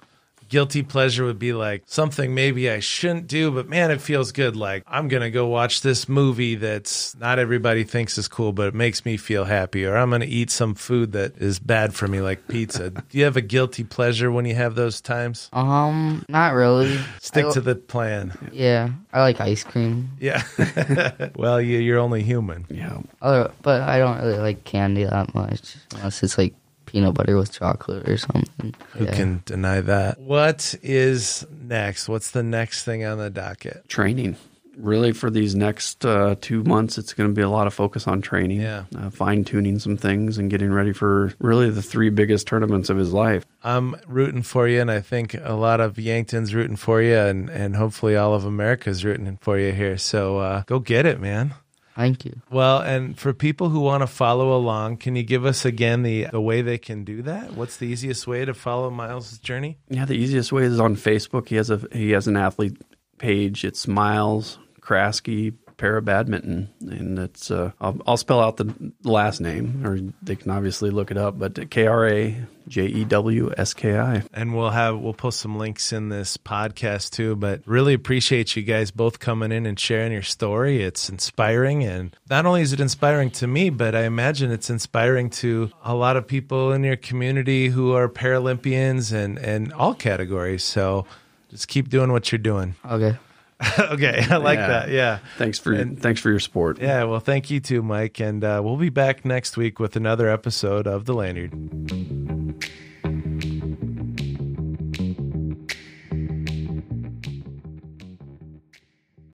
Guilty 0.52 0.84
pleasure 0.84 1.24
would 1.24 1.39
be 1.39 1.54
like 1.54 1.84
something 1.86 2.36
maybe 2.36 2.70
I 2.70 2.82
shouldn't 2.82 3.28
do, 3.28 3.52
but 3.52 3.70
man, 3.70 3.89
it 3.89 4.02
feels 4.02 4.34
good. 4.34 4.58
Like 4.58 4.84
I'm 4.86 5.08
going 5.08 5.24
to 5.24 5.32
go 5.32 5.47
watch 5.47 5.80
this 5.80 6.10
movie 6.10 6.56
that's 6.56 7.16
not 7.16 7.39
everybody 7.39 7.86
thinks 7.86 8.18
is 8.18 8.28
cool, 8.28 8.52
but 8.52 8.68
it 8.68 8.74
makes 8.76 9.06
me 9.06 9.16
feel 9.16 9.45
happy. 9.45 9.86
Or 9.86 9.95
I'm 9.95 10.10
going 10.10 10.20
to 10.20 10.28
eat 10.28 10.52
some 10.52 10.76
food 10.76 11.14
that 11.14 11.38
is 11.38 11.58
bad 11.58 11.93
for 11.93 12.06
me, 12.10 12.20
like 12.20 12.49
pizza. 12.49 12.89
do 13.10 13.18
you 13.18 13.24
have 13.24 13.38
a 13.38 13.41
guilty 13.41 13.86
pleasure 13.86 14.30
when 14.30 14.43
you 14.43 14.54
have 14.56 14.76
those 14.76 14.99
times? 14.99 15.49
Um, 15.54 16.26
not 16.28 16.54
really. 16.54 16.99
Stick 17.22 17.45
I- 17.45 17.52
to 17.54 17.62
the 17.62 17.76
plan. 17.76 18.34
Yeah, 18.52 18.89
I 19.14 19.22
like 19.22 19.39
ice 19.39 19.64
cream. 19.64 20.10
Yeah. 20.20 20.43
well, 21.38 21.62
you, 21.62 21.78
you're 21.80 21.99
only 21.99 22.24
human. 22.24 22.66
yeah, 22.70 22.99
Other, 23.22 23.54
but 23.62 23.84
I 23.84 23.99
don't 23.99 24.18
really 24.22 24.38
like 24.39 24.66
candy 24.66 25.06
that 25.06 25.34
much 25.34 25.78
unless 25.95 26.22
it's 26.24 26.38
like 26.38 26.54
peanut 26.91 27.13
butter 27.13 27.37
with 27.37 27.51
chocolate 27.51 28.07
or 28.07 28.17
something. 28.17 28.73
Who 28.93 29.05
Yeah. 29.05 29.11
can 29.15 29.43
deny 29.45 29.81
that? 29.81 30.19
What 30.19 30.75
is 30.83 31.45
next? 31.61 32.09
What's 32.09 32.31
the 32.31 32.43
next 32.43 32.83
thing 32.83 33.05
on 33.05 33.17
the 33.17 33.29
docket? 33.29 33.87
training. 33.87 34.35
Really, 34.77 35.11
for 35.11 35.29
these 35.29 35.53
next 35.53 36.05
uh, 36.05 36.35
two 36.39 36.63
months, 36.63 36.97
it's 36.97 37.13
going 37.13 37.29
to 37.29 37.35
be 37.35 37.41
a 37.41 37.49
lot 37.49 37.67
of 37.67 37.73
focus 37.73 38.07
on 38.07 38.21
training, 38.21 38.61
Yeah. 38.61 38.85
uh, 38.97 39.09
fine 39.09 39.43
tuning 39.43 39.79
some 39.79 39.97
things, 39.97 40.37
and 40.37 40.49
getting 40.49 40.71
ready 40.71 40.93
for 40.93 41.33
really 41.39 41.69
the 41.69 41.81
three 41.81 42.09
biggest 42.09 42.47
tournaments 42.47 42.89
of 42.89 42.95
his 42.95 43.11
life. 43.11 43.45
I'm 43.65 43.95
rooting 44.07 44.43
for 44.43 44.69
you, 44.69 44.79
and 44.79 44.89
I 44.89 45.01
think 45.01 45.35
a 45.43 45.53
lot 45.55 45.81
of 45.81 45.99
Yankton's 45.99 46.55
rooting 46.55 46.77
for 46.77 47.01
you, 47.01 47.17
and, 47.17 47.49
and 47.49 47.75
hopefully 47.75 48.15
all 48.15 48.33
of 48.33 48.45
America's 48.45 49.03
rooting 49.03 49.37
for 49.41 49.59
you 49.59 49.73
here. 49.73 49.97
So 49.97 50.37
uh, 50.37 50.63
go 50.67 50.79
get 50.79 51.05
it, 51.05 51.19
man. 51.19 51.53
Thank 52.02 52.26
you. 52.26 52.41
Well, 52.49 52.80
and 52.80 53.16
for 53.16 53.32
people 53.32 53.70
who 53.70 53.82
want 53.82 54.02
to 54.02 54.08
follow 54.08 54.58
along, 54.58 54.97
can 54.97 55.16
you 55.16 55.22
give 55.22 55.45
us 55.45 55.66
again 55.66 56.02
the 56.02 56.26
the 56.32 56.41
way 56.41 56.64
they 56.64 56.80
can 56.80 57.04
do 57.04 57.22
that? 57.22 57.54
What's 57.54 57.78
the 57.78 57.86
easiest 57.86 58.26
way 58.26 58.43
to 58.43 58.56
follow 58.56 58.89
Miles' 58.89 59.38
journey? 59.38 59.78
Yeah, 59.88 60.06
the 60.06 60.16
easiest 60.16 60.52
way 60.52 60.64
is 60.64 60.80
on 60.80 60.95
Facebook. 60.95 61.49
He 61.49 61.58
has 61.58 61.70
a 61.70 61.80
he 61.93 62.10
has 62.10 62.26
an 62.26 62.38
athlete 62.38 62.82
page. 63.20 63.64
It's 63.64 63.88
Miles 63.88 64.58
Krajewski 64.82 65.54
Para 65.82 65.99
Badminton, 65.99 66.69
and 66.79 67.17
it's 67.17 67.49
uh, 67.49 67.71
I'll, 67.82 67.99
I'll 68.05 68.15
spell 68.15 68.39
out 68.39 68.57
the 68.57 68.71
last 69.03 69.41
name, 69.41 69.84
or 69.84 69.99
they 70.21 70.36
can 70.36 70.51
obviously 70.51 70.91
look 70.91 71.09
it 71.09 71.17
up. 71.17 71.39
But 71.39 71.71
K 71.71 71.88
R 71.88 72.07
A 72.07 72.38
J 72.67 72.86
E 72.86 73.03
W 73.03 73.51
S 73.57 73.73
K 73.73 73.97
I. 73.97 74.21
And 74.32 74.55
we'll 74.55 74.69
have 74.69 74.99
we'll 74.99 75.15
post 75.15 75.39
some 75.39 75.57
links 75.57 75.91
in 75.91 76.09
this 76.09 76.38
podcast 76.38 77.09
too. 77.09 77.36
But 77.36 77.61
really 77.65 77.95
appreciate 77.95 78.55
you 78.55 78.61
guys 78.61 78.91
both 78.91 79.17
coming 79.17 79.51
in 79.51 79.65
and 79.65 79.79
sharing 79.79 80.11
your 80.11 80.21
story. 80.21 80.84
It's 80.84 81.09
inspiring, 81.09 81.84
and 81.84 82.15
not 82.29 82.45
only 82.45 82.61
is 82.61 82.73
it 82.73 82.79
inspiring 82.79 83.32
to 83.32 83.47
me, 83.47 83.71
but 83.71 83.95
I 83.95 84.03
imagine 84.03 84.51
it's 84.51 84.69
inspiring 84.69 85.32
to 85.32 85.71
a 85.84 85.95
lot 85.95 86.15
of 86.15 86.27
people 86.27 86.73
in 86.73 86.84
your 86.84 86.95
community 86.95 87.69
who 87.69 87.95
are 87.95 88.07
Paralympians 88.07 89.11
and 89.11 89.39
and 89.39 89.73
all 89.73 89.95
categories. 89.95 90.63
So 90.63 91.07
just 91.49 91.67
keep 91.67 91.89
doing 91.89 92.11
what 92.11 92.32
you're 92.32 92.38
doing. 92.38 92.75
Okay. 92.88 93.17
okay, 93.80 94.26
I 94.30 94.38
like 94.38 94.57
Yeah. 94.59 94.68
that. 94.68 94.89
Yeah. 94.89 95.20
Thanks 95.38 95.59
for 95.59 95.74
And- 95.74 95.99
thanks 96.01 96.20
for 96.20 96.30
your 96.30 96.39
support. 96.39 96.80
Yeah, 96.82 97.03
well, 97.03 97.20
thank 97.20 97.49
you 97.49 97.59
too, 97.59 97.82
Mike. 97.82 98.20
And 98.20 98.43
uh, 98.43 98.62
we'll 98.64 98.78
be 98.78 98.89
back 98.89 99.24
next 99.26 99.57
week 99.57 99.80
with 99.80 99.95
another 99.95 100.30
episode 100.30 100.88
of 100.88 101.05
The 101.05 101.14
Lanyard. 101.14 101.51